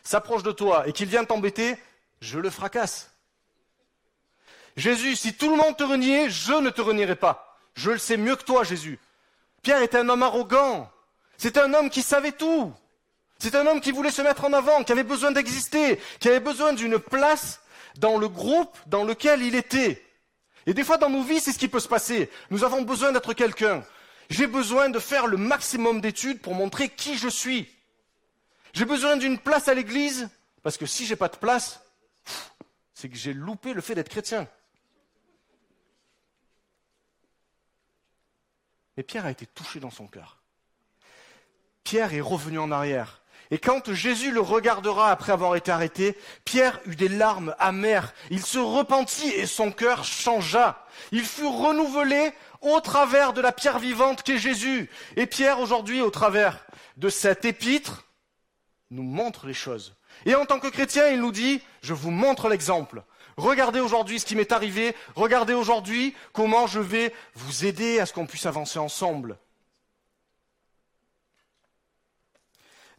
s'approche 0.02 0.42
de 0.42 0.52
toi 0.52 0.86
et 0.86 0.92
qu'il 0.92 1.08
vient 1.08 1.24
t'embêter, 1.24 1.76
je 2.20 2.38
le 2.38 2.50
fracasse. 2.50 3.10
Jésus, 4.76 5.16
si 5.16 5.34
tout 5.34 5.50
le 5.50 5.56
monde 5.56 5.76
te 5.76 5.84
reniait, 5.84 6.28
je 6.30 6.52
ne 6.52 6.70
te 6.70 6.80
renierai 6.80 7.16
pas. 7.16 7.58
Je 7.74 7.90
le 7.90 7.98
sais 7.98 8.16
mieux 8.16 8.36
que 8.36 8.44
toi, 8.44 8.64
Jésus. 8.64 8.98
Pierre 9.62 9.82
était 9.82 9.98
un 9.98 10.08
homme 10.08 10.22
arrogant. 10.22 10.90
C'était 11.38 11.60
un 11.60 11.72
homme 11.74 11.90
qui 11.90 12.02
savait 12.02 12.32
tout. 12.32 12.72
C'est 13.38 13.54
un 13.54 13.66
homme 13.66 13.80
qui 13.80 13.92
voulait 13.92 14.10
se 14.10 14.22
mettre 14.22 14.44
en 14.44 14.52
avant, 14.52 14.84
qui 14.84 14.92
avait 14.92 15.04
besoin 15.04 15.32
d'exister, 15.32 16.00
qui 16.18 16.28
avait 16.28 16.40
besoin 16.40 16.72
d'une 16.72 16.98
place 16.98 17.60
dans 17.96 18.18
le 18.18 18.28
groupe 18.28 18.76
dans 18.86 19.04
lequel 19.04 19.42
il 19.42 19.54
était. 19.54 20.04
Et 20.66 20.74
des 20.74 20.84
fois 20.84 20.96
dans 20.96 21.10
nos 21.10 21.22
vies, 21.22 21.40
c'est 21.40 21.52
ce 21.52 21.58
qui 21.58 21.68
peut 21.68 21.80
se 21.80 21.88
passer. 21.88 22.30
Nous 22.50 22.64
avons 22.64 22.82
besoin 22.82 23.12
d'être 23.12 23.34
quelqu'un. 23.34 23.82
J'ai 24.30 24.46
besoin 24.46 24.88
de 24.88 24.98
faire 24.98 25.26
le 25.26 25.36
maximum 25.36 26.00
d'études 26.00 26.40
pour 26.40 26.54
montrer 26.54 26.88
qui 26.88 27.16
je 27.18 27.28
suis. 27.28 27.68
J'ai 28.74 28.84
besoin 28.84 29.16
d'une 29.16 29.38
place 29.38 29.68
à 29.68 29.74
l'église, 29.74 30.28
parce 30.64 30.76
que 30.76 30.84
si 30.84 31.06
j'ai 31.06 31.14
pas 31.14 31.28
de 31.28 31.36
place, 31.36 31.80
c'est 32.92 33.08
que 33.08 33.16
j'ai 33.16 33.32
loupé 33.32 33.72
le 33.72 33.80
fait 33.80 33.94
d'être 33.94 34.08
chrétien. 34.08 34.48
Mais 38.96 39.04
Pierre 39.04 39.26
a 39.26 39.30
été 39.30 39.46
touché 39.46 39.78
dans 39.78 39.90
son 39.90 40.08
cœur. 40.08 40.38
Pierre 41.84 42.14
est 42.14 42.20
revenu 42.20 42.58
en 42.58 42.72
arrière. 42.72 43.22
Et 43.52 43.58
quand 43.58 43.92
Jésus 43.92 44.32
le 44.32 44.40
regardera 44.40 45.10
après 45.10 45.30
avoir 45.30 45.54
été 45.54 45.70
arrêté, 45.70 46.18
Pierre 46.44 46.80
eut 46.86 46.96
des 46.96 47.08
larmes 47.08 47.54
amères. 47.60 48.12
Il 48.30 48.44
se 48.44 48.58
repentit 48.58 49.28
et 49.28 49.46
son 49.46 49.70
cœur 49.70 50.04
changea. 50.04 50.84
Il 51.12 51.24
fut 51.24 51.46
renouvelé 51.46 52.32
au 52.62 52.80
travers 52.80 53.34
de 53.34 53.40
la 53.40 53.52
pierre 53.52 53.78
vivante 53.78 54.22
qu'est 54.22 54.38
Jésus. 54.38 54.90
Et 55.16 55.26
Pierre, 55.26 55.60
aujourd'hui, 55.60 56.00
au 56.00 56.10
travers 56.10 56.64
de 56.96 57.08
cet 57.08 57.44
épître, 57.44 58.03
nous 58.90 59.02
montre 59.02 59.46
les 59.46 59.54
choses. 59.54 59.94
Et 60.26 60.34
en 60.34 60.46
tant 60.46 60.60
que 60.60 60.68
chrétien, 60.68 61.08
il 61.08 61.20
nous 61.20 61.32
dit, 61.32 61.60
je 61.82 61.94
vous 61.94 62.10
montre 62.10 62.48
l'exemple. 62.48 63.02
Regardez 63.36 63.80
aujourd'hui 63.80 64.20
ce 64.20 64.26
qui 64.26 64.36
m'est 64.36 64.52
arrivé, 64.52 64.94
regardez 65.16 65.54
aujourd'hui 65.54 66.14
comment 66.32 66.66
je 66.66 66.80
vais 66.80 67.12
vous 67.34 67.64
aider 67.64 67.98
à 67.98 68.06
ce 68.06 68.12
qu'on 68.12 68.26
puisse 68.26 68.46
avancer 68.46 68.78
ensemble. 68.78 69.36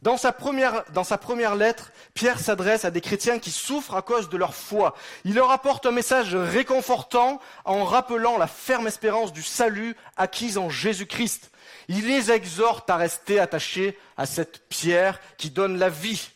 Dans 0.02 0.18
sa, 0.18 0.30
première, 0.30 1.56
lettre, 1.56 1.90
Pierre 2.14 2.38
s'adresse 2.38 2.84
à 2.84 2.90
des 2.90 3.00
chrétiens 3.00 3.38
qui 3.38 3.50
souffrent 3.50 3.96
à 3.96 4.02
cause 4.02 4.28
de 4.28 4.36
leur 4.36 4.54
foi. 4.54 4.94
Il 5.24 5.34
leur 5.34 5.50
apporte 5.50 5.86
un 5.86 5.90
message 5.90 6.34
réconfortant 6.36 7.40
en 7.64 7.84
rappelant 7.84 8.36
la 8.36 8.46
ferme 8.46 8.86
espérance 8.86 9.32
du 9.32 9.42
salut 9.42 9.96
acquise 10.16 10.58
en 10.58 10.68
Jésus-Christ. 10.68 11.50
Il 11.88 12.06
les 12.06 12.30
exhorte 12.30 12.90
à 12.90 12.96
rester 12.96 13.38
attachés 13.38 13.98
à 14.16 14.26
cette 14.26 14.68
pierre 14.68 15.20
qui 15.36 15.50
donne 15.50 15.78
la 15.78 15.88
vie. 15.88 16.30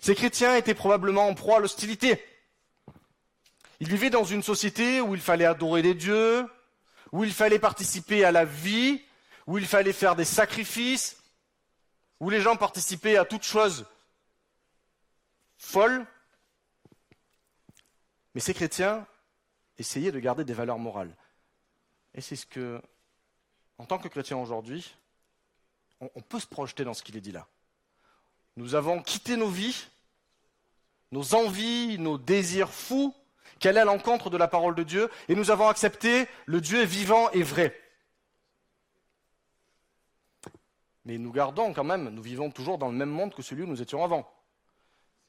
Ces 0.00 0.14
chrétiens 0.14 0.56
étaient 0.56 0.74
probablement 0.74 1.26
en 1.28 1.34
proie 1.34 1.58
à 1.58 1.60
l'hostilité. 1.60 2.24
Ils 3.80 3.88
vivaient 3.88 4.10
dans 4.10 4.24
une 4.24 4.42
société 4.42 5.00
où 5.00 5.14
il 5.14 5.20
fallait 5.20 5.44
adorer 5.44 5.82
des 5.82 5.94
dieux, 5.94 6.46
où 7.12 7.24
il 7.24 7.32
fallait 7.32 7.58
participer 7.58 8.24
à 8.24 8.32
la 8.32 8.44
vie, 8.44 9.02
où 9.46 9.58
il 9.58 9.66
fallait 9.66 9.92
faire 9.92 10.16
des 10.16 10.24
sacrifices, 10.24 11.22
où 12.20 12.30
les 12.30 12.40
gens 12.40 12.56
participaient 12.56 13.16
à 13.16 13.24
toutes 13.24 13.42
choses 13.42 13.86
folles. 15.58 16.06
Mais 18.34 18.40
ces 18.40 18.54
chrétiens 18.54 19.06
essayaient 19.78 20.12
de 20.12 20.20
garder 20.20 20.44
des 20.44 20.54
valeurs 20.54 20.78
morales. 20.78 21.14
Et 22.14 22.20
c'est 22.20 22.36
ce 22.36 22.46
que 22.46 22.80
en 23.78 23.86
tant 23.86 23.98
que 23.98 24.08
chrétien 24.08 24.36
aujourd'hui, 24.36 24.94
on, 26.00 26.20
peut 26.20 26.40
se 26.40 26.46
projeter 26.46 26.84
dans 26.84 26.94
ce 26.94 27.02
qu'il 27.02 27.16
est 27.16 27.20
dit 27.20 27.32
là. 27.32 27.46
Nous 28.56 28.74
avons 28.74 29.02
quitté 29.02 29.36
nos 29.36 29.48
vies, 29.48 29.86
nos 31.12 31.34
envies, 31.34 31.98
nos 31.98 32.18
désirs 32.18 32.70
fous, 32.70 33.14
qui 33.58 33.68
allaient 33.68 33.80
à 33.80 33.84
l'encontre 33.84 34.30
de 34.30 34.36
la 34.36 34.48
parole 34.48 34.74
de 34.74 34.82
Dieu, 34.82 35.10
et 35.28 35.34
nous 35.34 35.50
avons 35.50 35.68
accepté 35.68 36.26
le 36.46 36.60
Dieu 36.60 36.84
vivant 36.84 37.30
et 37.30 37.42
vrai. 37.42 37.80
Mais 41.04 41.18
nous 41.18 41.32
gardons 41.32 41.72
quand 41.72 41.84
même, 41.84 42.08
nous 42.10 42.22
vivons 42.22 42.50
toujours 42.50 42.78
dans 42.78 42.88
le 42.88 42.96
même 42.96 43.10
monde 43.10 43.34
que 43.34 43.42
celui 43.42 43.62
où 43.62 43.66
nous 43.66 43.82
étions 43.82 44.04
avant. 44.04 44.30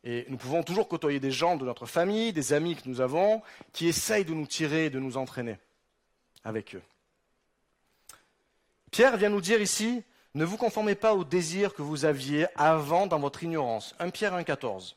Et 0.04 0.26
nous 0.30 0.38
pouvons 0.38 0.64
toujours 0.64 0.88
côtoyer 0.88 1.20
des 1.20 1.32
gens 1.32 1.58
de 1.58 1.66
notre 1.66 1.86
famille, 1.88 2.32
des 2.32 2.54
amis 2.54 2.76
que 2.76 2.88
nous 2.88 3.02
avons, 3.02 3.42
qui 3.74 3.88
essayent 3.88 4.24
de 4.24 4.34
nous 4.34 4.46
tirer, 4.46 4.90
de 4.90 5.00
nous 5.00 5.18
entraîner 5.18 5.58
avec 6.44 6.76
eux. 6.76 6.84
Pierre 8.96 9.18
vient 9.18 9.28
nous 9.28 9.42
dire 9.42 9.62
ici, 9.62 10.04
ne 10.36 10.46
vous 10.46 10.56
conformez 10.56 10.96
pas 10.96 11.16
aux 11.16 11.26
désirs 11.26 11.74
que 11.74 11.82
vous 11.82 12.06
aviez 12.06 12.48
avant 12.56 13.08
dans 13.08 13.20
votre 13.20 13.44
ignorance. 13.44 13.94
1 14.00 14.10
Pierre 14.10 14.34
1,14. 14.34 14.96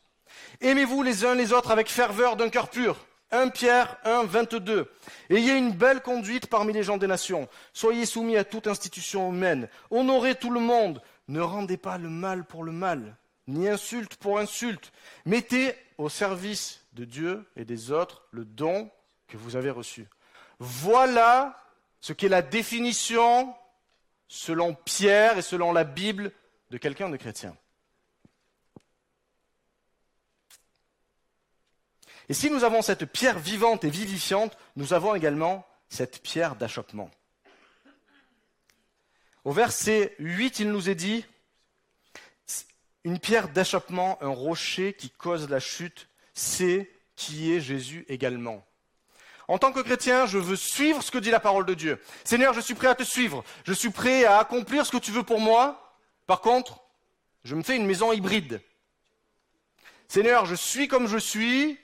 Aimez-vous 0.61 1.03
les 1.03 1.25
uns 1.25 1.35
les 1.35 1.53
autres 1.53 1.73
avec 1.73 1.91
ferveur 1.91 2.37
d'un 2.37 2.49
cœur 2.49 2.71
pur. 2.71 2.97
1 3.33 3.49
Pierre 3.49 3.97
1, 4.05 4.23
22. 4.23 4.89
Ayez 5.31 5.55
une 5.55 5.73
belle 5.73 6.01
conduite 6.01 6.47
parmi 6.47 6.73
les 6.73 6.85
gens 6.85 6.97
des 6.97 7.09
nations. 7.09 7.49
Soyez 7.73 8.07
soumis 8.07 8.37
à 8.37 8.45
toute 8.45 8.69
institution 8.69 9.33
humaine. 9.33 9.69
Honorez 9.91 10.37
tout 10.37 10.51
le 10.51 10.61
monde. 10.61 11.03
Ne 11.27 11.41
rendez 11.41 11.77
pas 11.77 11.99
le 11.99 12.09
mal 12.09 12.45
pour 12.45 12.63
le 12.63 12.71
mal, 12.71 13.17
ni 13.49 13.69
insulte 13.69 14.15
pour 14.15 14.39
insulte. 14.39 14.93
Mettez 15.27 15.75
au 15.99 16.09
service 16.09 16.85
de 16.93 17.05
Dieu 17.05 17.45
et 17.57 17.65
des 17.65 17.91
autres 17.91 18.23
le 18.31 18.45
don 18.45 18.93
que 19.27 19.37
vous 19.37 19.57
avez 19.57 19.71
reçu. 19.71 20.07
Voilà 20.61 21.57
ce 22.01 22.13
qu'est 22.13 22.29
la 22.29 22.43
définition, 22.43 23.53
selon 24.29 24.75
Pierre 24.75 25.39
et 25.39 25.43
selon 25.43 25.73
la 25.73 25.85
Bible, 25.85 26.33
de 26.71 26.79
quelqu'un 26.79 27.09
de 27.09 27.17
chrétien. 27.17 27.57
Et 32.29 32.35
si 32.35 32.51
nous 32.51 32.63
avons 32.63 32.83
cette 32.83 33.07
pierre 33.07 33.39
vivante 33.39 33.85
et 33.85 33.91
vivifiante, 33.91 34.57
nous 34.77 34.93
avons 34.93 35.15
également 35.15 35.67
cette 35.89 36.23
pierre 36.23 36.57
d'achoppement. 36.57 37.11
Au 39.45 39.53
verset 39.53 40.15
8, 40.19 40.59
il 40.61 40.71
nous 40.71 40.91
est 40.91 40.95
dit, 40.95 41.25
une 43.05 43.19
pierre 43.19 43.49
d'achoppement, 43.49 44.23
un 44.23 44.29
rocher 44.29 44.93
qui 44.93 45.09
cause 45.09 45.49
la 45.49 45.61
chute, 45.61 46.09
c'est 46.35 46.91
qui 47.17 47.53
est 47.55 47.61
Jésus 47.61 48.05
également. 48.09 48.68
En 49.49 49.57
tant 49.57 49.73
que 49.73 49.81
chrétien, 49.81 50.27
je 50.27 50.37
veux 50.37 50.57
suivre 50.57 51.03
ce 51.03 51.11
que 51.11 51.17
dit 51.17 51.31
la 51.31 51.41
parole 51.41 51.65
de 51.65 51.73
Dieu. 51.73 51.99
Seigneur, 52.23 52.53
je 52.53 52.61
suis 52.61 52.75
prêt 52.75 52.89
à 52.89 52.95
te 52.95 53.03
suivre. 53.03 53.43
Je 53.65 53.73
suis 53.73 53.89
prêt 53.89 54.25
à 54.25 54.39
accomplir 54.39 54.85
ce 54.85 54.93
que 54.93 54.99
tu 54.99 55.11
veux 55.11 55.23
pour 55.23 55.41
moi. 55.41 55.97
Par 56.27 56.43
contre, 56.43 56.81
je 57.45 57.55
me 57.55 57.63
fais 57.63 57.77
une 57.77 57.87
maison 57.87 58.13
hybride. 58.13 58.61
Seigneur, 60.07 60.45
je 60.45 60.55
suis 60.55 60.87
comme 60.87 61.07
je 61.07 61.17
suis, 61.17 61.79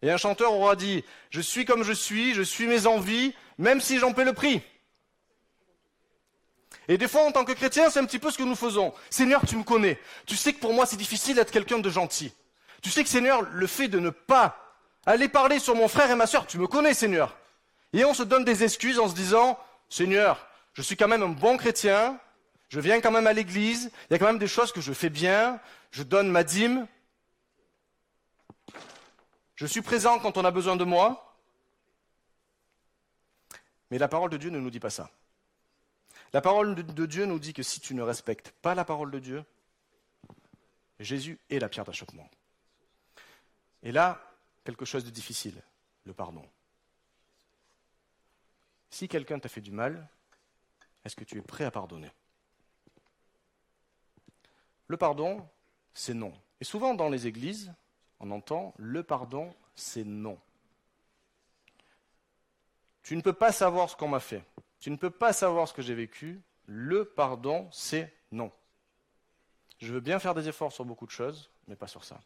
et 0.00 0.10
un 0.10 0.16
chanteur 0.16 0.52
aura 0.54 0.76
dit, 0.76 1.04
je 1.28 1.42
suis 1.42 1.66
comme 1.66 1.82
je 1.82 1.92
suis, 1.92 2.32
je 2.32 2.42
suis 2.42 2.66
mes 2.66 2.86
envies, 2.86 3.34
même 3.58 3.82
si 3.82 3.98
j'en 3.98 4.14
paie 4.14 4.24
le 4.24 4.32
prix. 4.32 4.62
Et 6.88 6.96
des 6.96 7.08
fois, 7.08 7.26
en 7.26 7.32
tant 7.32 7.44
que 7.44 7.52
chrétien, 7.52 7.90
c'est 7.90 8.00
un 8.00 8.06
petit 8.06 8.18
peu 8.18 8.30
ce 8.30 8.38
que 8.38 8.42
nous 8.42 8.54
faisons. 8.54 8.94
Seigneur, 9.10 9.42
tu 9.46 9.56
me 9.56 9.62
connais. 9.62 10.00
Tu 10.24 10.36
sais 10.36 10.54
que 10.54 10.60
pour 10.60 10.72
moi, 10.72 10.86
c'est 10.86 10.96
difficile 10.96 11.36
d'être 11.36 11.50
quelqu'un 11.50 11.80
de 11.80 11.90
gentil. 11.90 12.32
Tu 12.80 12.88
sais 12.88 13.02
que, 13.02 13.10
Seigneur, 13.10 13.42
le 13.42 13.66
fait 13.66 13.88
de 13.88 13.98
ne 13.98 14.08
pas 14.08 14.67
aller 15.06 15.28
parler 15.28 15.58
sur 15.58 15.74
mon 15.74 15.88
frère 15.88 16.10
et 16.10 16.14
ma 16.14 16.26
soeur, 16.26 16.46
tu 16.46 16.58
me 16.58 16.66
connais, 16.66 16.94
Seigneur. 16.94 17.36
Et 17.92 18.04
on 18.04 18.14
se 18.14 18.22
donne 18.22 18.44
des 18.44 18.64
excuses 18.64 18.98
en 18.98 19.08
se 19.08 19.14
disant, 19.14 19.58
Seigneur, 19.88 20.46
je 20.74 20.82
suis 20.82 20.96
quand 20.96 21.08
même 21.08 21.22
un 21.22 21.28
bon 21.28 21.56
chrétien, 21.56 22.18
je 22.68 22.80
viens 22.80 23.00
quand 23.00 23.10
même 23.10 23.26
à 23.26 23.32
l'église, 23.32 23.90
il 24.08 24.12
y 24.12 24.16
a 24.16 24.18
quand 24.18 24.26
même 24.26 24.38
des 24.38 24.46
choses 24.46 24.72
que 24.72 24.80
je 24.80 24.92
fais 24.92 25.10
bien, 25.10 25.60
je 25.90 26.02
donne 26.02 26.28
ma 26.28 26.44
dîme, 26.44 26.86
je 29.58 29.66
suis 29.66 29.82
présent 29.82 30.20
quand 30.20 30.36
on 30.36 30.44
a 30.44 30.52
besoin 30.52 30.76
de 30.76 30.84
moi. 30.84 31.36
Mais 33.90 33.98
la 33.98 34.06
parole 34.06 34.30
de 34.30 34.36
Dieu 34.36 34.50
ne 34.50 34.60
nous 34.60 34.70
dit 34.70 34.78
pas 34.78 34.90
ça. 34.90 35.10
La 36.32 36.40
parole 36.40 36.76
de 36.76 37.06
Dieu 37.06 37.24
nous 37.24 37.40
dit 37.40 37.54
que 37.54 37.64
si 37.64 37.80
tu 37.80 37.94
ne 37.94 38.02
respectes 38.02 38.52
pas 38.62 38.76
la 38.76 38.84
parole 38.84 39.10
de 39.10 39.18
Dieu, 39.18 39.44
Jésus 41.00 41.40
est 41.50 41.58
la 41.58 41.68
pierre 41.68 41.84
d'achoppement. 41.84 42.30
Et 43.82 43.90
là, 43.90 44.20
quelque 44.68 44.84
chose 44.84 45.06
de 45.06 45.08
difficile, 45.08 45.62
le 46.04 46.12
pardon. 46.12 46.44
Si 48.90 49.08
quelqu'un 49.08 49.38
t'a 49.38 49.48
fait 49.48 49.62
du 49.62 49.70
mal, 49.70 50.06
est-ce 51.06 51.16
que 51.16 51.24
tu 51.24 51.38
es 51.38 51.40
prêt 51.40 51.64
à 51.64 51.70
pardonner? 51.70 52.10
Le 54.86 54.98
pardon, 54.98 55.48
c'est 55.94 56.12
non. 56.12 56.34
Et 56.60 56.64
souvent 56.64 56.92
dans 56.92 57.08
les 57.08 57.26
églises, 57.26 57.72
on 58.20 58.30
entend 58.30 58.74
le 58.76 59.02
pardon, 59.02 59.54
c'est 59.74 60.04
non. 60.04 60.38
Tu 63.02 63.16
ne 63.16 63.22
peux 63.22 63.32
pas 63.32 63.52
savoir 63.52 63.88
ce 63.88 63.96
qu'on 63.96 64.08
m'a 64.08 64.20
fait. 64.20 64.44
Tu 64.80 64.90
ne 64.90 64.96
peux 64.96 65.08
pas 65.08 65.32
savoir 65.32 65.66
ce 65.66 65.72
que 65.72 65.80
j'ai 65.80 65.94
vécu. 65.94 66.42
Le 66.66 67.06
pardon, 67.06 67.70
c'est 67.72 68.12
non. 68.32 68.52
Je 69.78 69.94
veux 69.94 70.00
bien 70.00 70.18
faire 70.18 70.34
des 70.34 70.46
efforts 70.46 70.72
sur 70.72 70.84
beaucoup 70.84 71.06
de 71.06 71.10
choses, 71.10 71.50
mais 71.68 71.74
pas 71.74 71.88
sur 71.88 72.04
ça. 72.04 72.20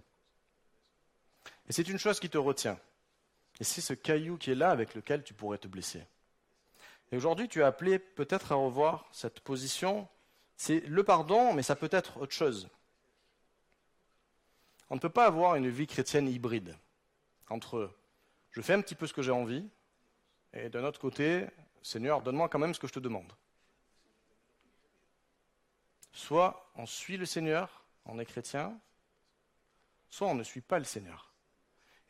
Et 1.73 1.75
c'est 1.75 1.89
une 1.89 1.97
chose 1.97 2.21
qui 2.21 2.29
te 2.29 2.37
retient. 2.37 2.79
Et 3.59 3.65
c'est 3.65 3.81
ce 3.81 3.95
caillou 3.95 4.37
qui 4.37 4.51
est 4.51 4.55
là 4.55 4.69
avec 4.69 4.95
lequel 4.95 5.25
tu 5.25 5.33
pourrais 5.33 5.57
te 5.57 5.67
blesser. 5.67 6.05
Et 7.11 7.17
aujourd'hui, 7.17 7.49
tu 7.49 7.61
es 7.61 7.63
appelé 7.63 7.99
peut-être 7.99 8.53
à 8.53 8.57
revoir 8.57 9.07
cette 9.11 9.41
position. 9.41 10.07
C'est 10.59 10.81
le 10.81 11.03
pardon, 11.03 11.55
mais 11.55 11.63
ça 11.63 11.75
peut 11.75 11.89
être 11.91 12.19
autre 12.19 12.35
chose. 12.35 12.69
On 14.91 14.97
ne 14.97 15.01
peut 15.01 15.09
pas 15.09 15.25
avoir 15.25 15.57
une 15.57 15.71
vie 15.71 15.87
chrétienne 15.87 16.29
hybride 16.29 16.77
entre 17.49 17.91
je 18.51 18.61
fais 18.61 18.75
un 18.75 18.83
petit 18.83 18.95
peu 18.95 19.07
ce 19.07 19.15
que 19.15 19.23
j'ai 19.23 19.31
envie 19.31 19.67
et 20.53 20.69
d'un 20.69 20.85
autre 20.85 21.01
côté, 21.01 21.47
Seigneur, 21.81 22.21
donne-moi 22.21 22.51
quand 22.51 22.59
même 22.59 22.75
ce 22.75 22.81
que 22.81 22.87
je 22.87 22.93
te 22.93 23.01
demande. 23.01 23.33
Soit 26.13 26.71
on 26.75 26.85
suit 26.85 27.17
le 27.17 27.25
Seigneur, 27.25 27.87
on 28.05 28.19
est 28.19 28.27
chrétien, 28.27 28.79
soit 30.11 30.29
on 30.29 30.35
ne 30.35 30.43
suit 30.43 30.61
pas 30.61 30.79
le 30.79 30.85
Seigneur. 30.85 31.32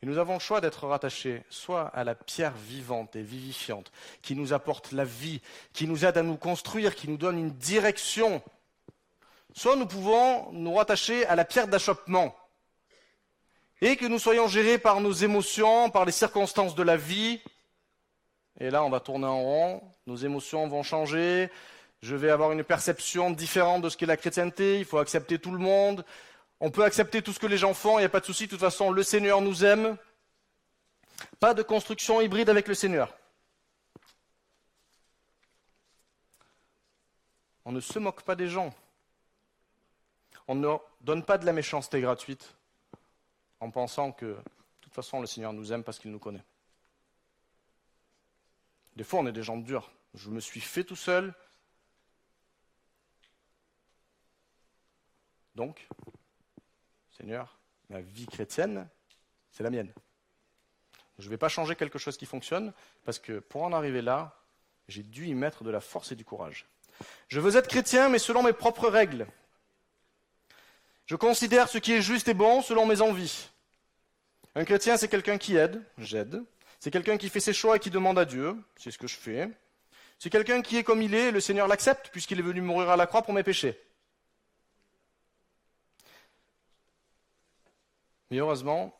Et 0.03 0.05
nous 0.05 0.17
avons 0.17 0.33
le 0.33 0.39
choix 0.39 0.59
d'être 0.59 0.85
rattachés 0.85 1.43
soit 1.49 1.87
à 1.87 2.03
la 2.03 2.13
pierre 2.13 2.51
vivante 2.51 3.15
et 3.15 3.21
vivifiante 3.21 3.89
qui 4.21 4.35
nous 4.35 4.51
apporte 4.51 4.91
la 4.91 5.05
vie, 5.05 5.39
qui 5.71 5.87
nous 5.87 6.03
aide 6.03 6.17
à 6.17 6.23
nous 6.23 6.35
construire, 6.35 6.93
qui 6.93 7.07
nous 7.07 7.15
donne 7.15 7.39
une 7.39 7.51
direction, 7.51 8.41
soit 9.53 9.77
nous 9.77 9.85
pouvons 9.85 10.51
nous 10.51 10.73
rattacher 10.73 11.25
à 11.27 11.37
la 11.37 11.45
pierre 11.45 11.69
d'achoppement 11.69 12.35
et 13.79 13.95
que 13.95 14.05
nous 14.05 14.19
soyons 14.19 14.49
gérés 14.49 14.77
par 14.77 14.99
nos 14.99 15.13
émotions, 15.13 15.89
par 15.89 16.03
les 16.03 16.11
circonstances 16.11 16.75
de 16.75 16.83
la 16.83 16.97
vie. 16.97 17.39
Et 18.59 18.71
là, 18.71 18.83
on 18.83 18.89
va 18.89 18.99
tourner 18.99 19.27
en 19.27 19.39
rond, 19.41 19.83
nos 20.05 20.17
émotions 20.17 20.67
vont 20.67 20.83
changer, 20.83 21.49
je 22.01 22.17
vais 22.17 22.29
avoir 22.29 22.51
une 22.51 22.65
perception 22.65 23.31
différente 23.31 23.83
de 23.83 23.87
ce 23.87 23.95
qu'est 23.95 24.05
la 24.05 24.17
chrétienté, 24.17 24.79
il 24.79 24.85
faut 24.85 24.97
accepter 24.97 25.39
tout 25.39 25.51
le 25.51 25.59
monde, 25.59 26.03
on 26.63 26.71
peut 26.71 26.85
accepter 26.85 27.21
tout 27.21 27.33
ce 27.33 27.39
que 27.39 27.45
les 27.45 27.57
gens 27.57 27.73
font, 27.73 27.99
il 27.99 28.03
n'y 28.03 28.05
a 28.05 28.09
pas 28.09 28.21
de 28.21 28.25
souci, 28.25 28.45
de 28.45 28.51
toute 28.51 28.61
façon, 28.61 28.89
le 28.89 29.03
Seigneur 29.03 29.41
nous 29.41 29.65
aime. 29.65 29.97
Pas 31.37 31.53
de 31.53 31.61
construction 31.61 32.21
hybride 32.21 32.49
avec 32.49 32.69
le 32.69 32.73
Seigneur. 32.73 33.13
On 37.65 37.73
ne 37.73 37.81
se 37.81 37.99
moque 37.99 38.21
pas 38.21 38.35
des 38.35 38.47
gens. 38.47 38.73
On 40.47 40.55
ne 40.55 40.77
donne 41.01 41.25
pas 41.25 41.37
de 41.37 41.45
la 41.45 41.51
méchanceté 41.51 41.99
gratuite 41.99 42.55
en 43.59 43.69
pensant 43.69 44.13
que, 44.13 44.27
de 44.27 44.43
toute 44.79 44.93
façon, 44.93 45.19
le 45.19 45.27
Seigneur 45.27 45.51
nous 45.51 45.73
aime 45.73 45.83
parce 45.83 45.99
qu'il 45.99 46.11
nous 46.11 46.19
connaît. 46.19 46.45
Des 48.95 49.03
fois, 49.03 49.19
on 49.19 49.27
est 49.27 49.33
des 49.33 49.43
gens 49.43 49.57
durs. 49.57 49.91
Je 50.13 50.29
me 50.29 50.39
suis 50.39 50.61
fait 50.61 50.85
tout 50.85 50.95
seul. 50.95 51.33
Donc, 55.55 55.89
Seigneur, 57.17 57.57
ma 57.89 58.01
vie 58.01 58.25
chrétienne, 58.25 58.87
c'est 59.51 59.63
la 59.63 59.69
mienne. 59.69 59.91
Je 61.19 61.25
ne 61.25 61.29
vais 61.29 61.37
pas 61.37 61.49
changer 61.49 61.75
quelque 61.75 61.99
chose 61.99 62.17
qui 62.17 62.25
fonctionne, 62.25 62.73
parce 63.05 63.19
que 63.19 63.39
pour 63.39 63.63
en 63.63 63.71
arriver 63.71 64.01
là, 64.01 64.35
j'ai 64.87 65.03
dû 65.03 65.27
y 65.27 65.33
mettre 65.33 65.63
de 65.63 65.69
la 65.69 65.79
force 65.79 66.11
et 66.11 66.15
du 66.15 66.25
courage. 66.25 66.65
Je 67.27 67.39
veux 67.39 67.55
être 67.55 67.67
chrétien, 67.67 68.09
mais 68.09 68.19
selon 68.19 68.43
mes 68.43 68.53
propres 68.53 68.89
règles. 68.89 69.27
Je 71.05 71.15
considère 71.15 71.69
ce 71.69 71.77
qui 71.77 71.93
est 71.93 72.01
juste 72.01 72.27
et 72.27 72.33
bon 72.33 72.61
selon 72.61 72.85
mes 72.85 73.01
envies. 73.01 73.49
Un 74.55 74.65
chrétien, 74.65 74.97
c'est 74.97 75.07
quelqu'un 75.07 75.37
qui 75.37 75.55
aide, 75.55 75.83
j'aide. 75.97 76.43
C'est 76.79 76.91
quelqu'un 76.91 77.17
qui 77.17 77.29
fait 77.29 77.39
ses 77.39 77.53
choix 77.53 77.77
et 77.77 77.79
qui 77.79 77.89
demande 77.89 78.19
à 78.19 78.25
Dieu, 78.25 78.55
c'est 78.75 78.91
ce 78.91 78.97
que 78.97 79.07
je 79.07 79.15
fais. 79.15 79.49
C'est 80.19 80.29
quelqu'un 80.29 80.61
qui 80.61 80.77
est 80.77 80.83
comme 80.83 81.01
il 81.01 81.13
est, 81.13 81.31
le 81.31 81.39
Seigneur 81.39 81.67
l'accepte 81.67 82.09
puisqu'il 82.09 82.39
est 82.39 82.43
venu 82.43 82.61
mourir 82.61 82.89
à 82.89 82.97
la 82.97 83.07
croix 83.07 83.21
pour 83.21 83.33
mes 83.33 83.43
péchés. 83.43 83.79
Mais 88.33 88.39
heureusement, 88.39 88.99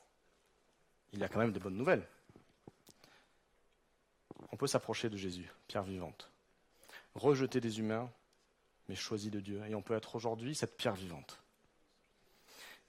il 1.12 1.17
y 1.17 1.24
a 1.24 1.28
quand 1.28 1.39
même 1.39 1.54
de 1.54 1.58
bonnes 1.58 1.76
nouvelles. 1.76 2.08
On 4.52 4.58
peut 4.58 4.67
s'approcher 4.67 5.10
de 5.10 5.17
Jésus, 5.17 5.52
pierre 5.65 5.82
vivante. 5.82 6.30
Rejeter 7.15 7.60
des 7.60 7.80
humains, 7.80 8.12
mais 8.88 8.93
choisi 8.93 9.32
de 9.32 9.39
Dieu. 9.39 9.60
Et 9.67 9.74
on 9.74 9.82
peut 9.82 9.96
être 9.96 10.15
aujourd'hui 10.15 10.54
cette 10.54 10.78
pierre 10.78 10.93
vivante. 10.93 11.39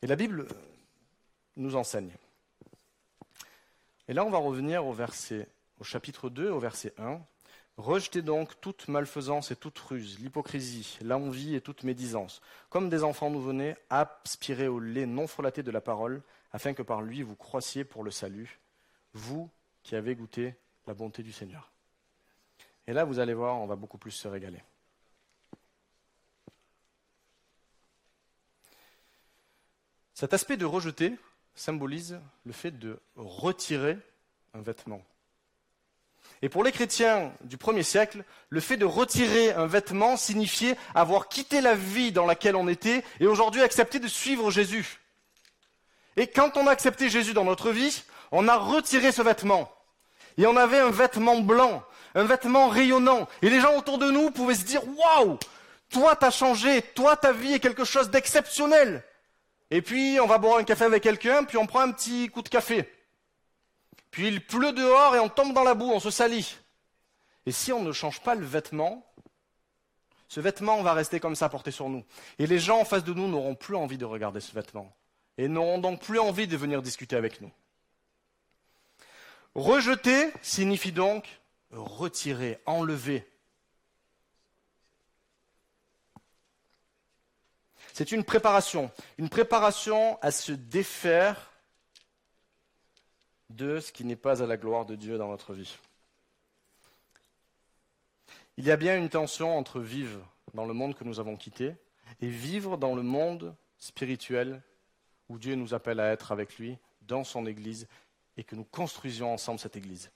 Et 0.03 0.07
la 0.07 0.17
Bible 0.17 0.47
nous 1.57 1.77
enseigne 1.77 2.15
et 4.07 4.13
là, 4.13 4.23
on 4.27 4.31
va 4.31 4.37
revenir 4.37 4.85
au 4.85 4.93
verset, 4.93 5.49
au 5.81 5.85
chapitre 5.85 6.29
2, 6.29 6.51
au 6.51 6.59
verset 6.59 6.93
1. 6.99 7.23
Rejetez 7.77 8.23
donc 8.23 8.61
toute 8.61 8.87
malfaisance 8.87 9.51
et 9.51 9.57
toute 9.57 9.79
ruse, 9.79 10.21
l'hypocrisie, 10.21 10.97
l'envie 11.03 11.57
et 11.57 11.61
toute 11.61 11.83
médisance. 11.83 12.41
Comme 12.71 12.89
des 12.89 13.03
enfants 13.03 13.31
nouveau-nés, 13.31 13.75
aspirez 13.91 14.69
au 14.69 14.79
lait 14.79 15.07
non 15.07 15.27
frelaté 15.27 15.65
de 15.65 15.73
la 15.73 15.81
parole, 15.81 16.23
afin 16.53 16.73
que 16.73 16.83
par 16.83 17.03
lui 17.03 17.23
vous 17.23 17.35
croissiez 17.35 17.85
pour 17.85 18.05
le 18.05 18.13
salut, 18.13 18.61
vous 19.13 19.51
qui 19.83 19.97
avez 19.97 20.15
goûté 20.15 20.55
la 20.87 20.95
bonté 20.95 21.25
du 21.25 21.33
Seigneur. 21.33 21.73
Et 22.87 22.93
là, 22.93 23.05
vous 23.05 23.19
allez 23.19 23.35
voir, 23.35 23.57
on 23.57 23.67
va 23.67 23.77
beaucoup 23.77 23.99
plus 23.99 24.13
se 24.13 24.29
régaler. 24.29 24.63
Cet 30.13 30.33
aspect 30.33 30.57
de 30.57 30.65
rejeter 30.65 31.19
symbolise 31.57 32.21
le 32.45 32.53
fait 32.53 32.71
de 32.71 33.01
retirer 33.17 33.99
un 34.55 34.61
vêtement. 34.61 35.03
Et 36.45 36.51
pour 36.51 36.63
les 36.63 36.73
chrétiens 36.73 37.33
du 37.41 37.57
premier 37.57 37.83
siècle, 37.83 38.23
le 38.51 38.61
fait 38.61 38.77
de 38.77 38.85
retirer 38.85 39.53
un 39.53 39.65
vêtement 39.65 40.19
signifiait 40.19 40.77
avoir 40.95 41.29
quitté 41.29 41.63
la 41.63 41.75
vie 41.75 42.13
dans 42.13 42.27
laquelle 42.27 42.55
on 42.55 42.69
était 42.69 43.03
et 43.19 43.27
aujourd'hui 43.27 43.63
accepter 43.63 43.99
de 43.99 44.09
suivre 44.09 44.51
Jésus. 44.51 45.01
Et 46.19 46.27
quand 46.27 46.59
on 46.59 46.67
a 46.67 46.71
accepté 46.71 47.09
Jésus 47.09 47.33
dans 47.33 47.45
notre 47.45 47.71
vie, 47.71 48.03
on 48.31 48.47
a 48.47 48.59
retiré 48.59 49.11
ce 49.11 49.23
vêtement. 49.23 49.73
Et 50.37 50.47
on 50.47 50.55
avait 50.59 50.81
un 50.81 50.91
vêtement 50.91 51.41
blanc, 51.41 51.83
un 52.15 52.25
vêtement 52.25 52.69
rayonnant. 52.69 53.27
Et 53.41 53.49
les 53.49 53.61
gens 53.61 53.79
autour 53.79 53.97
de 53.97 54.11
nous 54.11 54.31
pouvaient 54.31 54.55
se 54.55 54.67
dire, 54.67 54.83
waouh, 54.99 55.39
toi 55.89 56.15
t'as 56.15 56.31
changé, 56.31 56.83
toi 56.95 57.17
ta 57.17 57.33
vie 57.33 57.55
est 57.55 57.61
quelque 57.61 57.85
chose 57.85 58.11
d'exceptionnel. 58.11 59.03
Et 59.71 59.81
puis 59.81 60.19
on 60.21 60.27
va 60.27 60.37
boire 60.37 60.59
un 60.59 60.65
café 60.65 60.85
avec 60.85 61.05
quelqu'un, 61.05 61.45
puis 61.45 61.57
on 61.57 61.65
prend 61.65 61.81
un 61.81 61.93
petit 61.93 62.29
coup 62.29 62.43
de 62.43 62.51
café. 62.51 62.87
Puis 64.15 64.29
il 64.29 64.47
pleut 64.47 64.73
dehors 64.73 65.17
et 65.17 65.19
on 65.19 65.29
tombe 65.29 65.53
dans 65.55 65.65
la 65.65 65.75
boue, 65.75 65.91
on 65.91 65.99
se 65.99 66.13
salit. 66.13 66.57
Et 67.47 67.51
si 67.51 67.73
on 67.73 67.83
ne 67.83 67.91
change 67.91 68.21
pas 68.21 68.37
le 68.37 68.47
vêtement, 68.47 69.05
ce 70.29 70.39
vêtement 70.39 70.81
va 70.83 70.93
rester 70.93 71.19
comme 71.19 71.35
ça 71.35 71.49
porté 71.49 71.73
sur 71.73 71.89
nous. 71.89 72.05
Et 72.39 72.47
les 72.47 72.61
gens 72.61 72.79
en 72.79 72.85
face 72.85 73.03
de 73.03 73.13
nous 73.13 73.27
n'auront 73.27 73.57
plus 73.57 73.75
envie 73.75 73.99
de 73.99 74.05
regarder 74.05 74.39
ce 74.39 74.53
vêtement. 74.53 74.97
Et 75.37 75.49
n'auront 75.49 75.79
donc 75.79 76.01
plus 76.01 76.21
envie 76.21 76.47
de 76.47 76.57
venir 76.57 76.81
discuter 76.81 77.17
avec 77.17 77.41
nous. 77.41 77.51
Rejeter 79.57 80.31
signifie 80.43 80.93
donc 80.93 81.41
retirer, 81.73 82.61
enlever. 82.67 83.29
C'est 87.93 88.13
une 88.13 88.23
préparation, 88.23 88.93
une 89.19 89.29
préparation 89.29 90.21
à 90.23 90.31
se 90.31 90.53
défaire 90.53 91.51
de 93.51 93.81
ce 93.81 93.93
qui 93.93 94.05
n'est 94.05 94.17
pas 94.17 94.43
à 94.43 94.47
la 94.47 94.57
gloire 94.57 94.87
de 94.87 94.95
Dieu 94.95 95.19
dans 95.19 95.29
notre 95.29 95.55
vie. 95.55 95.77
Il 98.57 98.65
y 98.65 98.71
a 98.71 98.77
bien 98.77 98.97
une 98.97 99.09
tension 99.09 99.57
entre 99.57 99.81
vivre 99.81 100.21
dans 100.55 100.65
le 100.65 100.75
monde 100.75 100.95
que 100.95 101.05
nous 101.05 101.21
avons 101.21 101.37
quitté 101.37 101.75
et 102.21 102.29
vivre 102.29 102.77
dans 102.77 102.95
le 102.95 103.03
monde 103.03 103.55
spirituel 103.79 104.63
où 105.29 105.39
Dieu 105.39 105.55
nous 105.55 105.75
appelle 105.75 106.01
à 106.01 106.13
être 106.13 106.33
avec 106.33 106.59
lui, 106.59 106.79
dans 107.03 107.25
son 107.25 107.47
Église, 107.47 107.89
et 108.37 108.45
que 108.45 108.57
nous 108.57 108.65
construisions 108.65 109.33
ensemble 109.33 109.59
cette 109.59 109.77
Église. 109.77 110.11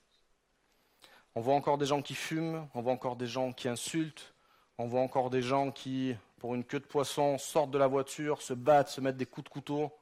On 1.34 1.40
voit 1.40 1.54
encore 1.54 1.78
des 1.78 1.86
gens 1.86 2.02
qui 2.02 2.14
fument, 2.14 2.68
on 2.74 2.80
voit 2.80 2.92
encore 2.92 3.16
des 3.16 3.26
gens 3.26 3.52
qui 3.52 3.68
insultent, 3.68 4.34
on 4.76 4.86
voit 4.86 5.00
encore 5.00 5.30
des 5.30 5.42
gens 5.42 5.70
qui, 5.70 6.14
pour 6.38 6.54
une 6.54 6.64
queue 6.64 6.80
de 6.80 6.84
poisson, 6.84 7.38
sortent 7.38 7.70
de 7.70 7.78
la 7.78 7.86
voiture, 7.86 8.42
se 8.42 8.54
battent, 8.54 8.88
se 8.88 9.00
mettent 9.00 9.16
des 9.16 9.26
coups 9.26 9.44
de 9.44 9.48
couteau. 9.48 9.92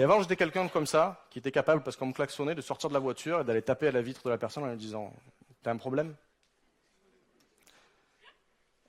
Et 0.00 0.02
avant, 0.02 0.22
j'étais 0.22 0.36
quelqu'un 0.36 0.66
comme 0.68 0.86
ça, 0.86 1.26
qui 1.28 1.40
était 1.40 1.52
capable, 1.52 1.82
parce 1.82 1.94
qu'on 1.94 2.06
me 2.06 2.14
klaxonnait, 2.14 2.54
de 2.54 2.62
sortir 2.62 2.88
de 2.88 2.94
la 2.94 3.00
voiture 3.00 3.42
et 3.42 3.44
d'aller 3.44 3.60
taper 3.60 3.88
à 3.88 3.92
la 3.92 4.00
vitre 4.00 4.22
de 4.24 4.30
la 4.30 4.38
personne 4.38 4.64
en 4.64 4.68
lui 4.68 4.78
disant 4.78 5.12
T'as 5.62 5.72
un 5.72 5.76
problème? 5.76 6.14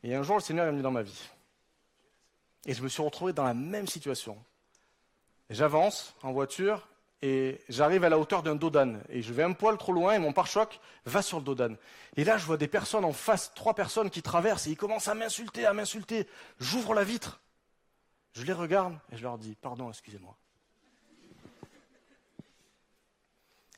Et 0.04 0.16
un 0.16 0.24
jour, 0.24 0.38
le 0.38 0.42
Seigneur 0.42 0.68
est 0.68 0.72
venu 0.72 0.82
dans 0.82 0.90
ma 0.92 1.02
vie. 1.02 1.30
Et 2.66 2.74
je 2.74 2.82
me 2.82 2.88
suis 2.88 3.04
retrouvé 3.04 3.34
dans 3.34 3.44
la 3.44 3.54
même 3.54 3.88
situation. 3.88 4.42
J'avance 5.50 6.16
en 6.24 6.32
voiture 6.32 6.88
et 7.22 7.60
j'arrive 7.68 8.06
à 8.06 8.10
la 8.10 8.18
hauteur 8.18 8.42
d'un 8.42 8.56
dodan. 8.56 9.02
Et 9.10 9.22
je 9.22 9.34
vais 9.34 9.44
un 9.44 9.52
poil 9.52 9.78
trop 9.78 9.92
loin 9.92 10.14
et 10.14 10.20
mon 10.20 10.32
pare-choc 10.32 10.80
va 11.04 11.22
sur 11.22 11.40
le 11.40 11.44
dodan. 11.44 11.76
Et 12.16 12.24
là, 12.24 12.38
je 12.38 12.46
vois 12.46 12.56
des 12.56 12.70
personnes 12.70 13.04
en 13.04 13.12
face, 13.12 13.52
trois 13.54 13.74
personnes 13.74 14.12
qui 14.12 14.22
traversent 14.22 14.68
et 14.68 14.72
ils 14.72 14.78
commencent 14.78 15.10
à 15.10 15.14
m'insulter, 15.14 15.66
à 15.66 15.74
m'insulter. 15.74 16.26
J'ouvre 16.62 16.94
la 16.94 17.04
vitre. 17.04 17.42
Je 18.32 18.46
les 18.46 18.54
regarde 18.54 18.98
et 19.12 19.18
je 19.18 19.24
leur 19.24 19.38
dis 19.38 19.58
Pardon, 19.62 19.90
excusez-moi. 19.90 20.38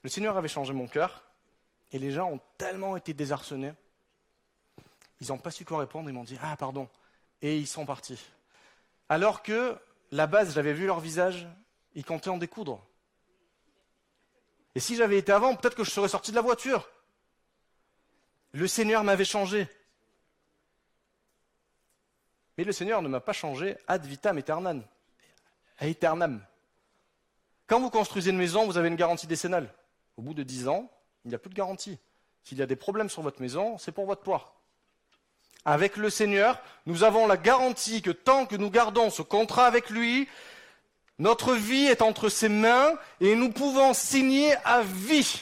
Le 0.03 0.09
Seigneur 0.09 0.37
avait 0.37 0.49
changé 0.49 0.73
mon 0.73 0.87
cœur 0.87 1.23
et 1.91 1.99
les 1.99 2.11
gens 2.11 2.29
ont 2.29 2.41
tellement 2.57 2.97
été 2.97 3.13
désarçonnés. 3.13 3.73
Ils 5.21 5.29
n'ont 5.29 5.37
pas 5.37 5.51
su 5.51 5.63
quoi 5.63 5.79
répondre. 5.79 6.09
Ils 6.09 6.13
m'ont 6.13 6.25
dit 6.25 6.37
Ah, 6.41 6.55
pardon. 6.57 6.89
Et 7.41 7.57
ils 7.57 7.67
sont 7.67 7.85
partis. 7.85 8.19
Alors 9.09 9.43
que, 9.43 9.77
la 10.11 10.27
base, 10.27 10.53
j'avais 10.53 10.73
vu 10.73 10.85
leur 10.85 10.99
visage, 10.99 11.47
ils 11.95 12.05
comptaient 12.05 12.29
en 12.29 12.37
découdre. 12.37 12.85
Et 14.75 14.79
si 14.79 14.95
j'avais 14.95 15.17
été 15.17 15.31
avant, 15.31 15.55
peut-être 15.55 15.75
que 15.75 15.83
je 15.83 15.91
serais 15.91 16.09
sorti 16.09 16.31
de 16.31 16.35
la 16.35 16.41
voiture. 16.41 16.89
Le 18.51 18.67
Seigneur 18.67 19.03
m'avait 19.03 19.25
changé. 19.25 19.67
Mais 22.57 22.63
le 22.63 22.71
Seigneur 22.71 23.01
ne 23.01 23.07
m'a 23.07 23.19
pas 23.19 23.33
changé 23.33 23.77
ad 23.87 24.05
vitam 24.05 24.37
aeternam. 25.79 26.45
Quand 27.67 27.79
vous 27.79 27.89
construisez 27.89 28.31
une 28.31 28.37
maison, 28.37 28.65
vous 28.65 28.77
avez 28.77 28.89
une 28.89 28.95
garantie 28.95 29.27
décennale. 29.27 29.73
Au 30.17 30.21
bout 30.21 30.33
de 30.33 30.43
dix 30.43 30.67
ans, 30.67 30.89
il 31.25 31.29
n'y 31.29 31.35
a 31.35 31.39
plus 31.39 31.49
de 31.49 31.55
garantie. 31.55 31.97
S'il 32.43 32.57
y 32.57 32.61
a 32.61 32.65
des 32.65 32.75
problèmes 32.75 33.09
sur 33.09 33.21
votre 33.21 33.41
maison, 33.41 33.77
c'est 33.77 33.91
pour 33.91 34.05
votre 34.05 34.21
poids. 34.21 34.59
Avec 35.65 35.95
le 35.95 36.09
Seigneur, 36.09 36.61
nous 36.85 37.03
avons 37.03 37.25
la 37.25 37.37
garantie 37.37 38.01
que 38.01 38.11
tant 38.11 38.45
que 38.45 38.55
nous 38.55 38.69
gardons 38.69 39.09
ce 39.09 39.21
contrat 39.21 39.65
avec 39.65 39.89
lui, 39.89 40.27
notre 41.19 41.53
vie 41.53 41.85
est 41.85 42.01
entre 42.01 42.27
ses 42.27 42.49
mains 42.49 42.93
et 43.21 43.35
nous 43.35 43.51
pouvons 43.51 43.93
signer 43.93 44.53
à 44.65 44.81
vie. 44.81 45.41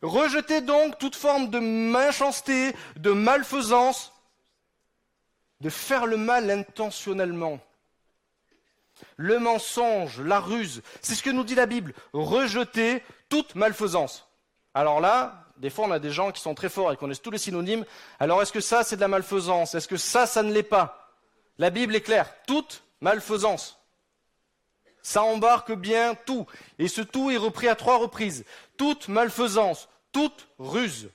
Rejetez 0.00 0.60
donc 0.60 0.96
toute 0.98 1.16
forme 1.16 1.50
de 1.50 1.58
méchanceté, 1.58 2.72
de 2.96 3.10
malfaisance, 3.10 4.12
de 5.60 5.70
faire 5.70 6.06
le 6.06 6.16
mal 6.16 6.50
intentionnellement. 6.50 7.58
Le 9.16 9.38
mensonge, 9.38 10.20
la 10.20 10.40
ruse, 10.40 10.82
c'est 11.00 11.14
ce 11.14 11.22
que 11.22 11.30
nous 11.30 11.44
dit 11.44 11.54
la 11.54 11.66
Bible. 11.66 11.94
Rejetez 12.12 13.02
toute 13.28 13.54
malfaisance. 13.54 14.26
Alors 14.74 15.00
là, 15.00 15.44
des 15.56 15.70
fois 15.70 15.86
on 15.86 15.90
a 15.90 15.98
des 15.98 16.10
gens 16.10 16.30
qui 16.32 16.40
sont 16.40 16.54
très 16.54 16.68
forts 16.68 16.92
et 16.92 16.96
connaissent 16.96 17.22
tous 17.22 17.30
les 17.30 17.38
synonymes. 17.38 17.84
Alors 18.20 18.42
est-ce 18.42 18.52
que 18.52 18.60
ça 18.60 18.84
c'est 18.84 18.96
de 18.96 19.00
la 19.00 19.08
malfaisance? 19.08 19.74
Est-ce 19.74 19.88
que 19.88 19.96
ça, 19.96 20.26
ça 20.26 20.42
ne 20.42 20.52
l'est 20.52 20.62
pas? 20.62 21.14
La 21.58 21.70
Bible 21.70 21.96
est 21.96 22.00
claire, 22.00 22.32
toute 22.46 22.82
malfaisance. 23.00 23.78
Ça 25.02 25.22
embarque 25.22 25.72
bien 25.72 26.14
tout. 26.14 26.46
Et 26.78 26.88
ce 26.88 27.00
tout 27.00 27.30
est 27.30 27.36
repris 27.36 27.68
à 27.68 27.74
trois 27.74 27.98
reprises. 27.98 28.44
Toute 28.76 29.08
malfaisance, 29.08 29.88
toute 30.12 30.48
ruse, 30.58 31.10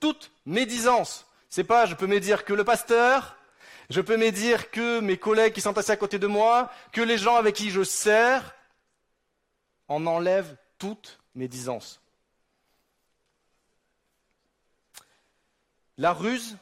toute 0.00 0.30
médisance. 0.46 1.26
C'est 1.48 1.64
pas 1.64 1.86
je 1.86 1.94
peux 1.94 2.06
médire 2.06 2.44
que 2.44 2.54
le 2.54 2.64
pasteur, 2.64 3.35
je 3.90 4.00
peux 4.00 4.16
médire 4.16 4.70
que 4.70 5.00
mes 5.00 5.16
collègues 5.16 5.52
qui 5.52 5.60
sont 5.60 5.76
assis 5.78 5.92
à 5.92 5.96
côté 5.96 6.18
de 6.18 6.26
moi, 6.26 6.70
que 6.92 7.00
les 7.00 7.18
gens 7.18 7.36
avec 7.36 7.54
qui 7.54 7.70
je 7.70 7.84
sers. 7.84 8.54
On 9.88 10.06
enlève 10.06 10.56
toute 10.78 11.20
médisance. 11.34 12.00
La 15.98 16.12
ruse, 16.12 16.56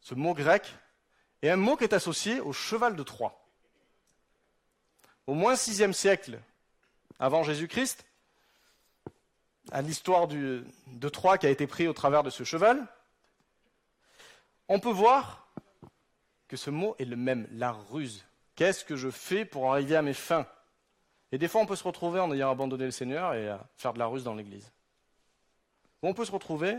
ce 0.00 0.14
mot 0.14 0.34
grec, 0.34 0.74
et 1.42 1.50
un 1.50 1.56
mot 1.56 1.76
qui 1.76 1.84
est 1.84 1.94
associé 1.94 2.40
au 2.40 2.52
cheval 2.52 2.96
de 2.96 3.02
Troie. 3.02 3.42
Au 5.26 5.34
moins 5.34 5.54
6e 5.54 5.92
siècle 5.92 6.38
avant 7.18 7.42
Jésus-Christ, 7.42 8.04
à 9.72 9.82
l'histoire 9.82 10.28
de 10.28 11.08
Troie 11.08 11.38
qui 11.38 11.46
a 11.46 11.50
été 11.50 11.66
pris 11.66 11.88
au 11.88 11.92
travers 11.92 12.22
de 12.22 12.30
ce 12.30 12.44
cheval, 12.44 12.86
on 14.68 14.78
peut 14.78 14.90
voir 14.90 15.45
que 16.48 16.56
ce 16.56 16.70
mot 16.70 16.94
est 16.98 17.04
le 17.04 17.16
même, 17.16 17.46
la 17.50 17.72
ruse. 17.72 18.24
Qu'est-ce 18.54 18.84
que 18.84 18.96
je 18.96 19.10
fais 19.10 19.44
pour 19.44 19.72
arriver 19.72 19.96
à 19.96 20.02
mes 20.02 20.14
fins? 20.14 20.46
Et 21.32 21.38
des 21.38 21.48
fois, 21.48 21.60
on 21.60 21.66
peut 21.66 21.76
se 21.76 21.84
retrouver 21.84 22.20
en 22.20 22.32
ayant 22.32 22.50
abandonné 22.50 22.84
le 22.84 22.90
Seigneur 22.90 23.34
et 23.34 23.48
à 23.48 23.66
faire 23.76 23.92
de 23.92 23.98
la 23.98 24.06
ruse 24.06 24.24
dans 24.24 24.34
l'Église. 24.34 24.72
Ou 26.02 26.08
on 26.08 26.14
peut 26.14 26.24
se 26.24 26.32
retrouver 26.32 26.76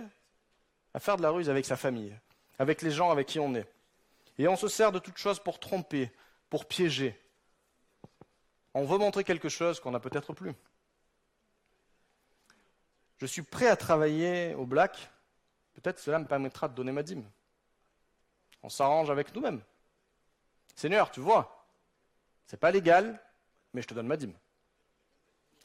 à 0.94 1.00
faire 1.00 1.18
de 1.18 1.22
la 1.22 1.30
ruse 1.30 1.50
avec 1.50 1.66
sa 1.66 1.76
famille, 1.76 2.16
avec 2.58 2.82
les 2.82 2.92
gens 2.92 3.12
avec 3.12 3.28
qui 3.28 3.40
on 3.40 3.54
est. 3.56 3.68
Et 4.38 4.48
on 4.48 4.56
se 4.56 4.68
sert 4.68 4.92
de 4.92 5.00
toutes 5.00 5.18
choses 5.18 5.40
pour 5.40 5.60
tromper, 5.60 6.12
pour 6.50 6.66
piéger. 6.66 7.20
On 8.74 8.86
veut 8.86 8.98
montrer 8.98 9.24
quelque 9.24 9.50
chose 9.50 9.80
qu'on 9.80 9.92
n'a 9.92 10.00
peut-être 10.00 10.34
plus. 10.34 10.54
Je 13.18 13.26
suis 13.26 13.42
prêt 13.42 13.68
à 13.68 13.76
travailler 13.76 14.54
au 14.54 14.66
black. 14.66 15.10
Peut-être 15.74 16.00
cela 16.00 16.20
me 16.20 16.26
permettra 16.26 16.68
de 16.68 16.76
donner 16.76 16.92
ma 16.92 17.04
dîme. 17.04 17.28
On 18.68 18.70
s'arrange 18.70 19.10
avec 19.10 19.34
nous-mêmes. 19.34 19.62
Seigneur, 20.76 21.10
tu 21.10 21.22
vois, 21.22 21.66
c'est 22.48 22.60
pas 22.60 22.70
légal, 22.70 23.18
mais 23.74 23.82
je 23.82 23.88
te 23.88 23.94
donne 23.94 24.08
ma 24.08 24.18
dîme. 24.18 24.34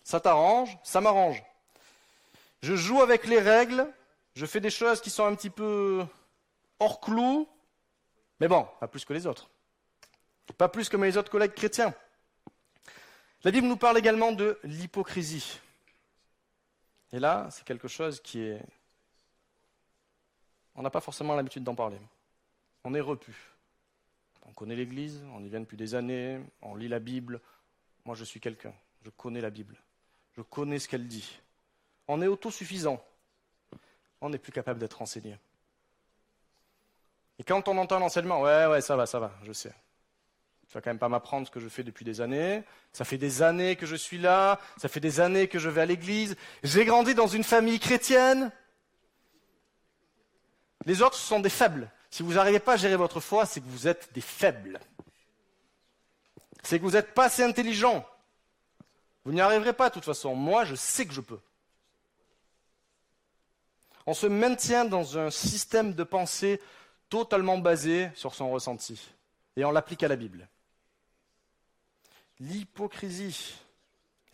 Ça 0.04 0.20
t'arrange, 0.20 0.78
ça 0.84 1.00
m'arrange. 1.00 1.42
Je 2.60 2.76
joue 2.76 3.02
avec 3.02 3.26
les 3.26 3.40
règles, 3.40 3.92
je 4.36 4.46
fais 4.46 4.60
des 4.60 4.70
choses 4.70 5.00
qui 5.00 5.10
sont 5.10 5.24
un 5.24 5.34
petit 5.34 5.50
peu 5.50 6.06
hors 6.78 7.00
clou, 7.00 7.48
mais 8.38 8.46
bon, 8.46 8.68
pas 8.78 8.86
plus 8.86 9.04
que 9.04 9.12
les 9.12 9.26
autres. 9.26 9.50
Pas 10.56 10.68
plus 10.68 10.88
que 10.88 10.96
mes 10.96 11.16
autres 11.16 11.32
collègues 11.32 11.54
chrétiens. 11.54 11.92
La 13.42 13.50
Bible 13.50 13.66
nous 13.66 13.76
parle 13.76 13.98
également 13.98 14.30
de 14.30 14.60
l'hypocrisie. 14.62 15.58
Et 17.12 17.18
là, 17.18 17.48
c'est 17.50 17.64
quelque 17.64 17.88
chose 17.88 18.22
qui 18.22 18.42
est... 18.42 18.62
On 20.76 20.82
n'a 20.82 20.90
pas 20.90 21.00
forcément 21.00 21.34
l'habitude 21.34 21.64
d'en 21.64 21.74
parler. 21.74 21.98
On 22.84 22.94
est 22.94 23.00
repu. 23.00 23.34
On 24.46 24.52
connaît 24.52 24.76
l'Église, 24.76 25.22
on 25.34 25.42
y 25.42 25.48
vient 25.48 25.60
depuis 25.60 25.76
des 25.76 25.94
années, 25.94 26.40
on 26.62 26.74
lit 26.74 26.88
la 26.88 26.98
Bible. 26.98 27.40
Moi, 28.04 28.16
je 28.16 28.24
suis 28.24 28.40
quelqu'un. 28.40 28.74
Je 29.04 29.10
connais 29.10 29.40
la 29.40 29.50
Bible. 29.50 29.76
Je 30.36 30.42
connais 30.42 30.78
ce 30.78 30.88
qu'elle 30.88 31.06
dit. 31.06 31.38
On 32.08 32.20
est 32.20 32.26
autosuffisant. 32.26 33.02
On 34.20 34.30
n'est 34.30 34.38
plus 34.38 34.52
capable 34.52 34.80
d'être 34.80 35.00
enseigné. 35.02 35.36
Et 37.38 37.44
quand 37.44 37.68
on 37.68 37.78
entend 37.78 37.98
l'enseignement, 37.98 38.40
ouais, 38.40 38.66
ouais, 38.66 38.80
ça 38.80 38.96
va, 38.96 39.06
ça 39.06 39.18
va, 39.18 39.32
je 39.44 39.52
sais. 39.52 39.74
Tu 40.68 40.74
vas 40.74 40.80
quand 40.80 40.90
même 40.90 40.98
pas 40.98 41.08
m'apprendre 41.08 41.46
ce 41.46 41.50
que 41.50 41.60
je 41.60 41.68
fais 41.68 41.82
depuis 41.82 42.04
des 42.04 42.20
années. 42.20 42.62
Ça 42.92 43.04
fait 43.04 43.18
des 43.18 43.42
années 43.42 43.76
que 43.76 43.84
je 43.86 43.96
suis 43.96 44.18
là. 44.18 44.58
Ça 44.78 44.88
fait 44.88 45.00
des 45.00 45.20
années 45.20 45.48
que 45.48 45.58
je 45.58 45.68
vais 45.68 45.82
à 45.82 45.86
l'église. 45.86 46.36
J'ai 46.62 46.84
grandi 46.84 47.14
dans 47.14 47.26
une 47.26 47.44
famille 47.44 47.78
chrétienne. 47.78 48.50
Les 50.86 51.02
autres 51.02 51.16
sont 51.16 51.40
des 51.40 51.50
faibles. 51.50 51.90
Si 52.12 52.22
vous 52.22 52.34
n'arrivez 52.34 52.60
pas 52.60 52.74
à 52.74 52.76
gérer 52.76 52.96
votre 52.96 53.20
foi, 53.20 53.46
c'est 53.46 53.62
que 53.62 53.68
vous 53.68 53.88
êtes 53.88 54.12
des 54.12 54.20
faibles. 54.20 54.78
C'est 56.62 56.78
que 56.78 56.84
vous 56.84 56.90
n'êtes 56.90 57.14
pas 57.14 57.24
assez 57.24 57.42
intelligent. 57.42 58.06
Vous 59.24 59.32
n'y 59.32 59.40
arriverez 59.40 59.72
pas 59.72 59.88
de 59.88 59.94
toute 59.94 60.04
façon. 60.04 60.34
Moi, 60.34 60.66
je 60.66 60.74
sais 60.74 61.06
que 61.06 61.14
je 61.14 61.22
peux. 61.22 61.40
On 64.04 64.12
se 64.12 64.26
maintient 64.26 64.84
dans 64.84 65.16
un 65.16 65.30
système 65.30 65.94
de 65.94 66.04
pensée 66.04 66.60
totalement 67.08 67.56
basé 67.56 68.10
sur 68.14 68.34
son 68.34 68.50
ressenti. 68.50 69.08
Et 69.56 69.64
on 69.64 69.70
l'applique 69.70 70.02
à 70.02 70.08
la 70.08 70.16
Bible. 70.16 70.46
L'hypocrisie 72.40 73.54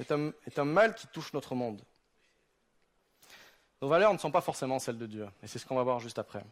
est 0.00 0.10
un, 0.10 0.32
est 0.46 0.58
un, 0.58 0.64
mal 0.64 0.96
qui 0.96 1.06
touche 1.06 1.32
notre 1.32 1.54
monde. 1.54 1.80
Nos 3.80 3.88
valeurs 3.88 4.12
ne 4.12 4.18
sont 4.18 4.32
pas 4.32 4.40
forcément 4.40 4.80
celles 4.80 4.98
de 4.98 5.06
Dieu, 5.06 5.28
et 5.44 5.46
c'est 5.46 5.60
ce 5.60 5.66
qu'on 5.66 5.76
va 5.76 5.84
voir 5.84 6.00
juste 6.00 6.18
après. 6.18 6.42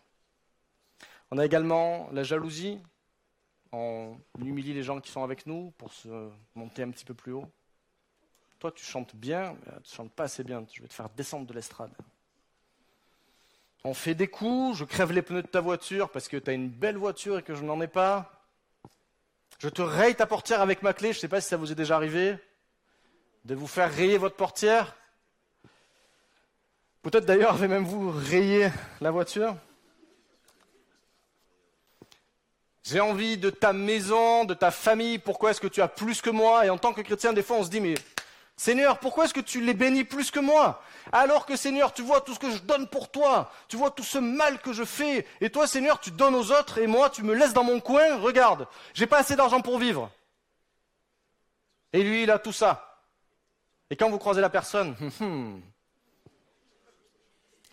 On 1.31 1.39
a 1.39 1.45
également 1.45 2.09
la 2.13 2.23
jalousie. 2.23 2.81
On 3.73 4.17
humilie 4.39 4.73
les 4.73 4.83
gens 4.83 5.01
qui 5.01 5.11
sont 5.11 5.23
avec 5.23 5.47
nous 5.47 5.73
pour 5.73 5.93
se 5.93 6.31
monter 6.55 6.83
un 6.83 6.91
petit 6.91 7.05
peu 7.05 7.15
plus 7.15 7.33
haut. 7.33 7.51
Toi, 8.59 8.73
tu 8.73 8.85
chantes 8.85 9.15
bien, 9.15 9.55
mais 9.67 9.73
tu 9.83 9.95
chantes 9.95 10.13
pas 10.13 10.25
assez 10.25 10.45
bien. 10.45 10.65
Je 10.73 10.81
vais 10.81 10.89
te 10.89 10.95
faire 10.95 11.11
descendre 11.11 11.47
de 11.47 11.53
l'estrade. 11.53 11.93
On 13.85 13.95
fait 13.95 14.15
des 14.15 14.29
coups, 14.29 14.79
je 14.79 14.85
crève 14.85 15.13
les 15.13 15.23
pneus 15.23 15.43
de 15.43 15.47
ta 15.47 15.61
voiture 15.61 16.11
parce 16.11 16.27
que 16.27 16.37
tu 16.37 16.51
as 16.51 16.55
une 16.55 16.69
belle 16.69 16.97
voiture 16.97 17.39
et 17.39 17.43
que 17.43 17.55
je 17.55 17.63
n'en 17.63 17.81
ai 17.81 17.87
pas. 17.87 18.33
Je 19.59 19.69
te 19.69 19.83
raye 19.83 20.15
ta 20.15 20.27
portière 20.27 20.61
avec 20.61 20.83
ma 20.83 20.93
clé, 20.93 21.13
je 21.13 21.19
ne 21.19 21.21
sais 21.21 21.29
pas 21.29 21.41
si 21.41 21.49
ça 21.49 21.57
vous 21.57 21.71
est 21.71 21.77
déjà 21.77 21.97
arrivé, 21.97 22.37
de 23.45 23.55
vous 23.55 23.67
faire 23.67 23.93
rayer 23.93 24.19
votre 24.19 24.37
portière. 24.37 24.97
Peut-être 27.03 27.27
d'ailleurs 27.27 27.55
avez 27.55 27.69
même 27.69 27.85
vous 27.85 28.11
rayé 28.11 28.71
la 29.01 29.11
voiture. 29.11 29.57
J'ai 32.89 33.01
envie 33.01 33.37
de 33.37 33.51
ta 33.51 33.73
maison, 33.73 34.45
de 34.45 34.55
ta 34.55 34.71
famille, 34.71 35.19
pourquoi 35.19 35.51
est-ce 35.51 35.61
que 35.61 35.67
tu 35.67 35.83
as 35.83 35.89
plus 35.89 36.23
que 36.23 36.31
moi? 36.31 36.67
Et 36.67 36.71
en 36.71 36.79
tant 36.79 36.93
que 36.93 37.01
chrétien, 37.01 37.33
des 37.33 37.43
fois 37.43 37.57
on 37.57 37.65
se 37.65 37.69
dit, 37.69 37.81
mais 37.81 37.97
Seigneur, 38.57 39.01
pourquoi 39.01 39.25
est-ce 39.25 39.35
que 39.35 39.41
tu 39.41 39.61
les 39.61 39.75
bénis 39.75 40.05
plus 40.05 40.31
que 40.31 40.39
moi? 40.39 40.81
Alors 41.11 41.47
que 41.47 41.57
Seigneur, 41.57 41.93
tu 41.93 42.03
vois 42.03 42.21
tout 42.21 42.33
ce 42.33 42.39
que 42.39 42.51
je 42.51 42.59
donne 42.59 42.87
pour 42.87 43.11
toi, 43.11 43.51
tu 43.67 43.77
vois 43.77 43.91
tout 43.91 44.05
ce 44.05 44.19
mal 44.19 44.61
que 44.61 44.73
je 44.73 44.85
fais, 44.85 45.27
et 45.41 45.51
toi 45.51 45.67
Seigneur, 45.67 45.99
tu 45.99 46.13
donnes 46.13 46.37
aux 46.37 46.53
autres, 46.53 46.79
et 46.79 46.87
moi 46.87 47.11
tu 47.11 47.25
me 47.25 47.35
laisses 47.35 47.53
dans 47.53 47.65
mon 47.65 47.81
coin, 47.81 48.19
regarde, 48.19 48.69
j'ai 48.95 49.09
pas 49.09 49.19
assez 49.19 49.35
d'argent 49.35 49.61
pour 49.61 49.81
vivre. 49.81 50.09
Et 51.93 52.05
lui, 52.05 52.23
il 52.23 52.31
a 52.31 52.39
tout 52.39 52.53
ça. 52.53 53.03
Et 53.91 53.97
quand 53.97 54.11
vous 54.11 54.19
croisez 54.19 54.41
la 54.41 54.51
personne, 54.51 54.95
hum, 55.01 55.11
hum. 55.21 55.63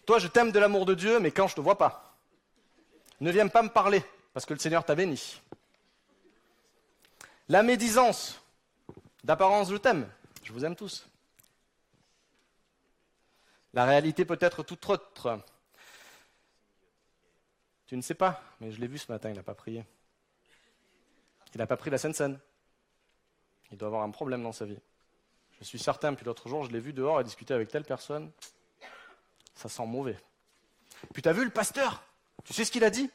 toi 0.08 0.18
je 0.18 0.28
t'aime 0.28 0.52
de 0.52 0.58
l'amour 0.58 0.88
de 0.88 0.96
Dieu, 0.96 1.20
mais 1.20 1.30
quand 1.30 1.48
je 1.48 1.56
te 1.56 1.62
vois 1.62 1.78
pas, 1.78 2.16
ne 3.22 3.32
viens 3.32 3.48
pas 3.48 3.62
me 3.62 3.70
parler, 3.70 4.04
parce 4.34 4.46
que 4.46 4.54
le 4.54 4.60
Seigneur 4.60 4.84
t'a 4.84 4.96
béni. 4.96 5.42
La 7.50 7.64
médisance, 7.64 8.42
d'apparence 9.24 9.70
je 9.70 9.78
t'aime, 9.78 10.10
je 10.44 10.52
vous 10.52 10.66
aime 10.66 10.76
tous. 10.76 11.08
La 13.74 13.86
réalité 13.86 14.26
peut 14.26 14.38
être 14.40 14.64
toute 14.64 14.88
autre. 14.90 15.40
Tu 17.88 17.98
ne 17.98 18.02
sais 18.02 18.14
pas, 18.14 18.42
mais 18.60 18.72
je 18.72 18.80
l'ai 18.80 18.88
vu 18.88 18.98
ce 18.98 19.12
matin, 19.12 19.30
il 19.30 19.36
n'a 19.36 19.44
pas 19.44 19.56
prié. 19.56 19.86
Il 21.54 21.58
n'a 21.60 21.68
pas 21.68 21.78
pris 21.78 21.90
la 21.90 21.98
Sainte 21.98 22.16
Seine. 22.16 22.40
Il 23.72 23.78
doit 23.78 23.88
avoir 23.88 24.04
un 24.04 24.12
problème 24.12 24.44
dans 24.44 24.52
sa 24.52 24.66
vie. 24.66 24.80
Je 25.60 25.64
suis 25.66 25.80
certain, 25.80 26.14
puis 26.14 26.26
l'autre 26.26 26.50
jour, 26.50 26.64
je 26.66 26.72
l'ai 26.72 26.80
vu 26.80 26.94
dehors 26.94 27.22
et 27.22 27.24
discuter 27.24 27.54
avec 27.54 27.70
telle 27.70 27.84
personne. 27.84 28.32
Ça 29.56 29.70
sent 29.70 29.86
mauvais. 29.86 30.18
Puis 31.14 31.22
tu 31.22 31.30
as 31.30 31.34
vu 31.34 31.44
le 31.44 31.52
pasteur? 31.52 32.04
Tu 32.44 32.54
sais 32.54 32.66
ce 32.66 32.72
qu'il 32.72 32.84
a 32.84 32.90
dit? 32.90 33.10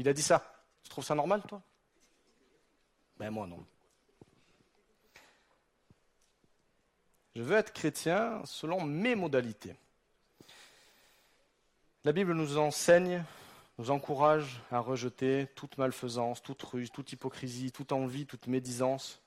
Il 0.00 0.08
a 0.08 0.14
dit 0.14 0.22
ça. 0.22 0.42
Tu 0.82 0.88
trouves 0.88 1.04
ça 1.04 1.14
normal, 1.14 1.42
toi? 1.46 1.60
Ben 3.18 3.28
moi 3.28 3.46
non. 3.46 3.62
Je 7.36 7.42
veux 7.42 7.54
être 7.54 7.74
chrétien 7.74 8.40
selon 8.46 8.82
mes 8.82 9.14
modalités. 9.14 9.76
La 12.04 12.12
Bible 12.12 12.32
nous 12.32 12.56
enseigne, 12.56 13.22
nous 13.76 13.90
encourage 13.90 14.62
à 14.70 14.78
rejeter 14.78 15.48
toute 15.54 15.76
malfaisance, 15.76 16.40
toute 16.40 16.62
ruse, 16.62 16.90
toute 16.90 17.12
hypocrisie, 17.12 17.70
toute 17.70 17.92
envie, 17.92 18.24
toute 18.24 18.46
médisance. 18.46 19.20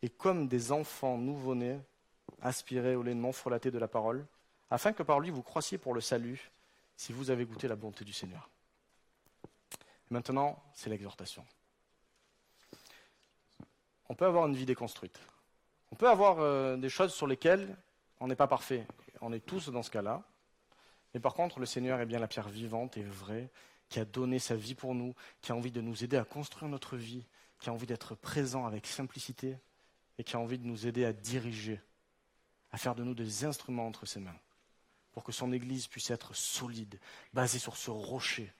Et 0.00 0.08
comme 0.08 0.48
des 0.48 0.72
enfants 0.72 1.18
nouveau-nés, 1.18 1.78
aspirez 2.40 2.96
au 2.96 3.02
lait 3.02 3.14
non 3.14 3.32
frelaté 3.32 3.70
de 3.70 3.78
la 3.78 3.88
parole, 3.88 4.24
afin 4.70 4.94
que 4.94 5.02
par 5.02 5.20
lui 5.20 5.28
vous 5.28 5.42
croissiez 5.42 5.76
pour 5.76 5.92
le 5.92 6.00
salut, 6.00 6.50
si 6.96 7.12
vous 7.12 7.28
avez 7.28 7.44
goûté 7.44 7.68
la 7.68 7.76
bonté 7.76 8.06
du 8.06 8.14
Seigneur. 8.14 8.48
Maintenant, 10.10 10.62
c'est 10.74 10.90
l'exhortation. 10.90 11.44
On 14.08 14.14
peut 14.14 14.26
avoir 14.26 14.46
une 14.46 14.54
vie 14.54 14.66
déconstruite. 14.66 15.18
On 15.90 15.96
peut 15.96 16.08
avoir 16.08 16.38
euh, 16.38 16.76
des 16.76 16.88
choses 16.88 17.12
sur 17.12 17.26
lesquelles 17.26 17.76
on 18.20 18.28
n'est 18.28 18.36
pas 18.36 18.46
parfait. 18.46 18.86
On 19.20 19.32
est 19.32 19.44
tous 19.44 19.68
dans 19.70 19.82
ce 19.82 19.90
cas-là. 19.90 20.22
Mais 21.14 21.20
par 21.20 21.34
contre, 21.34 21.58
le 21.58 21.66
Seigneur 21.66 22.00
est 22.00 22.06
bien 22.06 22.18
la 22.18 22.28
pierre 22.28 22.48
vivante 22.48 22.96
et 22.96 23.02
vraie, 23.02 23.50
qui 23.88 24.00
a 24.00 24.04
donné 24.04 24.38
sa 24.38 24.54
vie 24.56 24.74
pour 24.74 24.94
nous, 24.94 25.14
qui 25.40 25.52
a 25.52 25.54
envie 25.56 25.70
de 25.70 25.80
nous 25.80 26.04
aider 26.04 26.16
à 26.16 26.24
construire 26.24 26.68
notre 26.68 26.96
vie, 26.96 27.24
qui 27.60 27.70
a 27.70 27.72
envie 27.72 27.86
d'être 27.86 28.14
présent 28.14 28.66
avec 28.66 28.86
simplicité 28.86 29.56
et 30.18 30.24
qui 30.24 30.36
a 30.36 30.40
envie 30.40 30.58
de 30.58 30.66
nous 30.66 30.86
aider 30.86 31.04
à 31.04 31.12
diriger, 31.12 31.80
à 32.70 32.78
faire 32.78 32.94
de 32.94 33.04
nous 33.04 33.14
des 33.14 33.44
instruments 33.44 33.86
entre 33.86 34.06
ses 34.06 34.20
mains, 34.20 34.38
pour 35.12 35.24
que 35.24 35.32
son 35.32 35.52
Église 35.52 35.86
puisse 35.86 36.10
être 36.10 36.34
solide, 36.34 36.98
basée 37.32 37.58
sur 37.58 37.76
ce 37.76 37.90
rocher. 37.90 38.52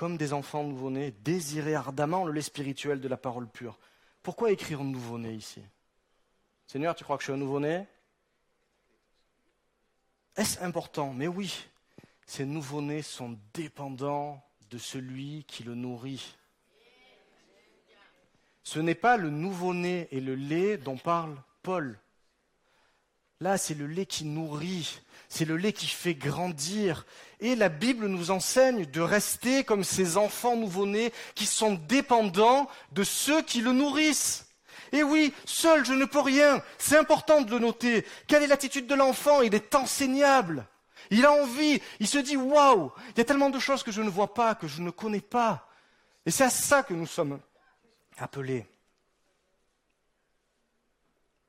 Comme 0.00 0.16
des 0.16 0.32
enfants 0.32 0.64
nouveau-nés, 0.64 1.10
désirer 1.10 1.74
ardemment 1.74 2.24
le 2.24 2.32
lait 2.32 2.40
spirituel 2.40 3.02
de 3.02 3.08
la 3.08 3.18
parole 3.18 3.46
pure, 3.46 3.78
pourquoi 4.22 4.50
écrire 4.50 4.82
nouveau-né 4.82 5.34
ici? 5.34 5.60
Seigneur, 6.66 6.94
tu 6.94 7.04
crois 7.04 7.18
que 7.18 7.22
je 7.22 7.26
suis 7.26 7.34
un 7.34 7.36
nouveau-né? 7.36 7.86
Est-ce 10.36 10.58
important? 10.64 11.12
Mais 11.12 11.28
oui, 11.28 11.66
ces 12.24 12.46
nouveau-nés 12.46 13.02
sont 13.02 13.38
dépendants 13.52 14.42
de 14.70 14.78
celui 14.78 15.44
qui 15.44 15.64
le 15.64 15.74
nourrit. 15.74 16.34
Ce 18.62 18.78
n'est 18.78 18.94
pas 18.94 19.18
le 19.18 19.28
nouveau-né 19.28 20.08
et 20.12 20.20
le 20.22 20.34
lait 20.34 20.78
dont 20.78 20.96
parle 20.96 21.36
Paul. 21.62 21.98
Là, 23.42 23.56
c'est 23.56 23.74
le 23.74 23.86
lait 23.86 24.04
qui 24.04 24.26
nourrit, 24.26 25.00
c'est 25.30 25.46
le 25.46 25.56
lait 25.56 25.72
qui 25.72 25.86
fait 25.86 26.14
grandir. 26.14 27.06
Et 27.40 27.56
la 27.56 27.70
Bible 27.70 28.06
nous 28.06 28.30
enseigne 28.30 28.84
de 28.84 29.00
rester 29.00 29.64
comme 29.64 29.82
ces 29.82 30.18
enfants 30.18 30.56
nouveau-nés 30.56 31.10
qui 31.34 31.46
sont 31.46 31.72
dépendants 31.88 32.68
de 32.92 33.02
ceux 33.02 33.40
qui 33.40 33.62
le 33.62 33.72
nourrissent. 33.72 34.46
Et 34.92 35.02
oui, 35.02 35.32
seul 35.46 35.86
je 35.86 35.94
ne 35.94 36.04
peux 36.04 36.20
rien. 36.20 36.62
C'est 36.76 36.98
important 36.98 37.40
de 37.40 37.50
le 37.50 37.60
noter. 37.60 38.04
Quelle 38.26 38.42
est 38.42 38.46
l'attitude 38.46 38.86
de 38.86 38.94
l'enfant? 38.94 39.40
Il 39.40 39.54
est 39.54 39.74
enseignable. 39.74 40.66
Il 41.10 41.24
a 41.24 41.32
envie. 41.32 41.80
Il 41.98 42.08
se 42.08 42.18
dit 42.18 42.36
waouh, 42.36 42.92
il 43.14 43.18
y 43.18 43.20
a 43.22 43.24
tellement 43.24 43.48
de 43.48 43.58
choses 43.58 43.82
que 43.82 43.92
je 43.92 44.02
ne 44.02 44.10
vois 44.10 44.34
pas, 44.34 44.54
que 44.54 44.68
je 44.68 44.82
ne 44.82 44.90
connais 44.90 45.22
pas. 45.22 45.66
Et 46.26 46.30
c'est 46.30 46.44
à 46.44 46.50
ça 46.50 46.82
que 46.82 46.92
nous 46.92 47.06
sommes 47.06 47.40
appelés 48.18 48.66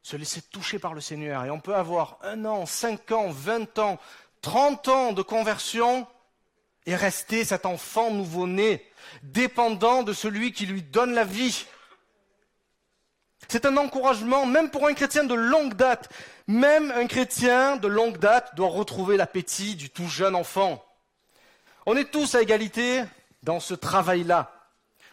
se 0.03 0.15
laisser 0.15 0.41
toucher 0.41 0.79
par 0.79 0.93
le 0.93 1.01
Seigneur. 1.01 1.45
Et 1.45 1.51
on 1.51 1.59
peut 1.59 1.75
avoir 1.75 2.17
un 2.23 2.45
an, 2.45 2.65
cinq 2.65 3.11
ans, 3.11 3.29
vingt 3.29 3.77
ans, 3.79 3.99
trente 4.41 4.87
ans 4.87 5.13
de 5.13 5.21
conversion 5.21 6.07
et 6.85 6.95
rester 6.95 7.45
cet 7.45 7.65
enfant 7.65 8.11
nouveau-né, 8.11 8.85
dépendant 9.23 10.03
de 10.03 10.13
celui 10.13 10.51
qui 10.51 10.65
lui 10.65 10.81
donne 10.81 11.13
la 11.13 11.23
vie. 11.23 11.65
C'est 13.47 13.65
un 13.65 13.77
encouragement, 13.77 14.45
même 14.45 14.69
pour 14.69 14.87
un 14.87 14.93
chrétien 14.93 15.23
de 15.23 15.33
longue 15.33 15.73
date. 15.73 16.09
Même 16.47 16.91
un 16.91 17.05
chrétien 17.05 17.75
de 17.75 17.87
longue 17.87 18.17
date 18.17 18.55
doit 18.55 18.69
retrouver 18.69 19.17
l'appétit 19.17 19.75
du 19.75 19.89
tout 19.89 20.07
jeune 20.07 20.35
enfant. 20.35 20.83
On 21.85 21.97
est 21.97 22.11
tous 22.11 22.35
à 22.35 22.41
égalité 22.41 23.03
dans 23.43 23.59
ce 23.59 23.73
travail-là. 23.73 24.53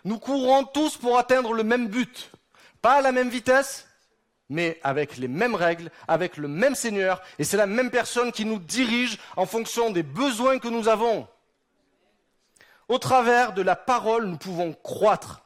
Nous 0.04 0.18
courons 0.18 0.64
tous 0.64 0.96
pour 0.96 1.18
atteindre 1.18 1.52
le 1.52 1.64
même 1.64 1.88
but. 1.88 2.30
Pas 2.80 2.94
à 2.94 3.02
la 3.02 3.12
même 3.12 3.28
vitesse, 3.28 3.87
mais 4.48 4.78
avec 4.82 5.16
les 5.16 5.28
mêmes 5.28 5.54
règles, 5.54 5.90
avec 6.06 6.36
le 6.36 6.48
même 6.48 6.74
Seigneur, 6.74 7.22
et 7.38 7.44
c'est 7.44 7.56
la 7.56 7.66
même 7.66 7.90
personne 7.90 8.32
qui 8.32 8.44
nous 8.44 8.58
dirige 8.58 9.18
en 9.36 9.46
fonction 9.46 9.90
des 9.90 10.02
besoins 10.02 10.58
que 10.58 10.68
nous 10.68 10.88
avons. 10.88 11.28
Au 12.88 12.98
travers 12.98 13.52
de 13.52 13.62
la 13.62 13.76
parole, 13.76 14.26
nous 14.26 14.38
pouvons 14.38 14.72
croître. 14.72 15.42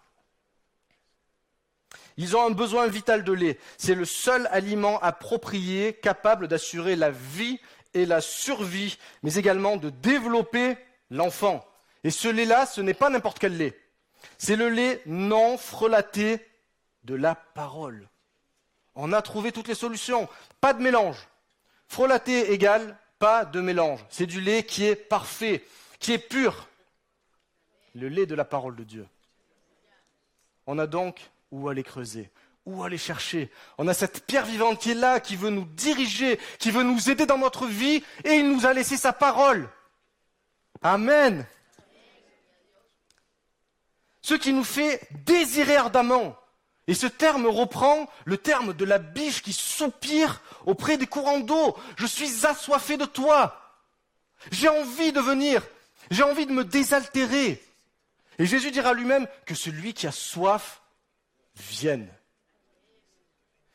Ils 2.16 2.36
ont 2.36 2.46
un 2.46 2.50
besoin 2.50 2.86
vital 2.86 3.24
de 3.24 3.32
lait. 3.32 3.58
C'est 3.78 3.94
le 3.94 4.04
seul 4.04 4.48
aliment 4.52 5.00
approprié 5.00 5.94
capable 5.94 6.46
d'assurer 6.46 6.94
la 6.94 7.10
vie 7.10 7.58
et 7.94 8.06
la 8.06 8.20
survie, 8.20 8.98
mais 9.22 9.34
également 9.34 9.76
de 9.76 9.90
développer 9.90 10.76
l'enfant. 11.10 11.64
Et 12.04 12.10
ce 12.10 12.28
lait-là, 12.28 12.66
ce 12.66 12.80
n'est 12.80 12.94
pas 12.94 13.10
n'importe 13.10 13.38
quel 13.38 13.56
lait. 13.56 13.78
C'est 14.38 14.56
le 14.56 14.68
lait 14.68 15.02
non 15.06 15.58
frelaté 15.58 16.38
de 17.04 17.14
la 17.14 17.34
parole. 17.34 18.08
On 18.94 19.12
a 19.12 19.22
trouvé 19.22 19.52
toutes 19.52 19.68
les 19.68 19.74
solutions. 19.74 20.28
Pas 20.60 20.74
de 20.74 20.82
mélange. 20.82 21.28
Frelaté 21.88 22.52
égale 22.52 22.96
pas 23.22 23.44
de 23.44 23.60
mélange. 23.60 24.04
C'est 24.08 24.26
du 24.26 24.40
lait 24.40 24.64
qui 24.64 24.84
est 24.84 24.96
parfait, 24.96 25.64
qui 26.00 26.12
est 26.12 26.18
pur. 26.18 26.66
Le 27.94 28.08
lait 28.08 28.26
de 28.26 28.34
la 28.34 28.44
parole 28.44 28.74
de 28.74 28.82
Dieu. 28.82 29.06
On 30.66 30.76
a 30.80 30.88
donc 30.88 31.30
où 31.52 31.68
aller 31.68 31.84
creuser, 31.84 32.32
où 32.66 32.82
aller 32.82 32.98
chercher. 32.98 33.48
On 33.78 33.86
a 33.86 33.94
cette 33.94 34.26
pierre 34.26 34.44
vivante 34.44 34.80
qui 34.80 34.90
est 34.90 34.94
là, 34.94 35.20
qui 35.20 35.36
veut 35.36 35.50
nous 35.50 35.66
diriger, 35.66 36.40
qui 36.58 36.72
veut 36.72 36.82
nous 36.82 37.10
aider 37.10 37.24
dans 37.24 37.38
notre 37.38 37.66
vie, 37.66 38.02
et 38.24 38.34
il 38.34 38.52
nous 38.52 38.66
a 38.66 38.72
laissé 38.72 38.96
sa 38.96 39.12
parole. 39.12 39.68
Amen. 40.82 41.46
Ce 44.20 44.34
qui 44.34 44.52
nous 44.52 44.64
fait 44.64 45.00
désirer 45.24 45.76
ardemment. 45.76 46.36
Et 46.92 46.94
ce 46.94 47.06
terme 47.06 47.46
reprend 47.46 48.06
le 48.26 48.36
terme 48.36 48.74
de 48.74 48.84
la 48.84 48.98
biche 48.98 49.42
qui 49.42 49.54
soupire 49.54 50.42
auprès 50.66 50.98
des 50.98 51.06
courants 51.06 51.40
d'eau. 51.40 51.74
Je 51.96 52.04
suis 52.04 52.44
assoiffé 52.44 52.98
de 52.98 53.06
toi. 53.06 53.58
J'ai 54.50 54.68
envie 54.68 55.10
de 55.10 55.20
venir. 55.20 55.62
J'ai 56.10 56.22
envie 56.22 56.44
de 56.44 56.52
me 56.52 56.64
désaltérer. 56.64 57.62
Et 58.38 58.44
Jésus 58.44 58.72
dira 58.72 58.92
lui-même 58.92 59.26
que 59.46 59.54
celui 59.54 59.94
qui 59.94 60.06
a 60.06 60.12
soif 60.12 60.82
vienne. 61.56 62.10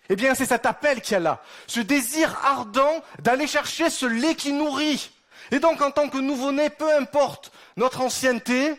Eh 0.09 0.15
bien, 0.15 0.35
c'est 0.35 0.45
cet 0.45 0.67
appel 0.67 1.01
qu'il 1.01 1.13
y 1.13 1.15
a 1.15 1.19
là, 1.19 1.41
ce 1.65 1.79
désir 1.79 2.37
ardent 2.45 3.03
d'aller 3.17 3.47
chercher 3.47 3.89
ce 3.89 4.05
lait 4.05 4.35
qui 4.35 4.53
nourrit. 4.53 5.09
Et 5.49 5.57
donc, 5.57 5.81
en 5.81 5.89
tant 5.89 6.07
que 6.07 6.19
nouveau-né, 6.19 6.69
peu 6.69 6.95
importe 6.95 7.51
notre 7.77 8.01
ancienneté, 8.01 8.75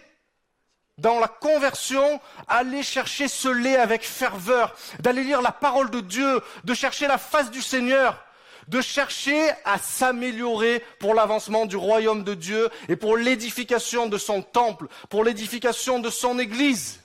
dans 0.99 1.21
la 1.21 1.29
conversion, 1.29 2.21
aller 2.49 2.83
chercher 2.83 3.29
ce 3.29 3.49
lait 3.49 3.77
avec 3.77 4.05
ferveur, 4.05 4.75
d'aller 5.01 5.23
lire 5.23 5.41
la 5.41 5.53
parole 5.53 5.91
de 5.91 6.01
Dieu, 6.01 6.43
de 6.65 6.75
chercher 6.75 7.07
la 7.07 7.19
face 7.19 7.51
du 7.51 7.63
Seigneur, 7.63 8.25
de 8.67 8.81
chercher 8.81 9.51
à 9.65 9.79
s'améliorer 9.79 10.85
pour 10.99 11.15
l'avancement 11.15 11.67
du 11.67 11.77
royaume 11.77 12.25
de 12.25 12.35
Dieu 12.35 12.69
et 12.89 12.97
pour 12.97 13.17
l'édification 13.17 14.07
de 14.07 14.19
son 14.19 14.43
temple, 14.43 14.89
pour 15.09 15.25
l'édification 15.25 16.01
de 16.01 16.11
son 16.11 16.39
Église. 16.39 17.01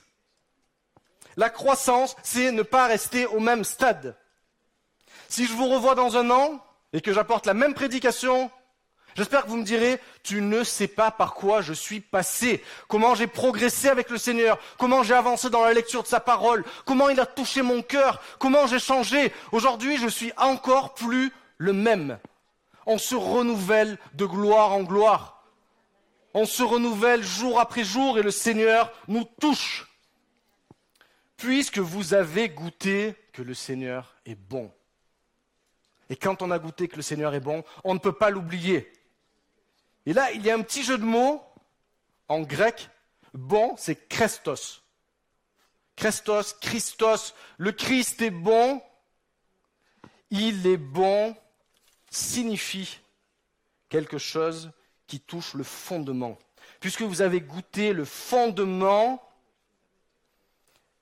La 1.36 1.50
croissance, 1.50 2.16
c'est 2.22 2.52
ne 2.52 2.62
pas 2.62 2.86
rester 2.86 3.26
au 3.26 3.40
même 3.40 3.64
stade. 3.64 4.16
Si 5.28 5.46
je 5.46 5.52
vous 5.52 5.68
revois 5.68 5.94
dans 5.94 6.16
un 6.16 6.30
an 6.30 6.64
et 6.92 7.00
que 7.00 7.12
j'apporte 7.12 7.46
la 7.46 7.54
même 7.54 7.74
prédication, 7.74 8.50
j'espère 9.14 9.44
que 9.44 9.48
vous 9.48 9.56
me 9.56 9.64
direz, 9.64 10.00
tu 10.22 10.40
ne 10.40 10.64
sais 10.64 10.88
pas 10.88 11.10
par 11.10 11.34
quoi 11.34 11.60
je 11.60 11.72
suis 11.72 12.00
passé, 12.00 12.62
comment 12.88 13.14
j'ai 13.14 13.26
progressé 13.26 13.88
avec 13.88 14.10
le 14.10 14.18
Seigneur, 14.18 14.58
comment 14.78 15.02
j'ai 15.02 15.14
avancé 15.14 15.50
dans 15.50 15.64
la 15.64 15.72
lecture 15.72 16.02
de 16.02 16.08
sa 16.08 16.20
parole, 16.20 16.64
comment 16.84 17.08
il 17.08 17.20
a 17.20 17.26
touché 17.26 17.62
mon 17.62 17.82
cœur, 17.82 18.20
comment 18.38 18.66
j'ai 18.66 18.78
changé. 18.78 19.32
Aujourd'hui, 19.52 19.96
je 19.96 20.08
suis 20.08 20.32
encore 20.36 20.94
plus 20.94 21.32
le 21.58 21.72
même. 21.72 22.18
On 22.86 22.98
se 22.98 23.14
renouvelle 23.14 23.98
de 24.14 24.26
gloire 24.26 24.72
en 24.72 24.82
gloire. 24.82 25.44
On 26.34 26.46
se 26.46 26.62
renouvelle 26.62 27.22
jour 27.22 27.60
après 27.60 27.84
jour 27.84 28.18
et 28.18 28.22
le 28.22 28.30
Seigneur 28.30 28.92
nous 29.08 29.24
touche 29.40 29.86
puisque 31.36 31.78
vous 31.78 32.14
avez 32.14 32.48
goûté 32.48 33.14
que 33.32 33.42
le 33.42 33.54
Seigneur 33.54 34.14
est 34.24 34.34
bon. 34.34 34.70
Et 36.10 36.16
quand 36.16 36.42
on 36.42 36.50
a 36.50 36.58
goûté 36.58 36.88
que 36.88 36.96
le 36.96 37.02
Seigneur 37.02 37.34
est 37.34 37.40
bon, 37.40 37.64
on 37.82 37.94
ne 37.94 37.98
peut 37.98 38.12
pas 38.12 38.30
l'oublier. 38.30 38.90
Et 40.06 40.12
là, 40.12 40.32
il 40.32 40.42
y 40.44 40.50
a 40.50 40.54
un 40.54 40.62
petit 40.62 40.82
jeu 40.82 40.98
de 40.98 41.04
mots 41.04 41.42
en 42.28 42.40
grec. 42.40 42.90
Bon, 43.32 43.74
c'est 43.76 44.08
Christos. 44.08 44.82
Christos, 45.96 46.54
Christos, 46.60 47.34
le 47.56 47.72
Christ 47.72 48.20
est 48.22 48.30
bon. 48.30 48.82
Il 50.30 50.66
est 50.66 50.76
bon 50.76 51.36
signifie 52.10 53.00
quelque 53.88 54.18
chose 54.18 54.72
qui 55.06 55.20
touche 55.20 55.54
le 55.54 55.64
fondement. 55.64 56.38
Puisque 56.80 57.02
vous 57.02 57.22
avez 57.22 57.40
goûté 57.40 57.92
le 57.92 58.04
fondement 58.04 59.22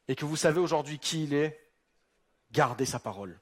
et 0.09 0.15
que 0.15 0.25
vous 0.25 0.37
savez 0.37 0.61
aujourd'hui 0.61 0.99
qui 0.99 1.25
il 1.25 1.35
est, 1.35 1.59
gardez 2.51 2.87
sa 2.87 2.99
parole. 2.99 3.39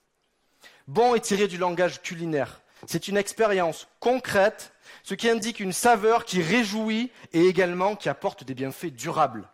Bon 0.87 1.15
est 1.15 1.21
tiré 1.21 1.49
du 1.49 1.59
langage 1.59 2.03
culinaire. 2.03 2.61
C'est 2.87 3.09
une 3.09 3.17
expérience 3.17 3.89
concrète, 4.01 4.73
ce 5.03 5.15
qui 5.15 5.29
indique 5.29 5.61
une 5.61 5.73
saveur 5.73 6.25
qui 6.25 6.43
réjouit 6.43 7.11
et 7.33 7.47
également 7.47 7.97
qui 7.97 8.09
apporte 8.09 8.45
des 8.45 8.55
bienfaits 8.55 8.87
durables. 8.87 9.49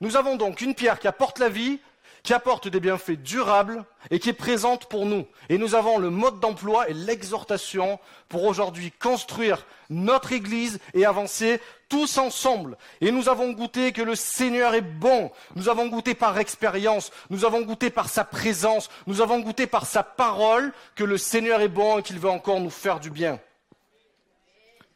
Nous 0.00 0.16
avons 0.16 0.36
donc 0.36 0.60
une 0.60 0.74
pierre 0.74 0.98
qui 0.98 1.08
apporte 1.08 1.38
la 1.38 1.48
vie, 1.48 1.80
qui 2.22 2.32
apporte 2.32 2.68
des 2.68 2.78
bienfaits 2.78 3.20
durables 3.22 3.84
et 4.10 4.20
qui 4.20 4.28
est 4.28 4.34
présente 4.34 4.86
pour 4.86 5.06
nous. 5.06 5.26
Et 5.48 5.58
nous 5.58 5.74
avons 5.74 5.98
le 5.98 6.08
mode 6.08 6.38
d'emploi 6.38 6.88
et 6.88 6.94
l'exhortation 6.94 7.98
pour 8.28 8.44
aujourd'hui 8.44 8.92
construire 8.92 9.66
notre 9.90 10.32
Église 10.32 10.78
et 10.94 11.04
avancer 11.04 11.60
tous 11.88 12.18
ensemble. 12.18 12.78
Et 13.00 13.10
nous 13.10 13.28
avons 13.28 13.50
goûté 13.50 13.92
que 13.92 14.02
le 14.02 14.14
Seigneur 14.14 14.74
est 14.74 14.82
bon. 14.82 15.32
Nous 15.56 15.68
avons 15.68 15.88
goûté 15.88 16.14
par 16.14 16.38
expérience. 16.38 17.10
Nous 17.28 17.44
avons 17.44 17.62
goûté 17.62 17.90
par 17.90 18.08
sa 18.08 18.24
présence. 18.24 18.88
Nous 19.06 19.20
avons 19.20 19.40
goûté 19.40 19.66
par 19.66 19.86
sa 19.86 20.04
parole 20.04 20.72
que 20.94 21.04
le 21.04 21.18
Seigneur 21.18 21.60
est 21.60 21.68
bon 21.68 21.98
et 21.98 22.02
qu'il 22.02 22.20
veut 22.20 22.30
encore 22.30 22.60
nous 22.60 22.70
faire 22.70 23.00
du 23.00 23.10
bien. 23.10 23.40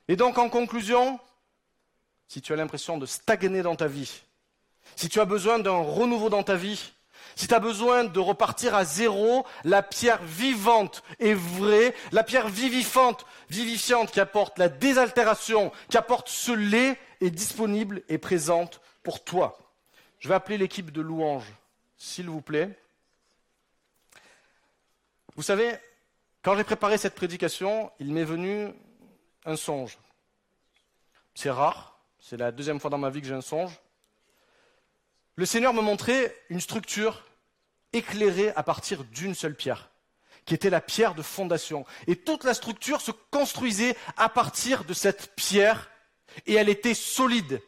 Et 0.08 0.14
donc 0.14 0.38
en 0.38 0.48
conclusion, 0.48 1.18
si 2.28 2.40
tu 2.40 2.52
as 2.52 2.56
l'impression 2.56 2.98
de 2.98 3.06
stagner 3.06 3.62
dans 3.62 3.74
ta 3.74 3.88
vie, 3.88 4.22
si 4.94 5.08
tu 5.08 5.18
as 5.18 5.24
besoin 5.24 5.58
d'un 5.58 5.78
renouveau 5.78 6.30
dans 6.30 6.44
ta 6.44 6.54
vie, 6.54 6.92
si 7.36 7.46
tu 7.46 7.54
as 7.54 7.60
besoin 7.60 8.04
de 8.04 8.18
repartir 8.18 8.74
à 8.74 8.86
zéro, 8.86 9.46
la 9.62 9.82
pierre 9.82 10.22
vivante 10.22 11.04
est 11.20 11.34
vraie, 11.34 11.94
la 12.10 12.24
pierre 12.24 12.48
vivifiante, 12.48 13.26
vivifiante 13.50 14.10
qui 14.10 14.20
apporte 14.20 14.58
la 14.58 14.70
désaltération, 14.70 15.70
qui 15.90 15.98
apporte 15.98 16.30
ce 16.30 16.52
lait 16.52 16.98
est 17.20 17.30
disponible 17.30 18.02
et 18.08 18.16
présente 18.16 18.80
pour 19.02 19.22
toi. 19.22 19.58
Je 20.18 20.28
vais 20.28 20.34
appeler 20.34 20.56
l'équipe 20.56 20.90
de 20.90 21.02
louanges, 21.02 21.52
s'il 21.98 22.30
vous 22.30 22.40
plaît. 22.40 22.70
Vous 25.36 25.42
savez, 25.42 25.76
quand 26.40 26.56
j'ai 26.56 26.64
préparé 26.64 26.96
cette 26.96 27.14
prédication, 27.14 27.92
il 28.00 28.14
m'est 28.14 28.24
venu 28.24 28.72
un 29.44 29.56
songe. 29.56 29.98
C'est 31.34 31.50
rare, 31.50 32.00
c'est 32.18 32.38
la 32.38 32.50
deuxième 32.50 32.80
fois 32.80 32.88
dans 32.88 32.96
ma 32.96 33.10
vie 33.10 33.20
que 33.20 33.26
j'ai 33.26 33.34
un 33.34 33.42
songe 33.42 33.78
le 35.38 35.44
Seigneur 35.44 35.74
me 35.74 35.82
montrait 35.82 36.34
une 36.48 36.62
structure 36.62 37.25
éclairée 37.96 38.52
à 38.56 38.62
partir 38.62 39.04
d'une 39.04 39.34
seule 39.34 39.54
pierre, 39.54 39.90
qui 40.44 40.54
était 40.54 40.70
la 40.70 40.80
pierre 40.80 41.14
de 41.14 41.22
fondation. 41.22 41.84
Et 42.06 42.16
toute 42.16 42.44
la 42.44 42.54
structure 42.54 43.00
se 43.00 43.10
construisait 43.30 43.96
à 44.16 44.28
partir 44.28 44.84
de 44.84 44.94
cette 44.94 45.34
pierre, 45.34 45.90
et 46.46 46.54
elle 46.54 46.68
était 46.68 46.94
solide. 46.94 47.60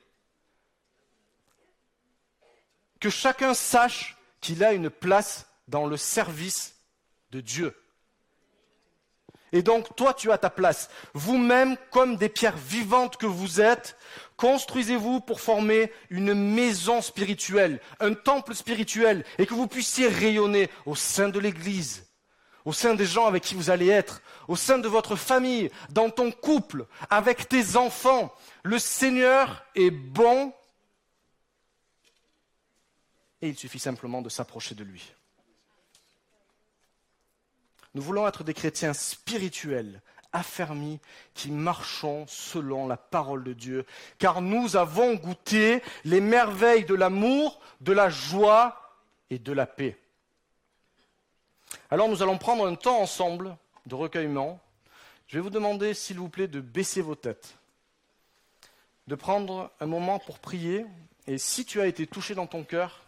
Que 3.01 3.11
chacun 3.11 3.55
sache 3.55 4.17
qu'il 4.41 4.63
a 4.63 4.73
une 4.73 4.91
place 4.91 5.47
dans 5.69 5.87
le 5.87 5.97
service 5.97 6.77
de 7.31 7.41
Dieu. 7.41 7.77
Et 9.53 9.63
donc, 9.63 9.95
toi, 9.97 10.15
tu 10.15 10.31
as 10.31 10.39
ta 10.39 10.51
place. 10.51 10.91
Vous-même, 11.15 11.77
comme 11.91 12.17
des 12.17 12.29
pierres 12.29 12.57
vivantes 12.57 13.17
que 13.17 13.27
vous 13.27 13.61
êtes, 13.61 13.97
construisez-vous 14.37 15.21
pour 15.21 15.41
former 15.41 15.93
une 16.11 16.35
maison 16.35 17.01
spirituelle, 17.01 17.81
un 18.01 18.15
temple 18.15 18.55
spirituel, 18.55 19.25
et 19.39 19.47
que 19.47 19.55
vous 19.55 19.67
puissiez 19.67 20.09
rayonner 20.09 20.71
au 20.87 20.95
sein 20.95 21.29
de 21.29 21.39
l'Église, 21.39 22.07
au 22.65 22.73
sein 22.73 22.95
des 22.95 23.07
gens 23.07 23.27
avec 23.27 23.43
qui 23.43 23.55
vous 23.55 23.71
allez 23.71 23.89
être, 23.89 24.21
au 24.47 24.57
sein 24.57 24.79
de 24.79 24.89
votre 24.89 25.17
famille, 25.17 25.71
dans 25.91 26.11
ton 26.11 26.31
couple, 26.31 26.87
avec 27.11 27.49
tes 27.49 27.77
enfants. 27.77 28.33
Le 28.63 28.79
Seigneur 28.79 29.65
est 29.75 29.91
bon, 29.91 30.53
et 33.41 33.49
il 33.49 33.59
suffit 33.59 33.79
simplement 33.79 34.21
de 34.21 34.29
s'approcher 34.29 34.75
de 34.75 34.85
lui. 34.85 35.15
Nous 37.95 38.03
voulons 38.03 38.27
être 38.27 38.45
des 38.45 38.55
chrétiens 38.55 38.93
spirituels, 38.93 40.01
affermis, 40.33 41.01
qui 41.35 41.51
marchons 41.51 42.27
selon 42.29 42.87
la 42.87 42.97
parole 42.97 43.45
de 43.45 43.53
Dieu, 43.53 43.87
car 44.19 44.43
nous 44.43 44.77
avons 44.77 45.15
goûté 45.15 45.83
les 46.05 46.21
merveilles 46.21 46.85
de 46.85 46.95
l'amour, 46.95 47.61
de 47.81 47.93
la 47.93 48.11
joie 48.11 48.99
et 49.31 49.39
de 49.39 49.53
la 49.53 49.67
paix. 49.67 49.99
Alors 51.91 52.09
nous 52.09 52.23
allons 52.23 52.39
prendre 52.39 52.67
un 52.67 52.75
temps 52.75 53.01
ensemble 53.01 53.57
de 53.87 53.95
recueillement. 53.95 54.61
Je 55.27 55.37
vais 55.37 55.43
vous 55.43 55.51
demander, 55.51 55.95
s'il 55.95 56.19
vous 56.19 56.29
plaît, 56.29 56.49
de 56.49 56.61
baisser 56.61 57.03
vos 57.03 57.15
têtes. 57.15 57.57
de 59.09 59.15
prendre 59.15 59.71
un 59.81 59.87
moment 59.87 60.19
pour 60.19 60.39
prier. 60.39 60.85
Et 61.27 61.39
si 61.39 61.65
tu 61.65 61.81
as 61.81 61.87
été 61.87 62.07
touché 62.07 62.35
dans 62.35 62.47
ton 62.47 62.63
cœur, 62.63 63.01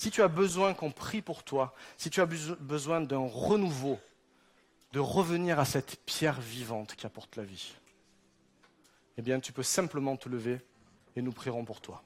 si 0.00 0.10
tu 0.10 0.22
as 0.22 0.28
besoin 0.28 0.72
qu'on 0.72 0.90
prie 0.90 1.20
pour 1.20 1.44
toi, 1.44 1.74
si 1.98 2.08
tu 2.08 2.22
as 2.22 2.26
besoin 2.26 3.02
d'un 3.02 3.28
renouveau, 3.28 3.98
de 4.94 4.98
revenir 4.98 5.60
à 5.60 5.66
cette 5.66 6.00
pierre 6.06 6.40
vivante 6.40 6.94
qui 6.94 7.04
apporte 7.04 7.36
la 7.36 7.44
vie, 7.44 7.74
eh 9.18 9.20
bien 9.20 9.40
tu 9.40 9.52
peux 9.52 9.62
simplement 9.62 10.16
te 10.16 10.30
lever 10.30 10.58
et 11.16 11.20
nous 11.20 11.32
prierons 11.32 11.66
pour 11.66 11.82
toi. 11.82 12.02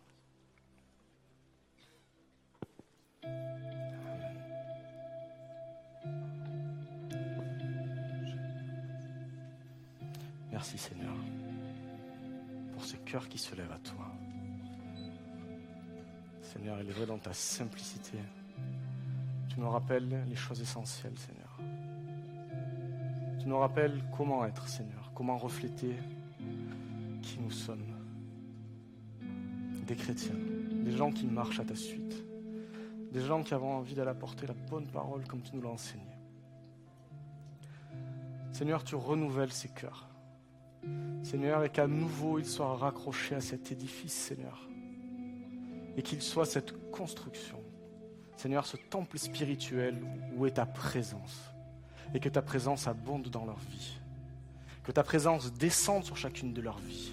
Merci 10.50 10.78
Seigneur 10.78 11.14
pour 12.72 12.84
ces 12.84 12.98
cœurs 12.98 13.28
qui 13.28 13.38
se 13.38 13.54
lèvent 13.54 13.70
à 13.70 13.78
toi. 13.78 14.10
Seigneur, 16.54 16.80
il 16.80 16.88
est 16.88 16.92
vrai 16.92 17.06
dans 17.06 17.18
ta 17.18 17.32
simplicité. 17.32 18.18
Tu 19.48 19.58
nous 19.58 19.68
rappelles 19.68 20.24
les 20.28 20.36
choses 20.36 20.60
essentielles, 20.60 21.18
Seigneur. 21.18 21.58
Tu 23.40 23.48
nous 23.48 23.58
rappelles 23.58 24.00
comment 24.16 24.44
être, 24.46 24.68
Seigneur, 24.68 25.10
comment 25.14 25.36
refléter 25.36 25.96
qui 27.22 27.40
nous 27.40 27.50
sommes. 27.50 27.84
Des 29.86 29.96
chrétiens, 29.96 30.36
des 30.84 30.92
gens 30.92 31.10
qui 31.10 31.26
marchent 31.26 31.60
à 31.60 31.64
ta 31.64 31.74
suite, 31.74 32.14
des 33.12 33.20
gens 33.20 33.42
qui 33.42 33.52
avons 33.52 33.74
envie 33.74 33.94
d'aller 33.94 34.10
apporter 34.10 34.46
la 34.46 34.54
bonne 34.54 34.86
parole 34.86 35.26
comme 35.26 35.42
tu 35.42 35.56
nous 35.56 35.62
l'as 35.62 35.70
enseigné. 35.70 36.04
Seigneur, 38.52 38.84
tu 38.84 38.94
renouvelles 38.94 39.52
ces 39.52 39.68
cœurs. 39.68 40.08
Seigneur, 41.24 41.64
et 41.64 41.70
qu'à 41.70 41.88
nouveau 41.88 42.38
il 42.38 42.46
soit 42.46 42.76
raccroché 42.76 43.34
à 43.34 43.40
cet 43.40 43.72
édifice, 43.72 44.14
Seigneur. 44.14 44.68
Et 45.96 46.02
qu'il 46.02 46.22
soit 46.22 46.46
cette 46.46 46.90
construction. 46.90 47.60
Seigneur, 48.36 48.66
ce 48.66 48.76
temple 48.76 49.18
spirituel 49.18 49.96
où 50.36 50.46
est 50.46 50.52
ta 50.52 50.66
présence. 50.66 51.50
Et 52.12 52.20
que 52.20 52.28
ta 52.28 52.42
présence 52.42 52.86
abonde 52.86 53.28
dans 53.28 53.44
leur 53.44 53.58
vie. 53.58 53.96
Que 54.82 54.92
ta 54.92 55.02
présence 55.02 55.52
descende 55.52 56.04
sur 56.04 56.16
chacune 56.16 56.52
de 56.52 56.60
leurs 56.60 56.78
vies. 56.78 57.12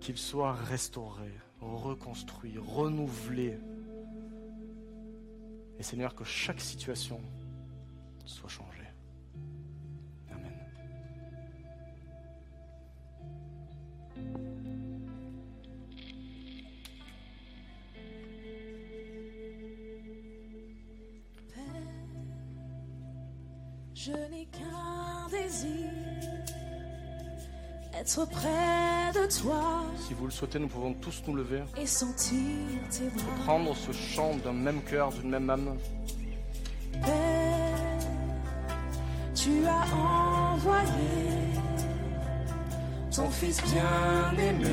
Qu'ils 0.00 0.18
soient 0.18 0.52
restaurés, 0.52 1.34
reconstruits, 1.60 2.58
renouvelés. 2.58 3.58
Et 5.78 5.82
Seigneur, 5.82 6.14
que 6.14 6.24
chaque 6.24 6.60
situation 6.60 7.20
soit 8.24 8.48
changée. 8.48 8.65
Je 24.06 24.12
n'ai 24.12 24.46
qu'un 24.52 25.26
désir, 25.30 25.90
être 27.92 28.24
près 28.28 29.10
de 29.12 29.26
toi. 29.40 29.82
Si 30.06 30.14
vous 30.14 30.26
le 30.26 30.30
souhaitez, 30.30 30.60
nous 30.60 30.68
pouvons 30.68 30.94
tous 30.94 31.24
nous 31.26 31.34
lever 31.34 31.64
et 31.76 31.86
sentir 31.86 32.38
tes 32.88 33.08
bras. 33.08 33.24
Prendre 33.44 33.74
ce 33.74 33.90
chant 33.90 34.36
d'un 34.44 34.52
même 34.52 34.80
cœur, 34.82 35.10
d'une 35.10 35.30
même 35.30 35.50
âme. 35.50 35.76
Père, 36.92 38.06
tu 39.34 39.66
as 39.66 39.86
envoyé 39.96 40.86
ton 43.10 43.28
Fils 43.28 43.60
bien-aimé 43.64 44.68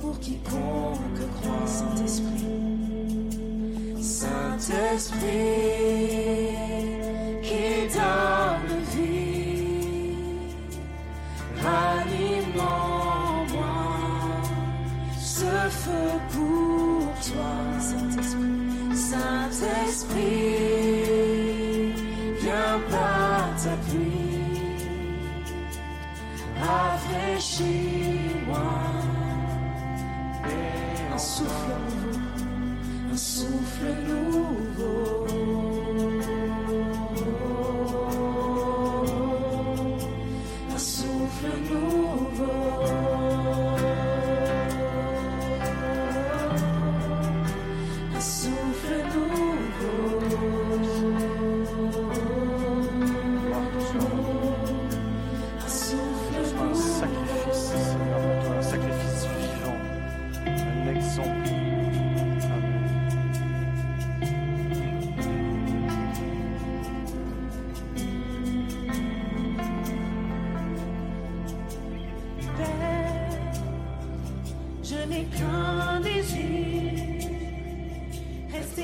pour 0.00 0.20
quiconque 0.20 1.28
croit, 1.40 1.66
Saint-Esprit. 1.66 2.46
Saint-Esprit. 4.00 5.30
Saint-Esprit, 19.60 20.16
viens 22.40 22.80
par 22.90 23.44
ta 23.62 23.76
pluie, 23.90 24.86
rafraîchis. 26.58 27.79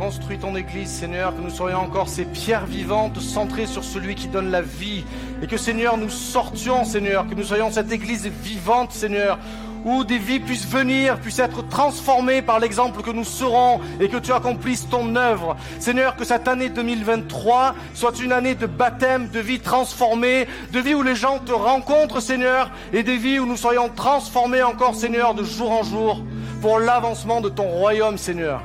encore 0.00 0.10
construit 0.10 0.38
ton 0.38 0.56
Église, 0.56 0.88
Seigneur, 0.88 1.36
que 1.36 1.40
nous 1.40 1.50
soyons 1.50 1.78
encore 1.78 2.08
ces 2.08 2.24
pierres 2.24 2.66
vivantes 2.66 3.20
centrées 3.20 3.66
sur 3.66 3.84
celui 3.84 4.14
qui 4.14 4.28
donne 4.28 4.50
la 4.50 4.62
vie. 4.62 5.04
Et 5.42 5.46
que, 5.46 5.56
Seigneur, 5.56 5.98
nous 5.98 6.08
sortions, 6.08 6.84
Seigneur, 6.84 7.28
que 7.28 7.34
nous 7.34 7.44
soyons 7.44 7.70
cette 7.70 7.92
Église 7.92 8.26
vivante, 8.26 8.92
Seigneur, 8.92 9.38
où 9.84 10.04
des 10.04 10.18
vies 10.18 10.40
puissent 10.40 10.66
venir, 10.66 11.20
puissent 11.20 11.38
être 11.38 11.66
transformées 11.68 12.42
par 12.42 12.58
l'exemple 12.60 13.02
que 13.02 13.10
nous 13.10 13.24
serons 13.24 13.80
et 14.00 14.08
que 14.08 14.16
tu 14.16 14.32
accomplisses 14.32 14.88
ton 14.88 15.14
œuvre. 15.16 15.56
Seigneur, 15.78 16.16
que 16.16 16.24
cette 16.24 16.48
année 16.48 16.70
2023 16.70 17.74
soit 17.94 18.20
une 18.20 18.32
année 18.32 18.54
de 18.54 18.66
baptême, 18.66 19.28
de 19.28 19.40
vie 19.40 19.60
transformée, 19.60 20.46
de 20.72 20.80
vie 20.80 20.94
où 20.94 21.02
les 21.02 21.14
gens 21.14 21.38
te 21.38 21.52
rencontrent, 21.52 22.20
Seigneur, 22.20 22.70
et 22.92 23.02
des 23.02 23.16
vies 23.16 23.38
où 23.38 23.46
nous 23.46 23.56
soyons 23.56 23.90
transformés 23.94 24.62
encore, 24.62 24.94
Seigneur, 24.94 25.34
de 25.34 25.44
jour 25.44 25.70
en 25.70 25.82
jour 25.82 26.22
pour 26.62 26.78
l'avancement 26.78 27.40
de 27.40 27.48
ton 27.48 27.68
royaume, 27.68 28.18
Seigneur. 28.18 28.62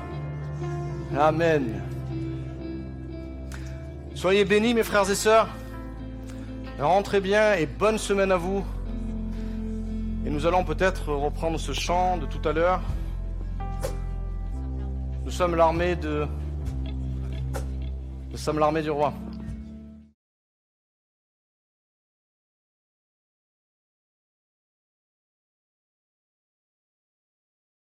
Amen. 1.18 1.82
Soyez 4.16 4.44
bénis, 4.44 4.74
mes 4.74 4.84
frères 4.84 5.10
et 5.10 5.16
sœurs. 5.16 5.48
Rentrez 6.78 7.22
bien 7.22 7.54
et 7.54 7.66
bonne 7.66 7.98
semaine 7.98 8.34
à 8.34 8.38
vous. 8.38 8.66
Et 10.26 10.30
nous 10.30 10.46
allons 10.46 10.66
peut-être 10.66 11.14
reprendre 11.14 11.58
ce 11.58 11.72
chant 11.72 12.18
de 12.18 12.26
tout 12.26 12.46
à 12.48 12.52
l'heure. 12.52 12.82
Nous 15.24 15.32
sommes 15.32 15.56
l'armée 15.56 15.96
de. 15.96 16.28
Nous 18.32 18.38
sommes 18.38 18.60
l'armée 18.60 18.82
du 18.82 18.90
roi. 18.90 19.14